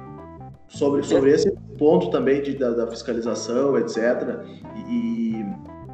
Sobre, 0.68 1.02
sobre 1.02 1.30
esse 1.30 1.50
ponto 1.78 2.10
também 2.10 2.42
de, 2.42 2.56
da, 2.56 2.70
da 2.70 2.86
fiscalização, 2.86 3.76
etc., 3.78 4.44
e, 4.86 5.44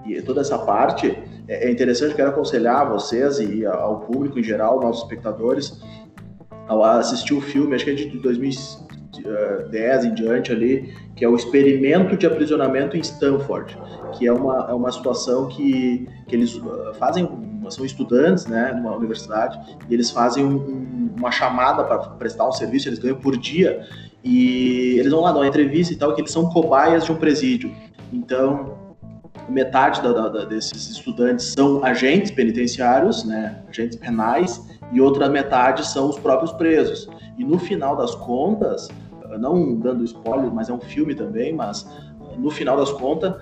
e, 0.04 0.22
toda 0.22 0.40
essa 0.40 0.58
parte, 0.58 1.16
é, 1.48 1.66
é 1.66 1.70
interessante, 1.70 2.14
quero 2.14 2.30
aconselhar 2.30 2.88
vocês 2.88 3.38
e 3.38 3.64
ao 3.64 4.00
público 4.00 4.38
em 4.38 4.42
geral, 4.42 4.80
nossos 4.80 5.02
espectadores, 5.02 5.80
ao 6.68 6.82
assistir 6.82 7.34
o 7.34 7.40
filme, 7.40 7.74
acho 7.74 7.84
que 7.84 7.90
é 7.90 7.94
de 7.94 8.18
2010 8.18 10.04
em 10.04 10.14
diante 10.14 10.52
ali, 10.52 10.94
que 11.14 11.24
é 11.24 11.28
o 11.28 11.36
experimento 11.36 12.16
de 12.16 12.26
aprisionamento 12.26 12.96
em 12.96 13.00
Stanford, 13.00 13.78
que 14.18 14.26
é 14.26 14.32
uma, 14.32 14.66
é 14.68 14.74
uma 14.74 14.90
situação 14.90 15.46
que, 15.48 16.08
que 16.26 16.34
eles 16.34 16.56
uh, 16.56 16.92
fazem, 16.98 17.28
são 17.68 17.84
estudantes, 17.84 18.46
né, 18.46 18.72
numa 18.72 18.94
universidade, 18.96 19.58
e 19.88 19.94
eles 19.94 20.10
fazem 20.10 20.44
um, 20.44 21.14
uma 21.16 21.30
chamada 21.30 21.84
para 21.84 21.98
prestar 22.10 22.48
um 22.48 22.52
serviço, 22.52 22.88
eles 22.88 22.98
ganham 22.98 23.16
por 23.16 23.36
dia, 23.36 23.86
e 24.24 24.96
eles 24.98 25.12
vão 25.12 25.20
lá 25.20 25.30
dar 25.30 25.38
uma 25.38 25.46
entrevista 25.46 25.92
e 25.92 25.96
tal, 25.96 26.14
que 26.14 26.20
eles 26.20 26.32
são 26.32 26.50
cobaias 26.50 27.04
de 27.04 27.12
um 27.12 27.16
presídio. 27.16 27.72
Então, 28.12 28.85
metade 29.48 30.02
da, 30.02 30.28
da, 30.28 30.44
desses 30.44 30.90
estudantes 30.90 31.54
são 31.56 31.84
agentes 31.84 32.30
penitenciários, 32.30 33.24
né, 33.24 33.62
agentes 33.68 33.96
penais, 33.96 34.64
e 34.92 35.00
outra 35.00 35.28
metade 35.28 35.86
são 35.86 36.08
os 36.08 36.18
próprios 36.18 36.52
presos. 36.52 37.08
E 37.38 37.44
no 37.44 37.58
final 37.58 37.96
das 37.96 38.14
contas, 38.14 38.88
não 39.38 39.74
dando 39.74 40.04
spoiler, 40.04 40.52
mas 40.52 40.68
é 40.68 40.72
um 40.72 40.80
filme 40.80 41.14
também, 41.14 41.52
mas 41.52 41.86
no 42.38 42.50
final 42.50 42.76
das 42.76 42.90
contas, 42.92 43.34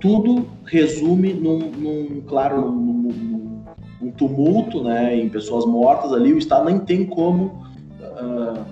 tudo 0.00 0.46
resume 0.64 1.32
num, 1.32 1.58
num 1.58 2.20
claro, 2.26 2.70
num, 2.70 2.92
num, 2.92 3.62
num, 4.00 4.10
tumulto, 4.12 4.82
né, 4.82 5.16
em 5.16 5.28
pessoas 5.28 5.64
mortas 5.64 6.12
ali, 6.12 6.32
o 6.32 6.38
Estado 6.38 6.66
nem 6.66 6.78
tem 6.78 7.04
como 7.04 7.62
uh, 8.00 8.64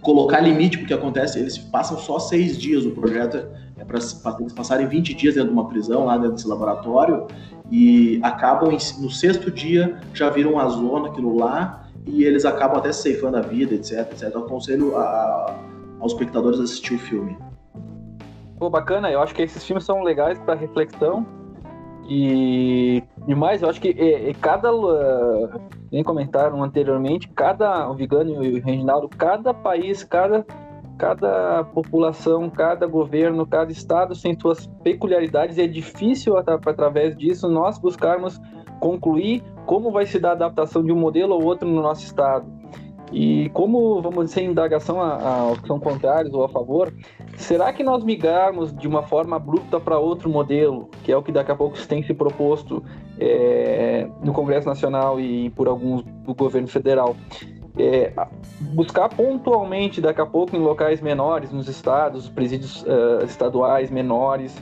colocar 0.00 0.40
limite 0.40 0.78
porque 0.78 0.94
acontece, 0.94 1.38
eles 1.38 1.58
passam 1.58 1.98
só 1.98 2.18
seis 2.18 2.58
dias, 2.58 2.84
o 2.84 2.90
projeto 2.90 3.46
é 3.78 3.84
para 3.84 3.98
eles 3.98 4.52
passarem 4.52 4.86
20 4.86 5.14
dias 5.14 5.34
dentro 5.34 5.50
de 5.50 5.54
uma 5.54 5.68
prisão, 5.68 6.04
lá 6.04 6.16
dentro 6.16 6.34
desse 6.34 6.48
laboratório, 6.48 7.26
e 7.70 8.20
acabam 8.22 8.70
no 8.70 9.10
sexto 9.10 9.50
dia, 9.50 10.00
já 10.12 10.30
viram 10.30 10.52
uma 10.52 10.68
zona, 10.68 11.08
aquilo 11.08 11.36
lá, 11.36 11.88
e 12.06 12.24
eles 12.24 12.44
acabam 12.44 12.78
até 12.78 12.92
ceifando 12.92 13.36
a 13.36 13.40
vida, 13.40 13.74
etc, 13.74 14.12
etc. 14.12 14.30
Eu 14.34 14.42
aconselho 14.42 14.96
a, 14.96 15.56
aos 16.00 16.12
espectadores 16.12 16.60
a 16.60 16.64
assistir 16.64 16.94
o 16.94 16.98
filme. 16.98 17.36
Pô, 18.58 18.70
bacana, 18.70 19.10
eu 19.10 19.20
acho 19.20 19.34
que 19.34 19.42
esses 19.42 19.64
filmes 19.64 19.84
são 19.84 20.02
legais 20.02 20.38
para 20.38 20.54
reflexão, 20.54 21.26
e, 22.06 23.02
e 23.26 23.34
mais, 23.34 23.62
eu 23.62 23.70
acho 23.70 23.80
que 23.80 23.88
é, 23.88 24.30
é 24.30 24.34
cada. 24.34 24.74
Uh, 24.74 25.60
nem 25.90 26.02
comentaram 26.02 26.62
anteriormente, 26.62 27.28
cada. 27.28 27.88
O 27.88 27.94
Vigano 27.94 28.44
e 28.44 28.58
o 28.58 28.62
Reginaldo, 28.62 29.08
cada 29.08 29.54
país, 29.54 30.04
cada 30.04 30.44
cada 30.98 31.64
população, 31.64 32.48
cada 32.48 32.86
governo, 32.86 33.46
cada 33.46 33.72
estado 33.72 34.14
tem 34.20 34.38
suas 34.38 34.66
peculiaridades 34.82 35.58
é 35.58 35.66
difícil, 35.66 36.36
através 36.36 37.16
disso, 37.16 37.48
nós 37.48 37.78
buscarmos 37.78 38.40
concluir 38.80 39.42
como 39.66 39.90
vai 39.90 40.06
se 40.06 40.18
dar 40.18 40.30
a 40.30 40.32
adaptação 40.32 40.82
de 40.84 40.92
um 40.92 40.96
modelo 40.96 41.34
ou 41.34 41.44
outro 41.44 41.68
no 41.68 41.82
nosso 41.82 42.04
estado. 42.04 42.46
E 43.12 43.48
como, 43.50 44.02
vamos 44.02 44.26
dizer, 44.26 44.42
indagação 44.42 45.00
aos 45.00 45.60
que 45.60 45.68
são 45.68 45.78
contrários 45.78 46.34
ou 46.34 46.44
a 46.44 46.48
favor, 46.48 46.92
será 47.36 47.72
que 47.72 47.84
nós 47.84 48.02
migrarmos 48.02 48.74
de 48.74 48.88
uma 48.88 49.02
forma 49.02 49.36
abrupta 49.36 49.78
para 49.78 49.98
outro 49.98 50.28
modelo, 50.28 50.88
que 51.04 51.12
é 51.12 51.16
o 51.16 51.22
que 51.22 51.30
daqui 51.30 51.52
a 51.52 51.54
pouco 51.54 51.78
tem 51.86 52.02
se 52.02 52.12
proposto 52.12 52.82
é, 53.18 54.08
no 54.22 54.32
Congresso 54.32 54.66
Nacional 54.66 55.20
e 55.20 55.50
por 55.50 55.68
alguns 55.68 56.02
do 56.02 56.34
governo 56.34 56.66
federal, 56.66 57.14
é, 57.76 58.12
buscar 58.60 59.08
pontualmente, 59.08 60.00
daqui 60.00 60.20
a 60.20 60.26
pouco, 60.26 60.56
em 60.56 60.60
locais 60.60 61.00
menores, 61.00 61.50
nos 61.50 61.68
estados, 61.68 62.28
presídios 62.28 62.82
uh, 62.82 63.24
estaduais 63.24 63.90
menores, 63.90 64.56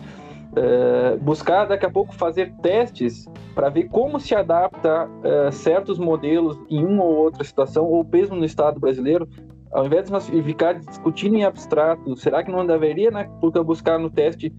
uh, 0.53 1.19
buscar 1.21 1.67
daqui 1.67 1.85
a 1.85 1.91
pouco 1.91 2.15
fazer 2.15 2.53
testes 2.63 3.29
para 3.55 3.69
ver 3.69 3.85
como 3.89 4.19
se 4.19 4.35
adapta 4.35 5.07
uh, 5.07 5.53
certos 5.53 5.99
modelos 5.99 6.59
em 6.71 6.85
uma 6.85 7.05
ou 7.05 7.17
outra 7.17 7.45
situação, 7.45 7.85
ou 7.85 8.03
mesmo 8.03 8.37
no 8.37 8.47
estado 8.47 8.81
brasileiro, 8.81 9.29
ao 9.71 9.85
invés 9.85 10.07
de 10.07 10.13
nós 10.13 10.29
ficar 10.29 10.75
discutindo 10.75 11.37
em 11.37 11.45
abstrato, 11.45 12.17
será 12.17 12.43
que 12.43 12.51
não 12.51 12.67
deveria, 12.67 13.11
né, 13.11 13.29
buscar 13.65 13.99
no 13.99 14.11
teste 14.11 14.53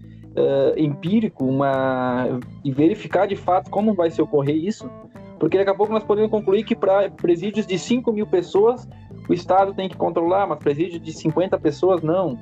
empírico 0.76 1.44
uma 1.44 2.40
e 2.64 2.72
verificar 2.72 3.24
de 3.24 3.36
fato 3.36 3.70
como 3.70 3.94
vai 3.94 4.10
se 4.10 4.20
ocorrer 4.20 4.56
isso? 4.56 4.90
Porque 5.38 5.58
daqui 5.58 5.70
a 5.70 5.74
pouco 5.74 5.92
nós 5.92 6.04
podemos 6.04 6.30
concluir 6.30 6.64
que 6.64 6.74
para 6.74 7.10
presídios 7.10 7.66
de 7.66 7.78
5 7.78 8.12
mil 8.12 8.26
pessoas 8.26 8.88
o 9.28 9.32
Estado 9.32 9.74
tem 9.74 9.88
que 9.88 9.96
controlar, 9.96 10.46
mas 10.46 10.58
presídios 10.58 11.00
de 11.00 11.12
50 11.12 11.58
pessoas 11.58 12.02
não. 12.02 12.38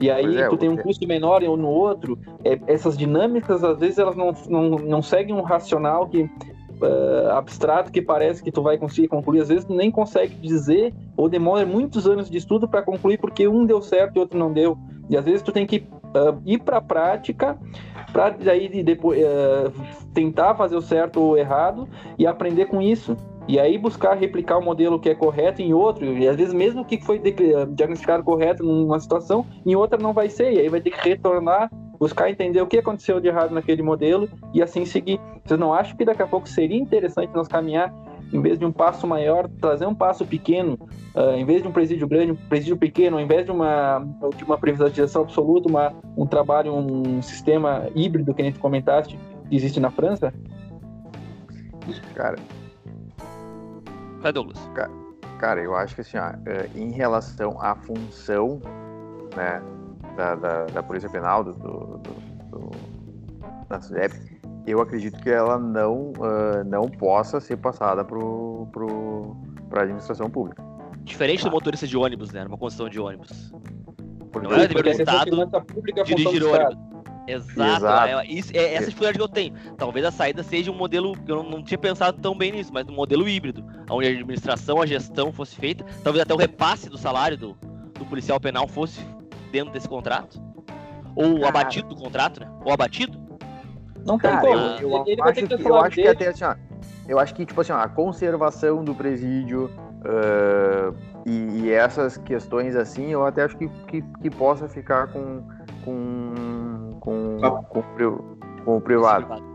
E 0.00 0.10
aí 0.10 0.36
é, 0.36 0.48
tu 0.48 0.56
tem 0.56 0.68
um 0.68 0.76
custo 0.76 1.06
menor 1.06 1.44
um 1.44 1.56
no 1.56 1.68
outro. 1.68 2.18
É, 2.44 2.58
essas 2.66 2.98
dinâmicas, 2.98 3.62
às 3.62 3.78
vezes, 3.78 3.98
elas 3.98 4.16
não, 4.16 4.32
não, 4.48 4.70
não 4.70 5.02
seguem 5.02 5.34
um 5.34 5.42
racional 5.42 6.08
que 6.08 6.22
uh, 6.22 7.30
abstrato 7.30 7.92
que 7.92 8.02
parece 8.02 8.42
que 8.42 8.50
tu 8.50 8.62
vai 8.62 8.76
conseguir 8.76 9.06
concluir. 9.08 9.40
Às 9.40 9.48
vezes 9.48 9.64
tu 9.64 9.74
nem 9.74 9.90
consegue 9.90 10.34
dizer 10.34 10.92
ou 11.16 11.28
demora 11.28 11.64
muitos 11.64 12.06
anos 12.06 12.28
de 12.28 12.36
estudo 12.36 12.66
para 12.66 12.82
concluir 12.82 13.18
porque 13.18 13.46
um 13.46 13.64
deu 13.64 13.80
certo 13.80 14.16
e 14.16 14.18
outro 14.18 14.36
não 14.36 14.52
deu. 14.52 14.76
E 15.08 15.16
às 15.16 15.24
vezes 15.24 15.42
tu 15.42 15.52
tem 15.52 15.66
que 15.66 15.86
uh, 16.14 16.40
ir 16.44 16.58
para 16.58 16.78
a 16.78 16.82
prática 16.82 17.58
para 18.12 18.30
daí 18.30 18.82
depois 18.82 19.18
uh, 19.18 19.72
tentar 20.12 20.54
fazer 20.54 20.76
o 20.76 20.82
certo 20.82 21.20
ou 21.20 21.36
errado 21.36 21.88
e 22.18 22.26
aprender 22.26 22.66
com 22.66 22.80
isso. 22.80 23.16
E 23.48 23.58
aí 23.58 23.76
buscar 23.76 24.14
replicar 24.14 24.58
o 24.58 24.62
modelo 24.62 25.00
que 25.00 25.08
é 25.08 25.14
correto 25.16 25.60
em 25.60 25.74
outro, 25.74 26.06
e 26.06 26.28
às 26.28 26.36
vezes 26.36 26.54
mesmo 26.54 26.84
que 26.84 27.00
foi 27.02 27.18
diagnosticado 27.18 28.22
correto 28.22 28.62
numa 28.62 29.00
situação, 29.00 29.44
em 29.66 29.74
outra 29.74 29.98
não 29.98 30.12
vai 30.12 30.28
ser, 30.28 30.52
e 30.52 30.60
aí 30.60 30.68
vai 30.68 30.80
ter 30.80 30.90
que 30.90 31.08
retornar, 31.08 31.68
buscar 31.98 32.30
entender 32.30 32.60
o 32.60 32.68
que 32.68 32.78
aconteceu 32.78 33.18
de 33.18 33.26
errado 33.26 33.52
naquele 33.52 33.82
modelo 33.82 34.28
e 34.54 34.62
assim 34.62 34.84
seguir. 34.84 35.20
Vocês 35.44 35.58
não 35.58 35.74
acham 35.74 35.96
que 35.96 36.04
daqui 36.04 36.22
a 36.22 36.26
pouco 36.26 36.48
seria 36.48 36.78
interessante 36.78 37.34
nós 37.34 37.48
caminhar 37.48 37.92
em 38.32 38.40
vez 38.40 38.58
de 38.58 38.64
um 38.64 38.72
passo 38.72 39.06
maior, 39.06 39.48
trazer 39.60 39.86
um 39.86 39.94
passo 39.94 40.24
pequeno, 40.26 40.78
uh, 41.14 41.34
em 41.36 41.44
vez 41.44 41.62
de 41.62 41.68
um 41.68 41.72
presídio 41.72 42.08
grande, 42.08 42.32
um 42.32 42.36
presídio 42.36 42.76
pequeno, 42.76 43.18
ao 43.18 43.22
invés 43.22 43.44
de 43.44 43.50
uma, 43.50 44.06
de 44.36 44.44
uma 44.44 44.56
privatização 44.56 45.22
absoluta, 45.22 45.68
uma, 45.68 45.92
um 46.16 46.26
trabalho, 46.26 46.74
um 46.74 47.20
sistema 47.20 47.88
híbrido 47.94 48.32
que 48.32 48.40
a 48.40 48.44
gente 48.44 48.58
comentaste, 48.58 49.18
que 49.48 49.56
existe 49.56 49.78
na 49.78 49.90
França? 49.90 50.32
Cara. 52.14 52.36
Vai, 54.20 54.32
Douglas. 54.32 54.58
Cara, 54.74 54.90
cara, 55.38 55.60
eu 55.60 55.74
acho 55.74 55.94
que 55.94 56.00
assim, 56.00 56.16
ó, 56.16 56.32
é, 56.46 56.68
em 56.74 56.90
relação 56.92 57.60
à 57.60 57.74
função 57.74 58.60
né, 59.36 59.60
da, 60.16 60.34
da, 60.36 60.64
da 60.66 60.82
Polícia 60.82 61.10
Penal, 61.10 61.44
do, 61.44 61.52
do, 61.52 61.98
do, 61.98 62.10
do 62.50 62.70
da 63.68 63.80
SUDEP, 63.80 64.31
eu 64.66 64.80
acredito 64.80 65.20
que 65.20 65.30
ela 65.30 65.58
não, 65.58 66.12
uh, 66.12 66.64
não 66.64 66.88
possa 66.88 67.40
ser 67.40 67.56
passada 67.56 68.04
para 68.04 68.18
a 68.18 69.82
administração 69.82 70.30
pública. 70.30 70.62
Diferente 71.04 71.44
do 71.44 71.50
motorista 71.50 71.86
de 71.86 71.96
ônibus, 71.96 72.30
né? 72.30 72.44
Numa 72.44 72.56
construção 72.56 72.88
de 72.88 73.00
ônibus. 73.00 73.52
Porque 74.30 74.48
não 74.48 74.56
é 74.56 74.68
dever 74.68 74.82
do 74.82 74.90
Estado 74.90 75.30
dirigir 76.04 76.44
ônibus. 76.44 76.92
Exato, 77.26 77.84
Exato. 77.84 78.08
É, 78.08 78.26
isso, 78.26 78.50
é 78.54 78.74
essa 78.74 78.86
dificuldade 78.86 79.16
que 79.16 79.22
eu 79.22 79.28
tenho. 79.28 79.54
Talvez 79.76 80.04
a 80.04 80.10
saída 80.10 80.42
seja 80.42 80.70
um 80.70 80.74
modelo, 80.74 81.14
eu 81.26 81.36
não, 81.36 81.50
não, 81.50 81.62
tinha 81.62 81.78
pensado 81.78 82.20
tão 82.20 82.36
bem 82.36 82.52
nisso, 82.52 82.72
mas 82.72 82.88
um 82.88 82.92
modelo 82.92 83.28
híbrido, 83.28 83.64
onde 83.88 84.08
a 84.08 84.10
administração, 84.10 84.80
a 84.80 84.86
gestão 84.86 85.32
fosse 85.32 85.54
feita, 85.54 85.84
talvez 86.02 86.22
até 86.22 86.34
o 86.34 86.36
repasse 86.36 86.88
do 86.88 86.98
salário 86.98 87.36
do, 87.36 87.56
do 87.98 88.04
policial 88.06 88.40
penal 88.40 88.66
fosse 88.66 89.00
dentro 89.52 89.72
desse 89.72 89.88
contrato. 89.88 90.42
Ou 91.14 91.44
abatido 91.44 91.88
do 91.88 91.96
contrato, 91.96 92.40
né? 92.40 92.50
Ou 92.64 92.72
abatido. 92.72 93.21
Não 94.04 94.18
tem 94.18 94.36
como. 94.38 94.54
Eu, 94.54 94.90
eu, 94.90 95.04
ele, 95.06 95.22
acho, 95.22 95.46
que, 95.46 95.68
eu 95.68 95.76
acho 95.76 95.94
que 95.96 96.08
até 96.08 96.28
assim, 96.28 96.44
ó, 96.44 96.54
eu 97.08 97.18
acho 97.18 97.34
que 97.34 97.46
tipo 97.46 97.60
assim, 97.60 97.72
ó, 97.72 97.78
a 97.78 97.88
conservação 97.88 98.84
do 98.84 98.94
presídio 98.94 99.70
uh, 100.04 100.94
e, 101.26 101.62
e, 101.62 101.72
essas 101.72 102.16
questões 102.16 102.76
assim, 102.76 103.10
eu 103.10 103.24
até 103.24 103.44
acho 103.44 103.56
que, 103.56 103.68
que, 103.86 104.02
que 104.02 104.30
possa 104.30 104.68
ficar 104.68 105.08
com 105.08 105.42
com 105.84 106.96
com, 107.00 107.38
ah. 107.42 107.50
com, 107.50 107.82
com, 107.82 108.36
com 108.64 108.76
o 108.76 108.80
privado. 108.80 109.52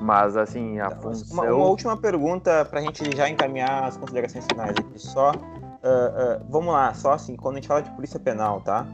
Mas 0.00 0.36
assim, 0.36 0.80
a 0.80 0.90
função. 0.90 1.32
Uma, 1.32 1.54
uma 1.54 1.66
última 1.66 1.96
pergunta 1.96 2.64
para 2.64 2.80
a 2.80 2.82
gente 2.82 3.16
já 3.16 3.28
encaminhar 3.28 3.84
as 3.84 3.96
considerações 3.96 4.44
finais 4.46 4.70
aqui. 4.70 4.98
Só, 4.98 5.30
uh, 5.30 5.34
uh, 5.34 6.44
vamos 6.48 6.72
lá, 6.72 6.92
só 6.92 7.12
assim, 7.12 7.36
quando 7.36 7.54
a 7.54 7.58
gente 7.58 7.68
fala 7.68 7.82
de 7.82 7.90
polícia 7.92 8.18
penal, 8.18 8.60
tá? 8.60 8.84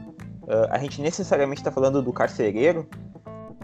Uh, 0.43 0.67
a 0.69 0.77
gente 0.77 1.01
necessariamente 1.01 1.61
está 1.61 1.71
falando 1.71 2.01
do 2.01 2.13
carcereiro 2.13 2.87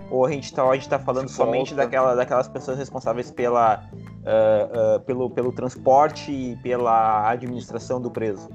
ou 0.10 0.26
a 0.26 0.32
gente 0.32 0.44
está 0.46 0.64
tá 0.90 1.00
falando 1.00 1.30
somente 1.30 1.74
daquela, 1.74 2.16
daquelas 2.16 2.48
pessoas 2.48 2.78
responsáveis 2.78 3.32
pela, 3.32 3.84
uh, 3.94 4.98
uh, 4.98 5.00
pelo, 5.02 5.30
pelo 5.30 5.52
transporte 5.52 6.32
e 6.32 6.56
pela 6.58 7.30
administração 7.30 8.00
do 8.02 8.10
preso? 8.12 8.50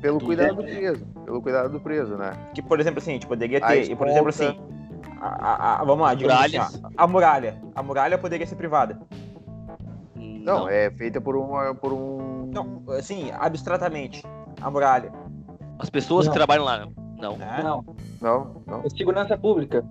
Pelo 0.00 0.18
Tu 0.18 0.24
cuidado 0.26 0.54
do 0.56 0.62
preso. 0.62 1.06
Pelo 1.24 1.42
cuidado 1.42 1.68
do 1.70 1.80
preso, 1.80 2.16
né? 2.16 2.32
Que, 2.54 2.62
por 2.62 2.80
exemplo, 2.80 3.00
assim, 3.00 3.10
a 3.10 3.14
gente 3.14 3.26
poderia 3.26 3.58
A 3.58 3.68
ter, 3.68 3.94
por 3.94 4.08
exemplo, 4.08 4.28
assim, 4.30 4.58
a, 5.20 5.26
a- 5.28 5.80
a- 5.80 5.84
vamos 5.84 6.00
lá, 6.06 6.14
digamos 6.14 6.54
assim, 6.54 6.82
a 6.96 7.06
muralha. 7.06 7.60
A 7.74 7.82
muralha 7.82 8.16
poderia 8.16 8.46
ser 8.46 8.56
privada. 8.56 8.98
Não, 10.16 10.66
é 10.68 10.90
feita 10.90 11.20
por 11.20 11.36
um. 11.36 11.74
Por 11.74 11.92
um... 11.92 12.50
Não, 12.52 12.82
assim, 12.96 13.30
abstratamente, 13.38 14.24
a 14.60 14.70
muralha. 14.70 15.12
As 15.78 15.90
pessoas 15.90 16.26
Não. 16.26 16.32
que 16.32 16.38
trabalham 16.38 16.64
lá, 16.64 16.78
não. 16.78 17.36
Né? 17.36 17.60
Não, 17.62 17.84
Não, 18.22 18.62
não. 18.66 18.80
é 18.82 18.88
segurança 18.88 19.36
pública. 19.36 19.84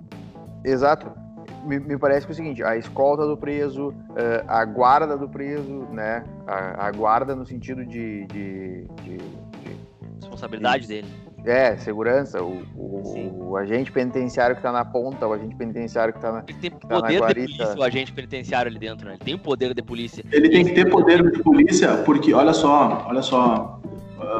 Exato. 0.64 1.12
Me, 1.66 1.78
me 1.80 1.98
parece 1.98 2.26
que 2.26 2.32
é 2.32 2.34
o 2.34 2.36
seguinte, 2.36 2.64
a 2.64 2.78
escolta 2.78 3.26
do 3.28 3.36
preso, 3.36 3.94
eh, 4.16 4.44
a 4.48 4.64
guarda 4.64 5.18
do 5.18 5.28
preso, 5.28 5.86
né? 5.92 6.24
A, 6.48 6.88
a 6.88 6.92
guarda 6.92 7.36
no 7.36 7.46
sentido 7.46 7.86
de, 7.86 8.26
de, 8.28 8.84
de- 9.04 9.18
de- 9.18 9.80
Responsabilidade 10.22 10.88
dele. 10.88 11.08
é, 11.46 11.76
segurança, 11.78 12.42
o, 12.42 12.62
o, 12.76 13.50
o 13.50 13.58
agente 13.58 13.92
penitenciário 13.92 14.56
que 14.56 14.62
tá 14.62 14.72
na 14.72 14.86
ponta, 14.86 15.28
o 15.28 15.34
agente 15.34 15.56
penitenciário 15.56 16.14
que 16.14 16.20
tá 16.22 16.32
na. 16.32 16.44
Ele 16.48 16.58
tem 16.60 16.72
na 16.72 16.78
poder 17.02 17.14
de 17.14 17.20
guarita. 17.20 17.42
polícia, 17.58 17.76
o 17.80 17.84
agente 17.84 18.14
penitenciário 18.14 18.70
ali 18.70 18.80
dentro, 18.80 19.06
né? 19.08 19.16
Ele 19.16 19.24
tem 19.24 19.36
o 19.36 19.40
poder 19.40 19.74
de 19.74 19.82
polícia. 19.82 20.24
Ele 20.32 20.50
tem 20.50 20.64
que 20.64 20.72
ter 20.74 20.90
poder 20.90 21.30
de 21.30 21.44
polícia, 21.44 21.90
porque 22.06 22.34
olha 22.34 22.54
só, 22.54 23.06
olha 23.08 23.22
só, 23.22 23.82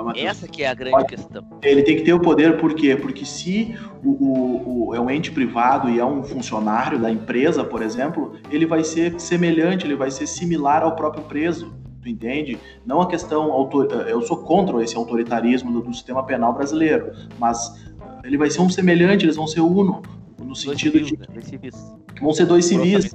Matheus. 0.04 0.26
Essa 0.26 0.48
que 0.48 0.64
é 0.64 0.68
a 0.68 0.74
grande 0.74 1.06
questão. 1.06 1.44
Ele 1.62 1.84
tem 1.84 1.96
que 1.98 2.04
ter 2.04 2.14
o 2.14 2.20
poder, 2.20 2.58
por 2.60 2.74
quê? 2.74 2.96
Porque 2.96 3.26
se 3.26 3.76
o, 4.04 4.10
o- 4.10 4.88
o- 4.90 4.96
é 4.96 5.00
um 5.00 5.10
ente 5.10 5.32
privado 5.32 5.90
e 5.90 6.00
é 6.00 6.06
um 6.06 6.24
funcionário 6.24 7.00
da 7.00 7.12
empresa, 7.12 7.64
por 7.64 7.82
exemplo, 7.82 8.34
ele 8.52 8.66
vai 8.66 8.84
ser 8.84 9.20
semelhante, 9.20 9.86
ele 9.86 9.96
vai 9.96 10.12
ser 10.12 10.28
similar 10.28 10.84
ao 10.84 10.96
próprio 10.96 11.24
preso. 11.24 11.74
Tu 12.02 12.08
entende? 12.10 12.58
Não 12.86 13.02
a 13.02 13.08
questão. 13.08 13.52
autor- 13.52 13.92
Eu 14.08 14.22
sou 14.22 14.38
contra 14.38 14.82
esse 14.84 14.96
autoritarismo 14.96 15.72
do, 15.72 15.82
do 15.82 15.94
sistema 15.94 16.24
penal 16.24 16.54
brasileiro, 16.54 17.12
mas 17.38 17.76
ele 18.24 18.38
vai 18.38 18.50
ser 18.50 18.62
um 18.62 18.70
semelhante, 18.70 19.26
eles 19.26 19.36
vão 19.36 19.48
ser 19.48 19.62
uno. 19.62 20.02
No 20.38 20.46
Dois 20.56 20.60
sentido 20.62 20.94
civis, 20.94 21.08
de. 21.10 21.18
né? 21.20 21.26
Dois 21.34 21.46
civis. 21.46 21.94
Vão 22.22 22.34
ser 22.34 22.46
dois 22.46 22.66
civis. 22.66 23.12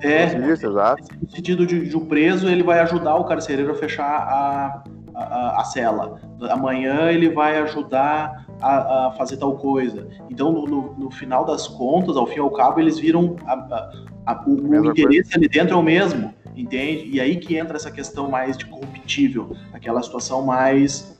É, 0.00 0.26
Isso, 0.52 0.66
exato. 0.66 1.02
no 1.20 1.28
sentido 1.30 1.66
de, 1.66 1.88
de 1.88 1.96
o 1.96 2.02
preso 2.02 2.46
ele 2.48 2.62
vai 2.62 2.78
ajudar 2.80 3.16
o 3.16 3.24
carcereiro 3.24 3.72
a 3.72 3.74
fechar 3.74 4.04
a, 4.04 4.84
a, 5.22 5.60
a 5.60 5.64
cela. 5.64 6.20
Amanhã 6.50 7.10
ele 7.10 7.28
vai 7.30 7.58
ajudar 7.58 8.46
a, 8.60 9.06
a 9.08 9.12
fazer 9.12 9.36
tal 9.36 9.56
coisa. 9.56 10.08
Então, 10.30 10.52
no, 10.52 10.64
no- 10.66 10.94
no 10.98 11.10
final 11.10 11.44
das 11.44 11.66
contas, 11.66 12.16
ao 12.16 12.26
fim 12.26 12.36
e 12.36 12.40
ao 12.40 12.50
cabo, 12.50 12.80
eles 12.80 12.98
viram 12.98 13.36
o, 14.46 14.50
o 14.52 14.86
interesse 14.90 15.36
ali 15.36 15.48
dentro 15.48 15.74
é 15.74 15.76
o 15.78 15.82
mesmo, 15.82 16.32
entende? 16.56 17.08
E 17.12 17.20
aí 17.20 17.36
que 17.36 17.56
entra 17.56 17.76
essa 17.76 17.90
questão 17.90 18.28
mais 18.30 18.56
de 18.56 18.66
corruptível, 18.66 19.56
aquela 19.72 20.02
situação 20.02 20.42
mais 20.44 21.18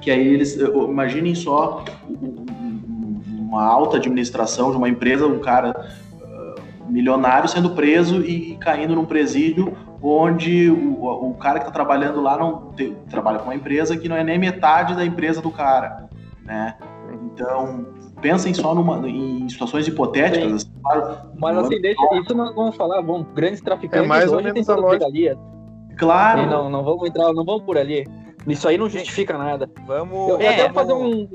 que 0.00 0.10
aí 0.10 0.26
eles 0.26 0.56
imaginem 0.56 1.34
só 1.34 1.84
um- 2.08 2.26
um- 2.26 3.22
uma 3.48 3.64
alta 3.64 3.96
administração 3.96 4.70
de 4.70 4.76
uma 4.76 4.88
empresa, 4.88 5.26
um 5.26 5.38
cara 5.40 5.74
ah, 6.22 6.54
milionário 6.88 7.48
sendo 7.48 7.70
preso 7.70 8.20
e 8.22 8.56
caindo 8.56 8.94
num 8.94 9.04
presídio 9.06 9.76
onde 10.02 10.70
o, 10.70 11.30
o 11.30 11.34
cara 11.34 11.58
que 11.58 11.64
está 11.66 11.72
trabalhando 11.72 12.20
lá 12.20 12.36
não 12.38 12.72
tem- 12.72 12.94
trabalha 13.10 13.38
com 13.38 13.44
uma 13.44 13.54
empresa 13.54 13.96
que 13.96 14.08
não 14.08 14.16
é 14.16 14.22
nem 14.24 14.38
metade 14.38 14.94
da 14.94 15.04
empresa 15.04 15.40
do 15.42 15.50
cara, 15.50 16.08
né? 16.44 16.76
Então 17.24 17.86
pensem 18.20 18.52
só 18.54 18.74
numa, 18.74 19.08
em 19.08 19.48
situações 19.48 19.86
hipotéticas. 19.86 20.52
assim, 20.52 20.70
claro, 20.82 21.16
Mas 21.38 21.56
assim, 21.58 21.80
deixa, 21.80 22.02
isso 22.20 22.34
nós 22.34 22.54
vamos 22.54 22.76
falar, 22.76 23.00
bom, 23.02 23.24
grandes 23.34 23.60
traficantes 23.60 24.04
É 24.04 24.08
mais 24.08 24.30
ou 24.30 24.38
hoje 24.38 24.52
tem 24.52 24.62
a 24.62 24.66
todas 24.66 24.82
lógica. 24.82 25.04
regalias. 25.06 25.38
Claro, 25.96 26.42
E 26.42 26.46
Não, 26.46 26.68
não 26.70 26.84
vamos 26.84 27.08
entrar, 27.08 27.32
não 27.32 27.44
vamos 27.44 27.62
por 27.62 27.76
ali. 27.78 28.06
Isso 28.46 28.66
aí 28.68 28.78
não 28.78 28.88
justifica 28.88 29.36
nada. 29.36 29.68
Vamos. 29.86 30.28
Eu, 30.30 30.36
eu 30.36 30.40
É, 30.40 30.48
até 30.48 30.62
vamos- 30.68 30.74
fazer 30.74 30.92
um. 30.94 31.28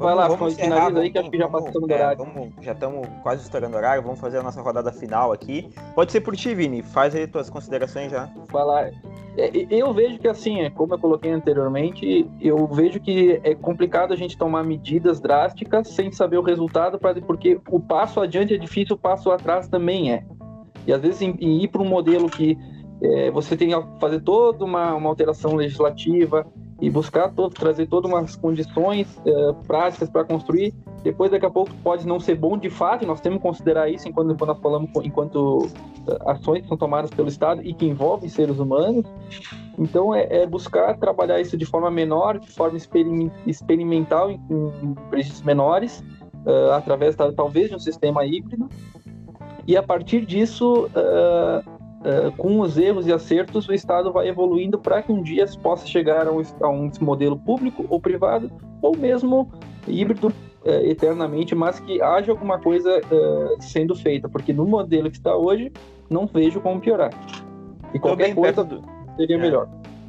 Vai 0.00 0.14
lá, 0.14 0.28
vamos 0.28 0.54
finaliza 0.54 0.78
encerrar, 0.88 1.00
aí 1.02 1.10
que 1.10 1.18
acho 1.18 1.30
que 1.30 1.36
já 1.38 1.48
passamos 1.48 1.80
do 1.86 1.92
é, 1.92 1.94
horário. 1.94 2.18
vamos- 2.18 2.48
já 2.60 2.72
estamos 2.72 3.06
quase 3.22 3.42
estourando 3.42 3.74
o 3.74 3.78
horário, 3.78 4.02
vamos 4.02 4.18
fazer 4.18 4.38
a 4.38 4.42
nossa 4.42 4.60
rodada 4.62 4.90
final 4.92 5.30
aqui. 5.32 5.68
Pode 5.94 6.10
ser 6.10 6.22
por 6.22 6.34
ti, 6.34 6.54
Vini. 6.54 6.82
Faz 6.82 7.14
aí 7.14 7.26
tuas 7.26 7.50
considerações 7.50 8.10
já. 8.10 8.28
falar. 8.50 8.90
É, 9.36 9.56
e- 9.56 9.66
eu 9.70 9.92
vejo 9.92 10.18
que 10.18 10.26
assim, 10.26 10.60
é, 10.62 10.70
como 10.70 10.94
eu 10.94 10.98
coloquei 10.98 11.30
anteriormente, 11.30 12.28
eu 12.40 12.66
vejo 12.66 12.98
que 12.98 13.40
é 13.44 13.54
complicado 13.54 14.12
a 14.12 14.16
gente 14.16 14.36
tomar 14.36 14.64
medidas 14.64 15.20
drásticas 15.20 15.88
sem 15.88 16.10
saber 16.10 16.38
o 16.38 16.42
resultado, 16.42 16.98
porque 17.26 17.60
o 17.70 17.78
passo 17.78 18.20
adiante 18.20 18.54
é 18.54 18.58
difícil, 18.58 18.96
o 18.96 18.98
passo 18.98 19.30
atrás 19.30 19.68
também 19.68 20.12
é. 20.12 20.24
E 20.86 20.92
às 20.92 21.00
vezes 21.00 21.20
ir 21.20 21.68
para 21.68 21.82
um 21.82 21.88
modelo 21.88 22.28
que 22.28 22.58
é, 23.02 23.30
você 23.30 23.56
tem 23.56 23.68
que 23.68 24.00
fazer 24.00 24.20
toda 24.20 24.64
uma, 24.64 24.94
uma 24.94 25.08
alteração 25.08 25.54
legislativa 25.54 26.46
e 26.80 26.88
buscar 26.88 27.30
todo, 27.30 27.52
trazer 27.52 27.86
todas 27.86 28.10
umas 28.10 28.36
condições 28.36 29.20
é, 29.26 29.52
práticas 29.66 30.08
para 30.08 30.24
construir, 30.24 30.72
depois 31.02 31.30
daqui 31.30 31.46
a 31.46 31.50
pouco 31.50 31.70
pode 31.82 32.06
não 32.06 32.18
ser 32.18 32.34
bom 32.36 32.56
de 32.56 32.70
fato, 32.70 33.06
nós 33.06 33.20
temos 33.20 33.38
que 33.38 33.42
considerar 33.42 33.88
isso 33.90 34.08
enquanto 34.08 34.46
nós 34.46 34.58
falamos 34.60 34.90
enquanto 35.02 35.68
ações 36.26 36.62
que 36.62 36.68
são 36.68 36.76
tomadas 36.76 37.10
pelo 37.10 37.28
Estado 37.28 37.62
e 37.64 37.72
que 37.74 37.86
envolvem 37.86 38.28
seres 38.28 38.58
humanos. 38.58 39.04
Então, 39.78 40.14
é, 40.14 40.26
é 40.42 40.46
buscar 40.46 40.96
trabalhar 40.98 41.40
isso 41.40 41.56
de 41.56 41.64
forma 41.64 41.90
menor, 41.90 42.38
de 42.38 42.50
forma 42.50 42.76
experimen- 42.76 43.30
experimental, 43.46 44.30
em, 44.30 44.40
em 44.82 44.94
presídios 45.08 45.42
menores, 45.42 46.04
ah, 46.46 46.76
através 46.76 47.16
ta- 47.16 47.32
talvez 47.32 47.70
de 47.70 47.76
um 47.76 47.78
sistema 47.78 48.24
híbrido. 48.26 48.68
E 49.66 49.76
a 49.76 49.82
partir 49.82 50.26
disso, 50.26 50.90
ah, 50.94 51.62
ah, 52.02 52.32
com 52.36 52.60
os 52.60 52.78
erros 52.78 53.06
e 53.06 53.12
acertos, 53.12 53.68
o 53.68 53.74
Estado 53.74 54.12
vai 54.12 54.28
evoluindo 54.28 54.78
para 54.78 55.02
que 55.02 55.12
um 55.12 55.22
dia 55.22 55.46
se 55.46 55.58
possa 55.58 55.86
chegar 55.86 56.26
a 56.26 56.32
um, 56.32 56.42
a 56.60 56.68
um 56.68 56.90
modelo 57.00 57.38
público 57.38 57.84
ou 57.88 58.00
privado, 58.00 58.50
ou 58.80 58.96
mesmo 58.96 59.50
híbrido 59.86 60.32
eh, 60.64 60.90
eternamente, 60.90 61.54
mas 61.54 61.78
que 61.80 62.00
haja 62.00 62.32
alguma 62.32 62.58
coisa 62.58 62.90
eh, 62.90 63.56
sendo 63.60 63.94
feita, 63.94 64.28
porque 64.28 64.52
no 64.52 64.66
modelo 64.66 65.10
que 65.10 65.16
está 65.16 65.36
hoje, 65.36 65.72
não 66.08 66.26
vejo 66.26 66.60
como 66.60 66.80
piorar. 66.80 67.10
E 67.92 67.98
qualquer 67.98 68.34
coisa 68.34 68.64
perto 68.64 68.80
do. 68.80 69.16
seria 69.16 69.36
é. 69.36 69.38
melhor. 69.38 69.68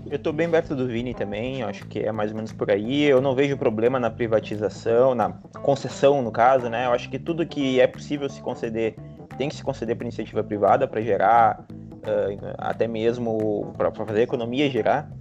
Eu 0.09 0.17
tô 0.17 0.33
bem 0.33 0.49
perto 0.49 0.75
do 0.75 0.87
Vini 0.87 1.13
também, 1.13 1.61
acho 1.61 1.87
que 1.87 1.99
é 1.99 2.11
mais 2.11 2.31
ou 2.31 2.35
menos 2.35 2.51
por 2.51 2.71
aí. 2.71 3.03
Eu 3.03 3.21
não 3.21 3.35
vejo 3.35 3.55
problema 3.55 3.99
na 3.99 4.09
privatização, 4.09 5.13
na 5.13 5.29
concessão, 5.61 6.21
no 6.21 6.31
caso, 6.31 6.69
né? 6.69 6.87
Eu 6.87 6.91
acho 6.91 7.09
que 7.09 7.19
tudo 7.19 7.45
que 7.45 7.79
é 7.79 7.85
possível 7.85 8.27
se 8.27 8.41
conceder 8.41 8.95
tem 9.41 9.49
que 9.49 9.55
se 9.55 9.63
conceder 9.63 9.95
para 9.95 10.05
iniciativa 10.05 10.43
privada 10.43 10.87
para 10.87 11.01
gerar, 11.01 11.65
ah, 12.03 12.69
até 12.69 12.87
mesmo 12.87 13.73
para 13.75 13.91
fazer 13.91 14.19
a 14.19 14.23
economia 14.23 14.69
girar. 14.69 15.11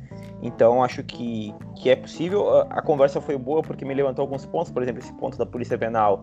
Então, 0.43 0.85
acho 0.85 1.03
que, 1.03 1.55
que 1.77 1.89
é 1.89 1.97
possível. 1.97 2.51
A, 2.51 2.63
a 2.65 2.83
conversa 2.83 3.19
foi 3.19 3.39
boa 3.39 3.63
porque 3.63 3.83
me 3.83 3.95
levantou 3.95 4.23
alguns 4.23 4.45
pontos, 4.45 4.71
por 4.71 4.83
exemplo, 4.83 5.01
esse 5.01 5.13
ponto 5.15 5.39
da 5.39 5.47
Polícia 5.47 5.79
Penal. 5.79 6.23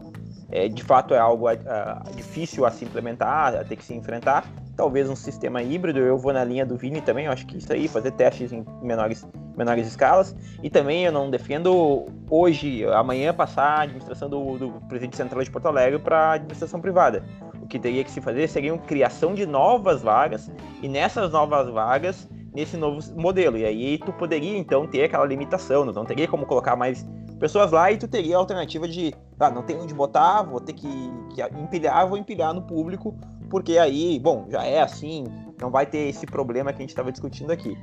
É, 0.51 0.67
de 0.67 0.83
fato, 0.83 1.15
é 1.15 1.17
algo 1.17 1.47
ah, 1.47 2.03
difícil 2.15 2.67
a 2.67 2.71
se 2.71 2.85
implementar, 2.85 3.55
a 3.55 3.63
ter 3.63 3.75
que 3.75 3.83
se 3.83 3.95
enfrentar 3.95 4.45
talvez 4.77 5.09
um 5.09 5.15
sistema 5.15 5.61
híbrido. 5.61 5.99
Eu 5.99 6.17
vou 6.17 6.31
na 6.31 6.43
linha 6.43 6.65
do 6.65 6.77
Vini 6.77 7.01
também, 7.01 7.25
eu 7.25 7.31
acho 7.31 7.45
que 7.47 7.57
isso 7.57 7.73
aí, 7.73 7.87
fazer 7.87 8.11
testes 8.11 8.53
em 8.53 8.63
menores, 8.81 9.27
menores 9.57 9.87
escalas. 9.87 10.35
E 10.61 10.69
também 10.69 11.03
eu 11.03 11.11
não 11.11 11.29
defendo 11.29 12.05
hoje, 12.29 12.85
amanhã, 12.85 13.33
passar 13.33 13.79
a 13.79 13.81
administração 13.81 14.29
do, 14.29 14.57
do 14.57 14.71
Presídio 14.87 15.17
Central 15.17 15.43
de 15.43 15.49
Porto 15.49 15.67
Alegre 15.67 15.99
para 15.99 16.33
administração 16.33 16.79
privada. 16.79 17.25
Que 17.69 17.77
teria 17.77 18.03
que 18.03 18.11
se 18.11 18.21
fazer 18.21 18.47
seria 18.47 18.73
uma 18.73 18.81
criação 18.81 19.33
de 19.33 19.45
novas 19.45 20.01
vagas, 20.01 20.51
e 20.81 20.87
nessas 20.87 21.31
novas 21.31 21.69
vagas, 21.69 22.29
nesse 22.53 22.77
novo 22.77 22.99
modelo. 23.15 23.57
E 23.57 23.65
aí 23.65 23.97
tu 23.97 24.13
poderia 24.13 24.57
então 24.57 24.87
ter 24.87 25.03
aquela 25.03 25.25
limitação, 25.25 25.85
não 25.85 26.05
teria 26.05 26.27
como 26.27 26.45
colocar 26.45 26.75
mais 26.75 27.05
pessoas 27.39 27.71
lá 27.71 27.91
e 27.91 27.97
tu 27.97 28.07
teria 28.07 28.35
a 28.35 28.39
alternativa 28.39 28.87
de, 28.87 29.13
ah, 29.39 29.51
não 29.51 29.61
tem 29.61 29.79
onde 29.79 29.93
botar, 29.93 30.41
vou 30.41 30.59
ter 30.59 30.73
que, 30.73 30.89
que 31.35 31.41
empilhar, 31.59 32.07
vou 32.07 32.17
empilhar 32.17 32.53
no 32.53 32.63
público 32.63 33.15
porque 33.49 33.77
aí, 33.77 34.19
bom, 34.19 34.45
já 34.49 34.63
é 34.63 34.81
assim, 34.81 35.25
não 35.59 35.69
vai 35.69 35.85
ter 35.85 36.09
esse 36.09 36.25
problema 36.25 36.71
que 36.71 36.77
a 36.77 36.81
gente 36.81 36.89
estava 36.89 37.11
discutindo 37.11 37.51
aqui. 37.51 37.77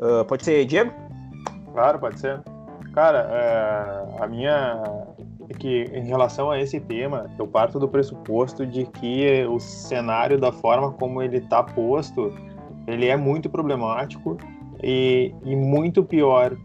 Uh, 0.00 0.24
pode 0.26 0.44
ser, 0.44 0.64
Diego? 0.64 0.92
Claro, 1.72 1.98
pode 1.98 2.20
ser. 2.20 2.40
Cara, 2.92 3.28
é, 3.32 4.22
a 4.22 4.26
minha. 4.28 4.82
É 5.48 5.54
que 5.54 5.84
em 5.92 6.04
relação 6.04 6.50
a 6.50 6.60
esse 6.60 6.80
tema, 6.80 7.30
eu 7.38 7.46
parto 7.46 7.78
do 7.78 7.88
pressuposto 7.88 8.66
de 8.66 8.86
que 8.86 9.44
o 9.44 9.58
cenário, 9.58 10.38
da 10.38 10.50
forma 10.50 10.92
como 10.92 11.22
ele 11.22 11.38
está 11.38 11.62
posto, 11.62 12.32
ele 12.86 13.06
é 13.06 13.16
muito 13.16 13.50
problemático 13.50 14.38
e, 14.82 15.34
e 15.44 15.54
muito 15.54 16.02
pior, 16.02 16.56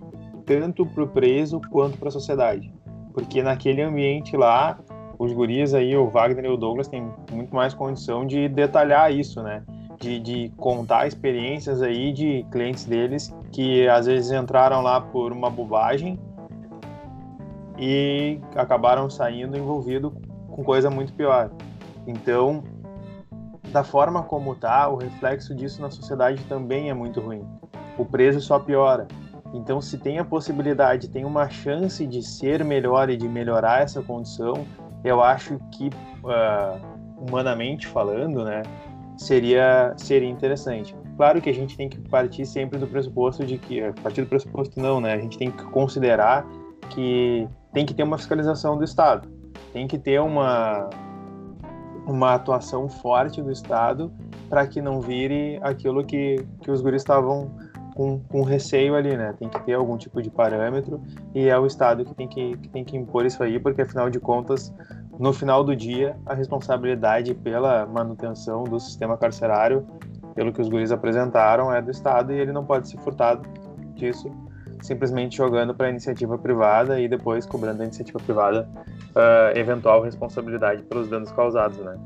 tanto 0.46 0.86
para 0.86 1.04
o 1.04 1.08
preso 1.08 1.60
quanto 1.70 1.98
para 1.98 2.10
a 2.10 2.12
sociedade. 2.12 2.74
Porque 3.14 3.44
naquele 3.44 3.82
ambiente 3.82 4.38
lá, 4.38 4.80
os 5.18 5.34
guris 5.34 5.74
aí, 5.74 5.96
o 5.96 6.10
Wagner 6.10 6.46
e 6.46 6.50
o 6.50 6.58
Douglas, 6.58 6.88
têm 6.88 7.12
muito 7.32 7.54
mais 7.54 7.74
condição 7.74 8.26
de 8.26 8.48
detalhar 8.48 9.14
isso, 9.14 9.44
né? 9.44 9.64
De, 10.00 10.18
de 10.18 10.50
contar 10.56 11.08
experiências 11.08 11.82
aí 11.82 12.14
de 12.14 12.46
clientes 12.50 12.86
deles 12.86 13.36
que 13.52 13.86
às 13.90 14.06
vezes 14.06 14.32
entraram 14.32 14.82
lá 14.82 15.02
por 15.02 15.34
uma 15.34 15.50
bobagem 15.50 16.18
e 17.80 18.40
acabaram 18.56 19.10
saindo 19.10 19.58
envolvido 19.58 20.12
com 20.50 20.64
coisa 20.64 20.90
muito 20.90 21.14
pior. 21.14 21.50
Então, 22.06 22.64
da 23.72 23.84
forma 23.84 24.24
como 24.24 24.54
tá, 24.54 24.90
o 24.90 24.98
reflexo 24.98 25.56
disso 25.56 25.82
na 25.82 25.90
sociedade 25.90 26.44
também 26.46 26.90
é 26.90 26.94
muito 26.94 27.22
ruim. 27.22 27.46
O 27.98 28.06
preso 28.06 28.42
só 28.42 28.60
piora. 28.60 29.08
Então, 29.54 29.82
se 29.82 29.98
tem 29.98 30.20
a 30.20 30.26
possibilidade, 30.26 31.10
tem 31.10 31.26
uma 31.26 31.50
chance 31.50 32.06
de 32.06 32.22
ser 32.22 32.64
melhor 32.64 33.10
e 33.10 33.18
de 33.18 33.28
melhorar 33.28 33.82
essa 33.82 34.02
condição, 34.02 34.66
eu 35.04 35.24
acho 35.24 35.58
que, 35.72 35.88
uh, 35.88 36.80
humanamente 37.18 37.88
falando, 37.88 38.44
né, 38.44 38.62
seria, 39.18 39.94
seria 39.98 40.30
interessante. 40.30 40.96
Claro 41.16 41.42
que 41.42 41.50
a 41.50 41.54
gente 41.54 41.76
tem 41.76 41.90
que 41.90 42.00
partir 42.10 42.46
sempre 42.46 42.78
do 42.78 42.88
pressuposto 42.88 43.46
de 43.46 43.58
que, 43.58 43.82
partir 44.04 44.22
do 44.22 44.28
pressuposto 44.28 44.80
não, 44.80 45.02
né, 45.02 45.14
a 45.14 45.18
gente 45.18 45.38
tem 45.38 45.50
que 45.50 45.64
considerar 45.66 46.46
que 46.90 47.48
tem 47.74 47.86
que 47.86 47.94
ter 47.94 48.04
uma 48.04 48.18
fiscalização 48.18 48.78
do 48.78 48.84
Estado, 48.84 49.28
tem 49.72 49.88
que 49.88 49.98
ter 49.98 50.20
uma, 50.20 50.90
uma 52.06 52.34
atuação 52.34 52.90
forte 52.90 53.42
do 53.42 53.52
Estado 53.52 54.12
para 54.50 54.66
que 54.66 54.82
não 54.82 55.00
vire 55.00 55.60
aquilo 55.62 56.04
que, 56.04 56.46
que 56.62 56.72
os 56.72 56.82
guris 56.82 57.02
estavam 57.02 57.52
com, 57.96 58.20
com 58.20 58.44
receio 58.44 58.96
ali, 58.96 59.16
né? 59.16 59.34
Tem 59.38 59.48
que 59.48 59.62
ter 59.64 59.74
algum 59.74 59.98
tipo 59.98 60.22
de 60.22 60.30
parâmetro 60.30 61.02
e 61.36 61.48
é 61.48 61.60
o 61.60 61.66
Estado 61.66 62.04
que 62.04 62.16
tem 62.16 62.28
que, 62.28 62.58
que 62.58 62.70
tem 62.70 62.84
que 62.84 62.98
impor 62.98 63.26
isso 63.26 63.44
aí, 63.44 63.60
porque 63.60 63.82
afinal 63.82 64.10
de 64.10 64.20
contas, 64.20 64.74
no 65.20 65.32
final 65.34 65.64
do 65.64 65.76
dia, 65.76 66.18
a 66.26 66.34
responsabilidade 66.34 67.36
pela 67.36 67.86
manutenção 67.86 68.64
do 68.64 68.80
sistema 68.80 69.18
carcerário, 69.18 69.86
pelo 70.34 70.52
que 70.52 70.62
os 70.62 70.70
guris 70.70 70.92
apresentaram, 70.92 71.74
é 71.74 71.82
do 71.82 71.92
Estado 71.92 72.34
e 72.34 72.40
ele 72.40 72.52
não 72.52 72.66
pode 72.66 72.88
ser 72.88 72.98
furtado 72.98 73.48
disso 73.94 74.32
simplesmente 74.82 75.38
jogando 75.38 75.74
para 75.74 75.88
a 75.88 75.90
iniciativa 75.90 76.38
privada 76.38 77.00
e 77.00 77.08
depois 77.08 77.46
cobrando 77.46 77.82
a 77.82 77.86
iniciativa 77.86 78.20
privada 78.20 78.70
uh, 79.16 79.58
eventual 79.58 80.02
responsabilidade 80.02 80.84
pelos 80.84 81.08
danos 81.10 81.32
causados, 81.32 81.78
né? 81.78 81.98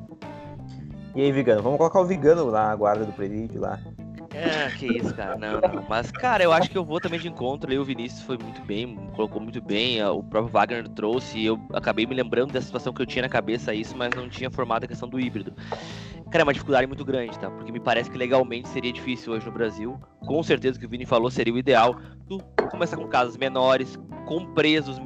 E 1.16 1.22
aí, 1.22 1.32
Vigano? 1.32 1.62
Vamos 1.62 1.78
colocar 1.78 2.00
o 2.02 2.06
Vigano 2.06 2.46
lá 2.46 2.76
guarda 2.76 3.06
do 3.06 3.12
presídio 3.12 3.62
lá. 3.62 3.80
É, 4.34 4.70
que 4.78 4.88
isso, 4.88 5.14
cara. 5.14 5.38
Não, 5.38 5.62
não. 5.62 5.86
Mas, 5.88 6.12
cara, 6.12 6.44
eu 6.44 6.52
acho 6.52 6.70
que 6.70 6.78
eu 6.78 6.84
vou 6.84 7.00
também 7.00 7.20
de 7.20 7.28
encontro. 7.28 7.70
Aí 7.70 7.78
o 7.78 7.84
Vinícius 7.84 8.22
foi 8.22 8.38
muito 8.38 8.62
bem, 8.64 8.96
colocou 9.16 9.42
muito 9.42 9.62
bem. 9.62 10.04
O 10.04 10.24
próprio 10.24 10.52
Wagner 10.52 10.88
trouxe. 10.90 11.44
Eu 11.46 11.60
acabei 11.74 12.06
me 12.06 12.16
lembrando 12.16 12.52
da 12.52 12.62
situação 12.62 12.94
que 12.94 13.02
eu 13.02 13.06
tinha 13.06 13.22
na 13.22 13.30
cabeça 13.30 13.74
isso, 13.74 13.96
mas 13.96 14.10
não 14.16 14.28
tinha 14.28 14.50
formado 14.50 14.86
a 14.86 14.88
questão 14.88 15.08
do 15.08 15.20
híbrido. 15.20 15.54
Cara, 16.32 16.42
é 16.42 16.44
uma 16.44 16.54
dificuldade 16.54 16.88
muito 16.88 17.06
grande, 17.06 17.38
tá? 17.38 17.50
Porque 17.52 17.72
me 17.72 17.80
parece 17.80 18.10
que 18.10 18.18
legalmente 18.18 18.68
seria 18.70 18.92
difícil 18.92 19.34
hoje 19.34 19.46
no 19.46 19.52
Brasil. 19.52 20.00
Com 20.26 20.42
certeza 20.42 20.78
o 20.78 20.80
que 20.80 20.86
o 20.88 20.90
Vini 20.90 21.06
falou 21.06 21.30
seria 21.30 21.54
o 21.54 21.58
ideal. 21.58 21.96
Tu 22.28 22.40
começar 22.72 22.98
com 22.98 23.08
casos 23.08 23.38
menores, 23.38 24.00
com 24.26 24.52
presos 24.54 25.00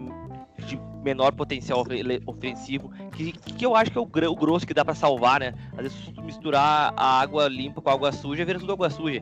de 0.66 0.80
menor 1.08 1.32
potencial 1.32 1.86
ofensivo, 2.26 2.92
que, 3.16 3.32
que 3.32 3.66
eu 3.66 3.76
acho 3.76 3.92
que 3.92 3.98
é 3.98 4.02
o, 4.02 4.32
o 4.32 4.36
grosso 4.36 4.68
que 4.68 4.74
dá 4.74 4.84
para 4.84 4.94
salvar, 4.94 5.40
né? 5.40 5.54
Às 5.72 5.84
vezes 5.84 5.98
tu 6.14 6.22
misturar 6.22 6.94
a 6.98 7.22
água 7.22 7.48
limpa 7.48 7.82
com 7.82 7.90
a 7.90 7.94
água 7.94 8.12
suja, 8.12 8.44
vira 8.44 8.60
tudo 8.60 8.74
água 8.74 8.90
suja. 8.90 9.22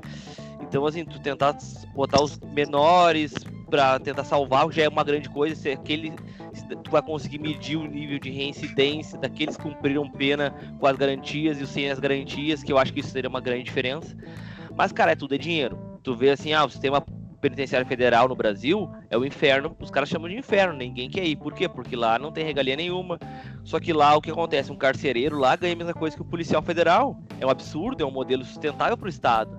Então, 0.62 0.86
assim, 0.86 1.06
tu 1.06 1.20
tentar 1.20 1.56
botar 1.94 2.24
os 2.24 2.40
menores 2.40 3.34
para 3.70 4.00
tentar 4.00 4.24
salvar 4.24 4.72
já 4.72 4.84
é 4.84 4.90
uma 4.90 5.04
grande 5.04 5.30
coisa. 5.30 5.56
Se 5.56 5.70
aquele 5.70 6.12
tu 6.84 6.90
vai 6.90 7.02
conseguir 7.02 7.38
medir 7.38 7.76
o 7.76 7.86
nível 7.86 8.18
de 8.18 8.32
reincidência 8.32 9.18
daqueles 9.20 9.58
que 9.58 9.64
cumpriram 9.64 10.10
pena 10.10 10.56
com 10.80 10.88
as 10.88 10.96
garantias 10.96 11.60
e 11.60 11.64
os 11.64 11.70
sem 11.70 11.92
as 11.92 12.00
garantias, 12.00 12.64
que 12.64 12.72
eu 12.72 12.78
acho 12.78 12.94
que 12.94 13.02
isso 13.02 13.10
seria 13.10 13.30
uma 13.30 13.42
grande 13.42 13.64
diferença. 13.64 14.16
Mas, 14.76 14.92
cara, 14.92 15.12
é 15.12 15.16
tudo 15.16 15.36
é 15.36 15.38
dinheiro. 15.38 15.78
Tu 16.02 16.16
vê 16.16 16.32
assim, 16.32 16.54
ah, 16.54 16.66
o 16.66 16.70
sistema 16.70 17.06
penitenciário 17.46 17.88
federal 17.88 18.28
no 18.28 18.36
Brasil 18.36 18.90
é 19.08 19.16
o 19.16 19.24
inferno, 19.24 19.76
os 19.80 19.92
caras 19.92 20.10
chamam 20.10 20.28
de 20.28 20.36
inferno, 20.36 20.74
ninguém 20.74 21.08
quer 21.08 21.24
ir. 21.24 21.36
Por 21.36 21.54
quê? 21.54 21.70
Porque 21.70 21.96
lá 21.96 22.18
não 22.18 22.32
tem 22.32 22.44
regalia 22.44 22.76
nenhuma. 22.76 23.20
Só 23.64 23.80
que 23.80 23.94
lá 23.94 24.16
o 24.16 24.22
que 24.22 24.32
acontece? 24.32 24.72
Um 24.72 24.76
carcereiro 24.76 25.38
lá 25.38 25.56
ganha 25.56 25.74
a 25.74 25.76
mesma 25.76 25.94
coisa 25.94 26.16
que 26.16 26.22
o 26.24 26.26
policial 26.26 26.62
federal. 26.64 27.20
É 27.40 27.46
um 27.46 27.50
absurdo, 27.50 28.04
é 28.04 28.06
um 28.06 28.12
modelo 28.12 28.44
sustentável 28.44 28.98
para 28.98 29.06
o 29.06 29.10
Estado. 29.10 29.56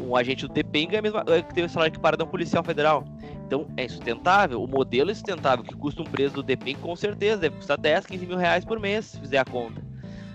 Um 0.00 0.14
agente 0.14 0.46
do 0.46 0.52
DPEM 0.52 0.88
ganha 0.88 0.98
a 1.00 1.02
mesma 1.02 1.24
é, 1.26 1.42
que 1.42 1.52
tem 1.52 1.64
o 1.64 1.68
salário 1.68 1.92
que 1.92 1.98
para 1.98 2.16
de 2.16 2.22
um 2.22 2.26
policial 2.26 2.62
federal. 2.62 3.04
Então 3.46 3.66
é 3.76 3.88
sustentável. 3.88 4.62
O 4.62 4.68
modelo 4.68 5.10
é 5.10 5.14
sustentável, 5.14 5.64
que 5.64 5.74
custa 5.74 6.02
um 6.02 6.06
preso 6.06 6.34
do 6.34 6.42
DPEM 6.42 6.76
com 6.76 6.94
certeza, 6.94 7.38
deve 7.38 7.56
custar 7.56 7.76
10, 7.76 8.06
15 8.06 8.26
mil 8.26 8.36
reais 8.36 8.64
por 8.64 8.78
mês, 8.78 9.06
se 9.06 9.20
fizer 9.20 9.38
a 9.38 9.44
conta. 9.44 9.82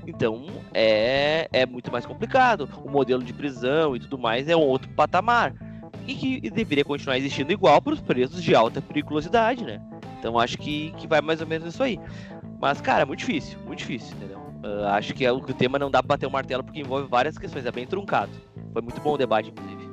Então 0.06 0.48
é, 0.74 1.48
é 1.54 1.66
muito 1.66 1.92
mais 1.92 2.06
complicado. 2.06 2.68
O 2.84 2.90
modelo 2.90 3.24
de 3.24 3.32
prisão 3.32 3.96
e 3.96 4.02
tudo 4.02 4.18
mais 4.18 4.50
é 4.50 4.56
um 4.56 4.62
outro 4.62 4.90
patamar 4.90 5.69
e 6.10 6.16
que 6.16 6.50
deveria 6.50 6.84
continuar 6.84 7.18
existindo 7.18 7.52
igual 7.52 7.80
para 7.80 7.94
os 7.94 8.02
presos 8.02 8.42
de 8.42 8.56
alta 8.56 8.82
periculosidade, 8.82 9.64
né? 9.64 9.80
Então 10.18 10.40
acho 10.40 10.58
que, 10.58 10.92
que 10.98 11.08
vai 11.08 11.22
mais 11.22 11.40
ou 11.40 11.48
menos 11.48 11.68
isso 11.68 11.84
aí. 11.84 12.00
Mas, 12.60 12.82
cara, 12.82 13.06
muito 13.06 13.20
difícil, 13.20 13.60
muito 13.66 13.80
difícil, 13.80 14.16
entendeu? 14.18 14.40
Uh, 14.64 14.88
acho 14.88 15.14
que, 15.14 15.24
é, 15.24 15.32
o, 15.32 15.40
que 15.40 15.52
o 15.52 15.54
tema 15.54 15.78
não 15.78 15.90
dá 15.90 16.02
para 16.02 16.16
bater 16.16 16.26
o 16.26 16.32
martelo 16.32 16.64
porque 16.64 16.82
envolve 16.82 17.08
várias 17.08 17.38
questões, 17.38 17.66
é 17.66 17.72
bem 17.72 17.86
truncado. 17.86 18.32
Foi 18.74 18.82
muito 18.82 19.00
bom 19.02 19.14
o 19.14 19.18
debate, 19.18 19.52
inclusive. 19.52 19.88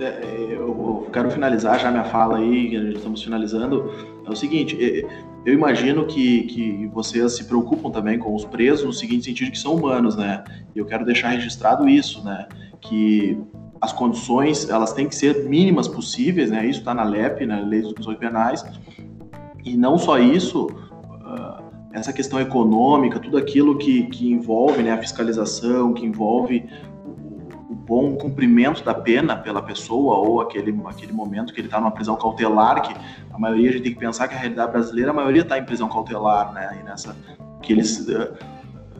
É, 0.00 0.04
é 0.04 0.52
eu 0.54 1.08
quero 1.12 1.30
finalizar 1.30 1.78
já 1.78 1.90
minha 1.90 2.04
fala 2.04 2.38
aí, 2.38 2.74
estamos 2.92 3.22
finalizando. 3.22 3.90
É 4.26 4.30
o 4.30 4.36
seguinte, 4.36 4.76
é, 4.80 5.06
eu 5.46 5.54
imagino 5.54 6.04
que, 6.04 6.42
que 6.42 6.86
vocês 6.88 7.36
se 7.36 7.44
preocupam 7.44 7.90
também 7.90 8.18
com 8.18 8.34
os 8.34 8.44
presos 8.44 8.84
no 8.84 8.92
seguinte 8.92 9.24
sentido 9.26 9.52
que 9.52 9.58
são 9.58 9.76
humanos, 9.76 10.16
né? 10.16 10.42
E 10.74 10.78
eu 10.78 10.84
quero 10.84 11.04
deixar 11.06 11.28
registrado 11.28 11.88
isso, 11.88 12.22
né? 12.24 12.46
Que 12.80 13.38
as 13.80 13.92
condições 13.92 14.68
elas 14.68 14.92
têm 14.92 15.08
que 15.08 15.14
ser 15.14 15.44
mínimas 15.48 15.86
possíveis, 15.86 16.50
né? 16.50 16.66
Isso 16.66 16.80
está 16.80 16.94
na 16.94 17.04
LEP, 17.04 17.46
na 17.46 17.60
Lei 17.60 17.80
de 17.80 17.86
Execuções 17.86 18.18
Penais. 18.18 18.64
E 19.64 19.76
não 19.76 19.98
só 19.98 20.18
isso, 20.18 20.66
uh, 20.66 21.62
essa 21.92 22.12
questão 22.12 22.40
econômica, 22.40 23.18
tudo 23.18 23.36
aquilo 23.36 23.76
que, 23.76 24.04
que 24.04 24.30
envolve 24.30 24.82
né, 24.82 24.92
a 24.92 24.98
fiscalização, 24.98 25.92
que 25.92 26.04
envolve 26.04 26.68
o, 27.04 27.74
bom 27.74 28.16
cumprimento 28.16 28.84
da 28.84 28.92
pena 28.92 29.34
pela 29.34 29.62
pessoa 29.62 30.16
ou 30.16 30.42
aquele, 30.42 30.78
aquele 30.84 31.12
momento 31.12 31.54
que 31.54 31.60
ele 31.60 31.68
está 31.68 31.80
numa 31.80 31.90
prisão 31.90 32.16
cautelar, 32.16 32.82
que 32.82 32.94
a 33.32 33.38
maioria 33.38 33.70
a 33.70 33.72
gente 33.72 33.82
tem 33.82 33.94
que 33.94 33.98
pensar 33.98 34.28
que 34.28 34.34
a 34.34 34.38
realidade 34.38 34.72
brasileira, 34.72 35.10
a 35.10 35.14
maioria 35.14 35.40
está 35.40 35.56
em 35.56 35.64
prisão 35.64 35.88
cautelar, 35.88 36.52
né? 36.52 36.78
E 36.80 36.84
nessa 36.84 37.16
que 37.62 37.72
eles 37.72 38.06
uh, 38.08 38.34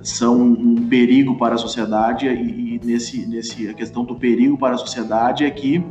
são 0.02 0.40
um 0.40 0.88
perigo 0.88 1.36
para 1.36 1.54
a 1.54 1.58
sociedade 1.58 2.26
e, 2.26 2.76
e, 2.76 2.80
nesse, 2.84 3.26
nesse 3.26 3.68
a 3.68 3.74
questão 3.74 4.04
do 4.04 4.14
perigo 4.14 4.56
para 4.56 4.74
a 4.74 4.78
sociedade 4.78 5.44
é 5.44 5.50
que 5.50 5.84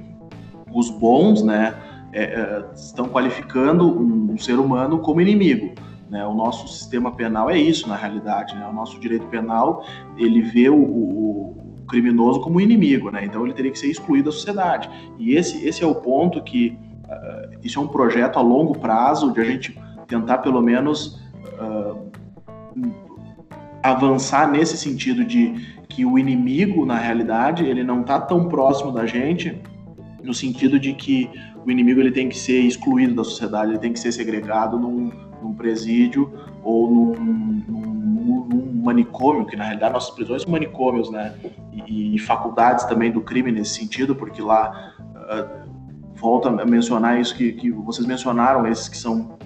os 0.74 0.90
bons, 0.90 1.44
né, 1.44 1.76
é, 2.14 2.24
é, 2.24 2.66
estão 2.74 3.08
qualificando 3.08 3.88
um, 3.88 4.34
um, 4.34 4.38
ser 4.38 4.60
humano 4.60 5.00
como 5.00 5.22
inimigo. 5.22 5.74
Né? 6.10 6.26
O 6.26 6.34
nosso 6.34 6.68
sistema 6.68 7.12
penal 7.12 7.50
é 7.50 7.58
isso, 7.58 7.88
na 7.88 7.96
realidade. 7.96 8.56
Né? 8.56 8.66
O 8.68 8.74
nosso 8.74 9.00
direito 9.00 9.26
penal 9.28 9.86
ele 10.18 10.42
vê 10.42 10.70
o, 10.70 10.78
o, 10.78 11.56
criminoso 11.88 12.42
como 12.42 12.60
inimigo, 12.60 13.10
né? 13.10 13.24
então 13.24 13.46
ele 13.46 13.54
teria 13.54 13.72
que 13.72 13.80
ser 13.80 13.88
excluído 13.88 14.26
da 14.26 14.32
sociedade. 14.32 14.90
E 15.18 15.36
esse, 15.36 15.66
esse 15.66 15.84
é 15.84 15.88
o 15.88 15.96
ponto 15.96 16.42
que 16.44 16.78
uh, 17.06 17.58
isso 17.64 17.80
é 17.80 17.82
um 17.82 17.88
projeto 17.88 18.38
a 18.38 18.42
longo 18.42 18.78
prazo 18.78 19.32
de 19.32 19.40
a 19.40 19.44
gente 19.44 19.80
tentar 20.06 20.40
pelo 20.40 20.62
menos 20.62 21.22
uh, 21.60 22.12
avançar 23.84 24.50
nesse 24.50 24.78
sentido 24.78 25.24
de 25.24 25.78
que 25.88 26.06
o 26.06 26.18
inimigo, 26.18 26.86
na 26.86 26.98
realidade, 26.98 27.66
ele 27.66 27.84
não 27.84 28.02
está 28.02 28.20
tão 28.20 28.48
próximo 28.48 28.92
da 28.92 29.06
gente, 29.06 29.60
no 30.24 30.34
sentido 30.34 30.80
de 30.80 30.94
que 30.94 31.30
o 31.66 31.72
inimigo 31.72 32.00
ele 32.00 32.12
tem 32.12 32.30
que 32.30 32.38
ser 32.38 32.60
excluído 32.62 33.16
da 33.16 33.24
sociedade, 33.24 33.72
ele 33.72 33.80
tem 33.80 33.94
que 33.94 34.00
ser 34.00 34.12
segregado 34.12 34.78
num, 34.78 35.12
num 35.42 35.54
presídio 35.54 36.32
ou 36.64 36.90
num, 36.90 37.14
num, 37.16 38.46
num, 38.46 38.82
manicômio, 38.84 39.46
que 39.46 39.56
na 39.56 39.66
realidade 39.66 39.94
nossas 39.94 40.12
prisões 40.12 40.44
são 40.44 40.52
manicômios, 40.52 41.12
né? 41.12 41.34
E, 41.86 42.16
e 42.16 42.20
faculdades 42.20 42.86
também 42.86 43.12
do 43.12 43.20
crime 43.20 43.52
nesse 43.52 43.76
sentido, 43.76 44.16
porque 44.16 44.42
lá 44.42 44.94
uh, 45.02 45.70
volta 46.16 46.48
a 46.50 46.66
mencionar 46.66 47.20
isso 47.20 47.36
que, 47.36 47.52
que 47.52 47.70
vocês 47.70 48.08
mencionaram, 48.08 48.66
esses 48.66 48.88
que 48.88 48.98
são 48.98 49.38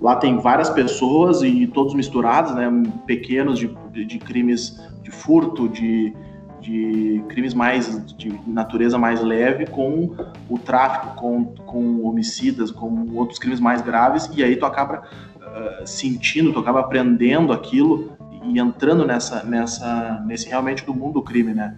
lá 0.00 0.16
tem 0.16 0.38
várias 0.38 0.70
pessoas 0.70 1.42
e 1.42 1.66
todos 1.66 1.94
misturados, 1.94 2.54
né, 2.54 2.70
pequenos 3.06 3.58
de, 3.58 3.68
de 3.90 4.18
crimes 4.18 4.80
de 5.02 5.10
furto, 5.10 5.68
de, 5.68 6.14
de 6.60 7.22
crimes 7.28 7.54
mais 7.54 8.04
de 8.16 8.32
natureza 8.46 8.98
mais 8.98 9.20
leve 9.20 9.66
com 9.66 10.14
o 10.48 10.58
tráfico, 10.58 11.16
com, 11.16 11.44
com 11.44 12.04
homicidas, 12.04 12.70
com 12.70 13.08
outros 13.14 13.38
crimes 13.38 13.60
mais 13.60 13.82
graves 13.82 14.30
e 14.34 14.42
aí 14.42 14.56
tu 14.56 14.64
acaba 14.64 15.02
uh, 15.36 15.86
sentindo, 15.86 16.52
tu 16.52 16.58
acaba 16.58 16.80
aprendendo 16.80 17.52
aquilo 17.52 18.12
e 18.44 18.58
entrando 18.58 19.06
nessa, 19.06 19.42
nessa, 19.44 20.22
nesse 20.26 20.48
realmente 20.48 20.84
do 20.84 20.94
mundo 20.94 21.14
do 21.14 21.22
crime, 21.22 21.54
né? 21.54 21.76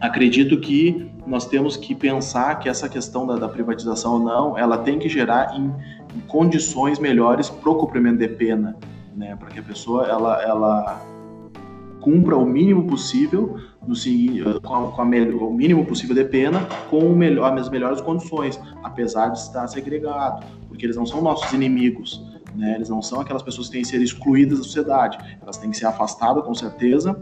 Acredito 0.00 0.58
que 0.60 1.10
nós 1.26 1.46
temos 1.46 1.76
que 1.76 1.94
pensar 1.94 2.58
que 2.58 2.68
essa 2.68 2.88
questão 2.88 3.26
da, 3.26 3.36
da 3.36 3.48
privatização 3.48 4.14
ou 4.14 4.18
não, 4.20 4.58
ela 4.58 4.78
tem 4.78 4.98
que 4.98 5.08
gerar 5.08 5.56
em 5.56 5.72
condições 6.28 6.98
melhores 6.98 7.48
para 7.48 7.70
o 7.70 7.74
cumprimento 7.76 8.18
de 8.18 8.28
pena, 8.28 8.76
né? 9.14 9.36
Para 9.36 9.48
que 9.48 9.58
a 9.58 9.62
pessoa 9.62 10.06
ela, 10.06 10.42
ela 10.42 11.02
cumpra 12.00 12.36
o 12.36 12.46
mínimo 12.46 12.86
possível 12.86 13.58
no 13.86 13.94
com, 14.60 14.74
a, 14.74 14.92
com 14.92 15.02
a, 15.02 15.04
o 15.04 15.52
mínimo 15.52 15.84
possível 15.84 16.14
de 16.14 16.24
pena 16.24 16.66
com 16.90 17.08
melhor, 17.10 17.56
as 17.58 17.68
melhores 17.68 18.00
condições, 18.00 18.60
apesar 18.82 19.28
de 19.28 19.38
estar 19.38 19.66
segregado, 19.68 20.44
porque 20.68 20.86
eles 20.86 20.96
não 20.96 21.06
são 21.06 21.20
nossos 21.20 21.52
inimigos. 21.52 22.24
Né? 22.54 22.74
Eles 22.74 22.88
não 22.88 23.02
são 23.02 23.20
aquelas 23.20 23.42
pessoas 23.42 23.68
que 23.68 23.74
têm 23.74 23.82
que 23.82 23.88
ser 23.88 24.00
excluídas 24.00 24.58
da 24.58 24.64
sociedade. 24.64 25.18
Elas 25.42 25.58
têm 25.58 25.70
que 25.70 25.76
ser 25.76 25.86
afastadas, 25.86 26.44
com 26.44 26.54
certeza, 26.54 27.20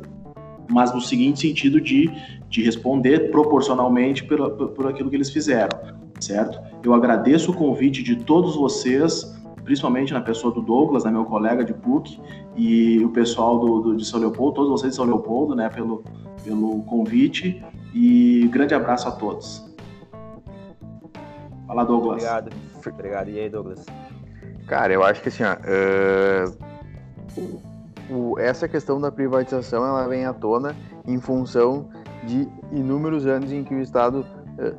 mas 0.70 0.95
no 0.95 1.01
seguinte 1.01 1.40
sentido 1.40 1.80
de, 1.80 2.11
de 2.49 2.62
responder 2.62 3.30
proporcionalmente 3.30 4.24
por, 4.24 4.68
por 4.68 4.86
aquilo 4.86 5.11
que 5.11 5.16
eles 5.16 5.30
fizeram. 5.30 6.03
Certo? 6.25 6.61
Eu 6.83 6.95
agradeço 6.95 7.51
o 7.53 7.55
convite 7.55 8.03
de 8.03 8.16
todos 8.16 8.57
vocês, 8.57 9.35
principalmente 9.64 10.12
na 10.12 10.20
pessoa 10.20 10.53
do 10.53 10.61
Douglas, 10.61 11.05
né, 11.05 11.11
meu 11.11 11.25
colega 11.25 11.64
de 11.64 11.72
PUC, 11.72 12.20
e 12.57 12.99
o 13.05 13.11
pessoal 13.11 13.59
do, 13.59 13.81
do, 13.81 13.97
de 13.97 14.05
São 14.05 14.20
Leopoldo, 14.20 14.57
todos 14.57 14.70
vocês 14.70 14.93
de 14.93 14.97
São 14.97 15.05
Leopoldo, 15.05 15.55
né, 15.55 15.68
pelo, 15.68 16.03
pelo 16.45 16.83
convite, 16.83 17.64
e 17.95 18.49
grande 18.53 18.75
abraço 18.75 19.09
a 19.09 19.12
todos. 19.12 19.64
Fala, 21.66 21.85
Douglas. 21.85 22.22
Obrigado. 22.22 22.51
Obrigado. 22.87 23.29
E 23.31 23.41
aí, 23.41 23.49
Douglas? 23.49 23.87
Cara, 24.66 24.93
eu 24.93 25.03
acho 25.03 25.22
que 25.22 25.29
assim, 25.29 25.43
ó, 25.45 25.55
uh, 25.55 26.64
o, 28.11 28.39
essa 28.39 28.68
questão 28.68 29.01
da 29.01 29.11
privatização 29.11 29.85
ela 29.85 30.07
vem 30.07 30.25
à 30.25 30.33
tona 30.33 30.75
em 31.07 31.20
função 31.20 31.89
de 32.25 32.49
inúmeros 32.72 33.27
anos 33.27 33.53
em 33.53 33.62
que 33.62 33.75
o 33.75 33.81
Estado 33.81 34.25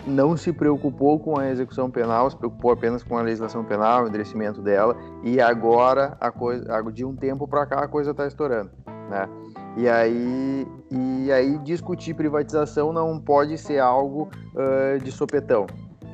não 0.07 0.37
se 0.37 0.53
preocupou 0.53 1.19
com 1.19 1.37
a 1.37 1.49
execução 1.49 1.89
penal, 1.89 2.29
se 2.29 2.37
preocupou 2.37 2.71
apenas 2.71 3.03
com 3.03 3.17
a 3.17 3.21
legislação 3.21 3.63
penal, 3.63 4.05
o 4.05 4.07
endereçamento 4.07 4.61
dela, 4.61 4.95
e 5.23 5.41
agora, 5.41 6.15
a 6.19 6.31
coisa, 6.31 6.65
de 6.91 7.03
um 7.03 7.15
tempo 7.15 7.47
para 7.47 7.65
cá, 7.65 7.83
a 7.83 7.87
coisa 7.87 8.11
está 8.11 8.25
estourando, 8.25 8.71
né? 9.09 9.27
E 9.75 9.89
aí, 9.89 10.67
e 10.89 11.31
aí 11.31 11.57
discutir 11.59 12.13
privatização 12.13 12.93
não 12.93 13.19
pode 13.19 13.57
ser 13.57 13.79
algo 13.79 14.29
uh, 14.53 15.03
de 15.03 15.11
sopetão, 15.11 15.67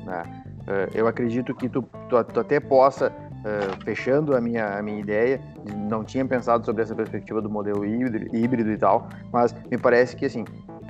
né? 0.04 0.22
eu 0.94 1.08
acredito 1.08 1.52
que 1.56 1.68
tu, 1.68 1.82
tu, 2.08 2.22
tu 2.24 2.40
até 2.40 2.60
possa 2.60 3.12
Uh, 3.42 3.84
fechando 3.84 4.36
a 4.36 4.40
minha, 4.40 4.78
a 4.78 4.80
minha 4.80 5.00
ideia, 5.00 5.40
não 5.88 6.04
tinha 6.04 6.24
pensado 6.24 6.64
sobre 6.64 6.80
essa 6.80 6.94
perspectiva 6.94 7.42
do 7.42 7.50
modelo 7.50 7.84
híbrido, 7.84 8.36
híbrido 8.36 8.70
e 8.70 8.78
tal, 8.78 9.08
mas 9.32 9.52
me 9.68 9.76
parece 9.76 10.14
que 10.14 10.26
assim 10.26 10.44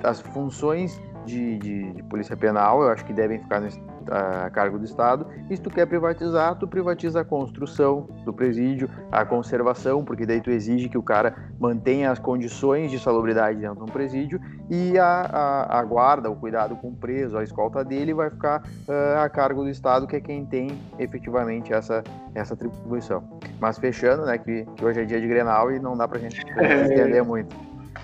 as 0.04 0.20
funções 0.20 1.00
de, 1.24 1.58
de, 1.58 1.92
de 1.92 2.02
polícia 2.04 2.36
penal 2.36 2.82
eu 2.82 2.88
acho 2.90 3.04
que 3.04 3.12
devem 3.12 3.38
ficar 3.38 3.60
no, 3.60 3.68
a 4.10 4.50
cargo 4.50 4.78
do 4.78 4.84
Estado. 4.84 5.26
E 5.48 5.56
se 5.56 5.62
tu 5.62 5.70
quer 5.70 5.86
privatizar, 5.86 6.56
tu 6.56 6.66
privatiza 6.66 7.20
a 7.20 7.24
construção 7.24 8.08
do 8.24 8.32
presídio, 8.32 8.88
a 9.10 9.24
conservação, 9.24 10.04
porque 10.04 10.26
daí 10.26 10.40
tu 10.40 10.50
exige 10.50 10.88
que 10.88 10.98
o 10.98 11.02
cara 11.02 11.34
mantenha 11.58 12.10
as 12.10 12.18
condições 12.18 12.90
de 12.90 12.98
salubridade 12.98 13.58
dentro 13.58 13.76
de 13.76 13.82
um 13.82 13.92
presídio 13.92 14.40
e 14.70 14.98
a, 14.98 15.22
a, 15.22 15.78
a 15.78 15.84
guarda, 15.84 16.30
o 16.30 16.36
cuidado 16.36 16.76
com 16.76 16.88
o 16.88 16.96
preso, 16.96 17.36
a 17.36 17.44
escolta 17.44 17.84
dele 17.84 18.14
vai 18.14 18.30
ficar 18.30 18.62
uh, 18.62 19.22
a 19.22 19.28
cargo 19.28 19.62
do 19.62 19.68
Estado, 19.68 20.06
que 20.06 20.16
é 20.16 20.20
quem 20.20 20.44
tem 20.44 20.70
efetivamente 20.98 21.72
essa, 21.72 22.02
essa 22.34 22.54
atribuição. 22.54 23.22
Mas 23.60 23.78
fechando, 23.78 24.24
né, 24.24 24.38
que, 24.38 24.64
que 24.76 24.84
hoje 24.84 25.00
é 25.00 25.04
dia 25.04 25.20
de 25.20 25.28
Grenal 25.28 25.70
e 25.70 25.78
não 25.78 25.96
dá 25.96 26.08
pra 26.08 26.18
gente, 26.18 26.42
entender 26.90 27.22
muito. 27.22 27.54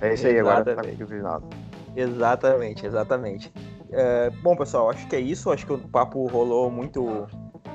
É 0.00 0.14
isso 0.14 0.26
aí, 0.26 0.38
agora 0.38 0.64
tá 0.64 0.80
aqui 0.80 1.02
o 1.02 1.06
final. 1.06 1.42
Exatamente, 1.98 2.86
exatamente. 2.86 3.52
É, 3.90 4.30
bom, 4.42 4.56
pessoal, 4.56 4.90
acho 4.90 5.06
que 5.08 5.16
é 5.16 5.20
isso. 5.20 5.50
Acho 5.50 5.66
que 5.66 5.72
o 5.72 5.78
papo 5.78 6.26
rolou 6.26 6.70
muito 6.70 7.26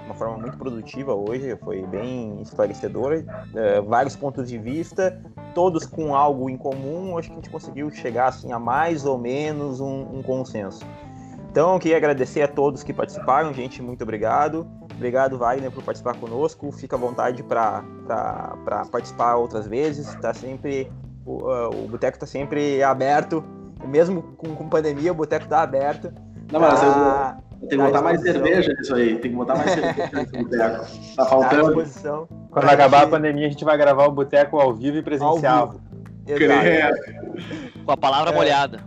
uma 0.05 0.15
forma 0.15 0.37
muito 0.37 0.57
produtiva 0.57 1.13
hoje, 1.13 1.57
foi 1.63 1.85
bem 1.87 2.41
esclarecedora, 2.41 3.25
é, 3.55 3.81
vários 3.81 4.15
pontos 4.15 4.49
de 4.49 4.57
vista, 4.57 5.17
todos 5.55 5.85
com 5.85 6.13
algo 6.13 6.49
em 6.49 6.57
comum, 6.57 7.17
acho 7.17 7.29
que 7.29 7.33
a 7.33 7.35
gente 7.37 7.49
conseguiu 7.49 7.89
chegar 7.89 8.27
assim 8.27 8.51
a 8.51 8.59
mais 8.59 9.05
ou 9.05 9.17
menos 9.17 9.79
um, 9.79 10.17
um 10.17 10.21
consenso. 10.21 10.85
Então, 11.49 11.79
queria 11.79 11.97
agradecer 11.97 12.41
a 12.41 12.47
todos 12.47 12.83
que 12.83 12.91
participaram, 12.91 13.53
gente, 13.53 13.81
muito 13.81 14.01
obrigado. 14.01 14.67
Obrigado, 14.95 15.37
Wagner, 15.37 15.71
por 15.71 15.83
participar 15.83 16.15
conosco. 16.15 16.71
Fica 16.71 16.95
à 16.95 16.99
vontade 16.99 17.43
para 17.43 17.83
participar 18.91 19.35
outras 19.35 19.67
vezes. 19.67 20.13
Tá 20.15 20.33
sempre 20.33 20.91
o, 21.25 21.43
uh, 21.43 21.85
o 21.85 21.87
Boteco 21.87 22.15
está 22.15 22.25
sempre 22.25 22.81
aberto 22.81 23.43
mesmo 23.85 24.21
com, 24.37 24.55
com 24.55 24.69
pandemia, 24.69 25.11
o 25.11 25.15
boteco 25.15 25.47
tá 25.47 25.61
aberto. 25.61 26.11
Não, 26.51 26.59
mas 26.59 26.81
ah, 26.83 27.37
eu 27.61 27.67
tenho 27.67 27.81
que 27.81 27.87
botar 27.87 28.01
mais 28.01 28.21
cerveja 28.21 28.73
nisso 28.73 28.95
aí. 28.95 29.17
Tem 29.19 29.31
que 29.31 29.37
botar 29.37 29.55
mais 29.55 29.71
cerveja 29.71 30.09
nesse 30.13 30.37
boteco. 30.37 30.85
Tá 31.15 31.25
faltando. 31.25 32.27
Quando 32.51 32.65
acabar 32.65 32.99
gente... 32.99 33.07
a 33.07 33.09
pandemia, 33.09 33.47
a 33.47 33.49
gente 33.49 33.65
vai 33.65 33.77
gravar 33.77 34.05
o 34.05 34.11
boteco 34.11 34.59
ao 34.59 34.73
vivo 34.73 34.97
e 34.97 35.01
presencial. 35.01 35.75
Com 37.85 37.91
a 37.91 37.97
palavra 37.97 38.31
é. 38.31 38.35
molhada. 38.35 38.79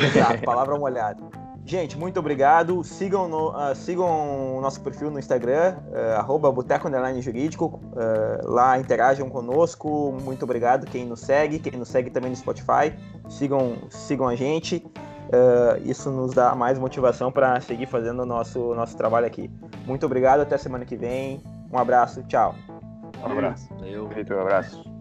Exato, 0.00 0.42
palavra 0.42 0.78
molhada. 0.78 1.22
Gente, 1.66 1.96
muito 1.96 2.20
obrigado. 2.20 2.84
Sigam, 2.84 3.26
no, 3.26 3.50
uh, 3.50 3.74
sigam 3.74 4.56
o 4.58 4.60
nosso 4.60 4.82
perfil 4.82 5.10
no 5.10 5.18
Instagram, 5.18 5.76
uh, 5.88 6.20
Boteco 6.52 6.88
Jurídico. 7.22 7.80
Uh, 7.92 8.50
lá 8.50 8.78
interajam 8.78 9.30
conosco. 9.30 10.12
Muito 10.22 10.42
obrigado 10.42 10.86
quem 10.86 11.06
nos 11.06 11.20
segue, 11.20 11.58
quem 11.58 11.78
nos 11.78 11.88
segue 11.88 12.10
também 12.10 12.30
no 12.30 12.36
Spotify. 12.36 12.94
Sigam, 13.28 13.78
sigam 13.88 14.28
a 14.28 14.36
gente. 14.36 14.84
Uh, 15.24 15.80
isso 15.84 16.10
nos 16.10 16.34
dá 16.34 16.54
mais 16.54 16.78
motivação 16.78 17.32
para 17.32 17.58
seguir 17.62 17.86
fazendo 17.86 18.22
o 18.22 18.26
nosso, 18.26 18.74
nosso 18.74 18.94
trabalho 18.94 19.26
aqui. 19.26 19.50
Muito 19.86 20.04
obrigado, 20.04 20.40
até 20.40 20.58
semana 20.58 20.84
que 20.84 20.96
vem. 20.96 21.42
Um 21.72 21.78
abraço, 21.78 22.22
tchau. 22.24 22.54
Um 23.22 23.32
abraço. 23.32 23.68
Valeu. 23.74 24.06
Um 24.06 24.40
abraço. 24.40 24.93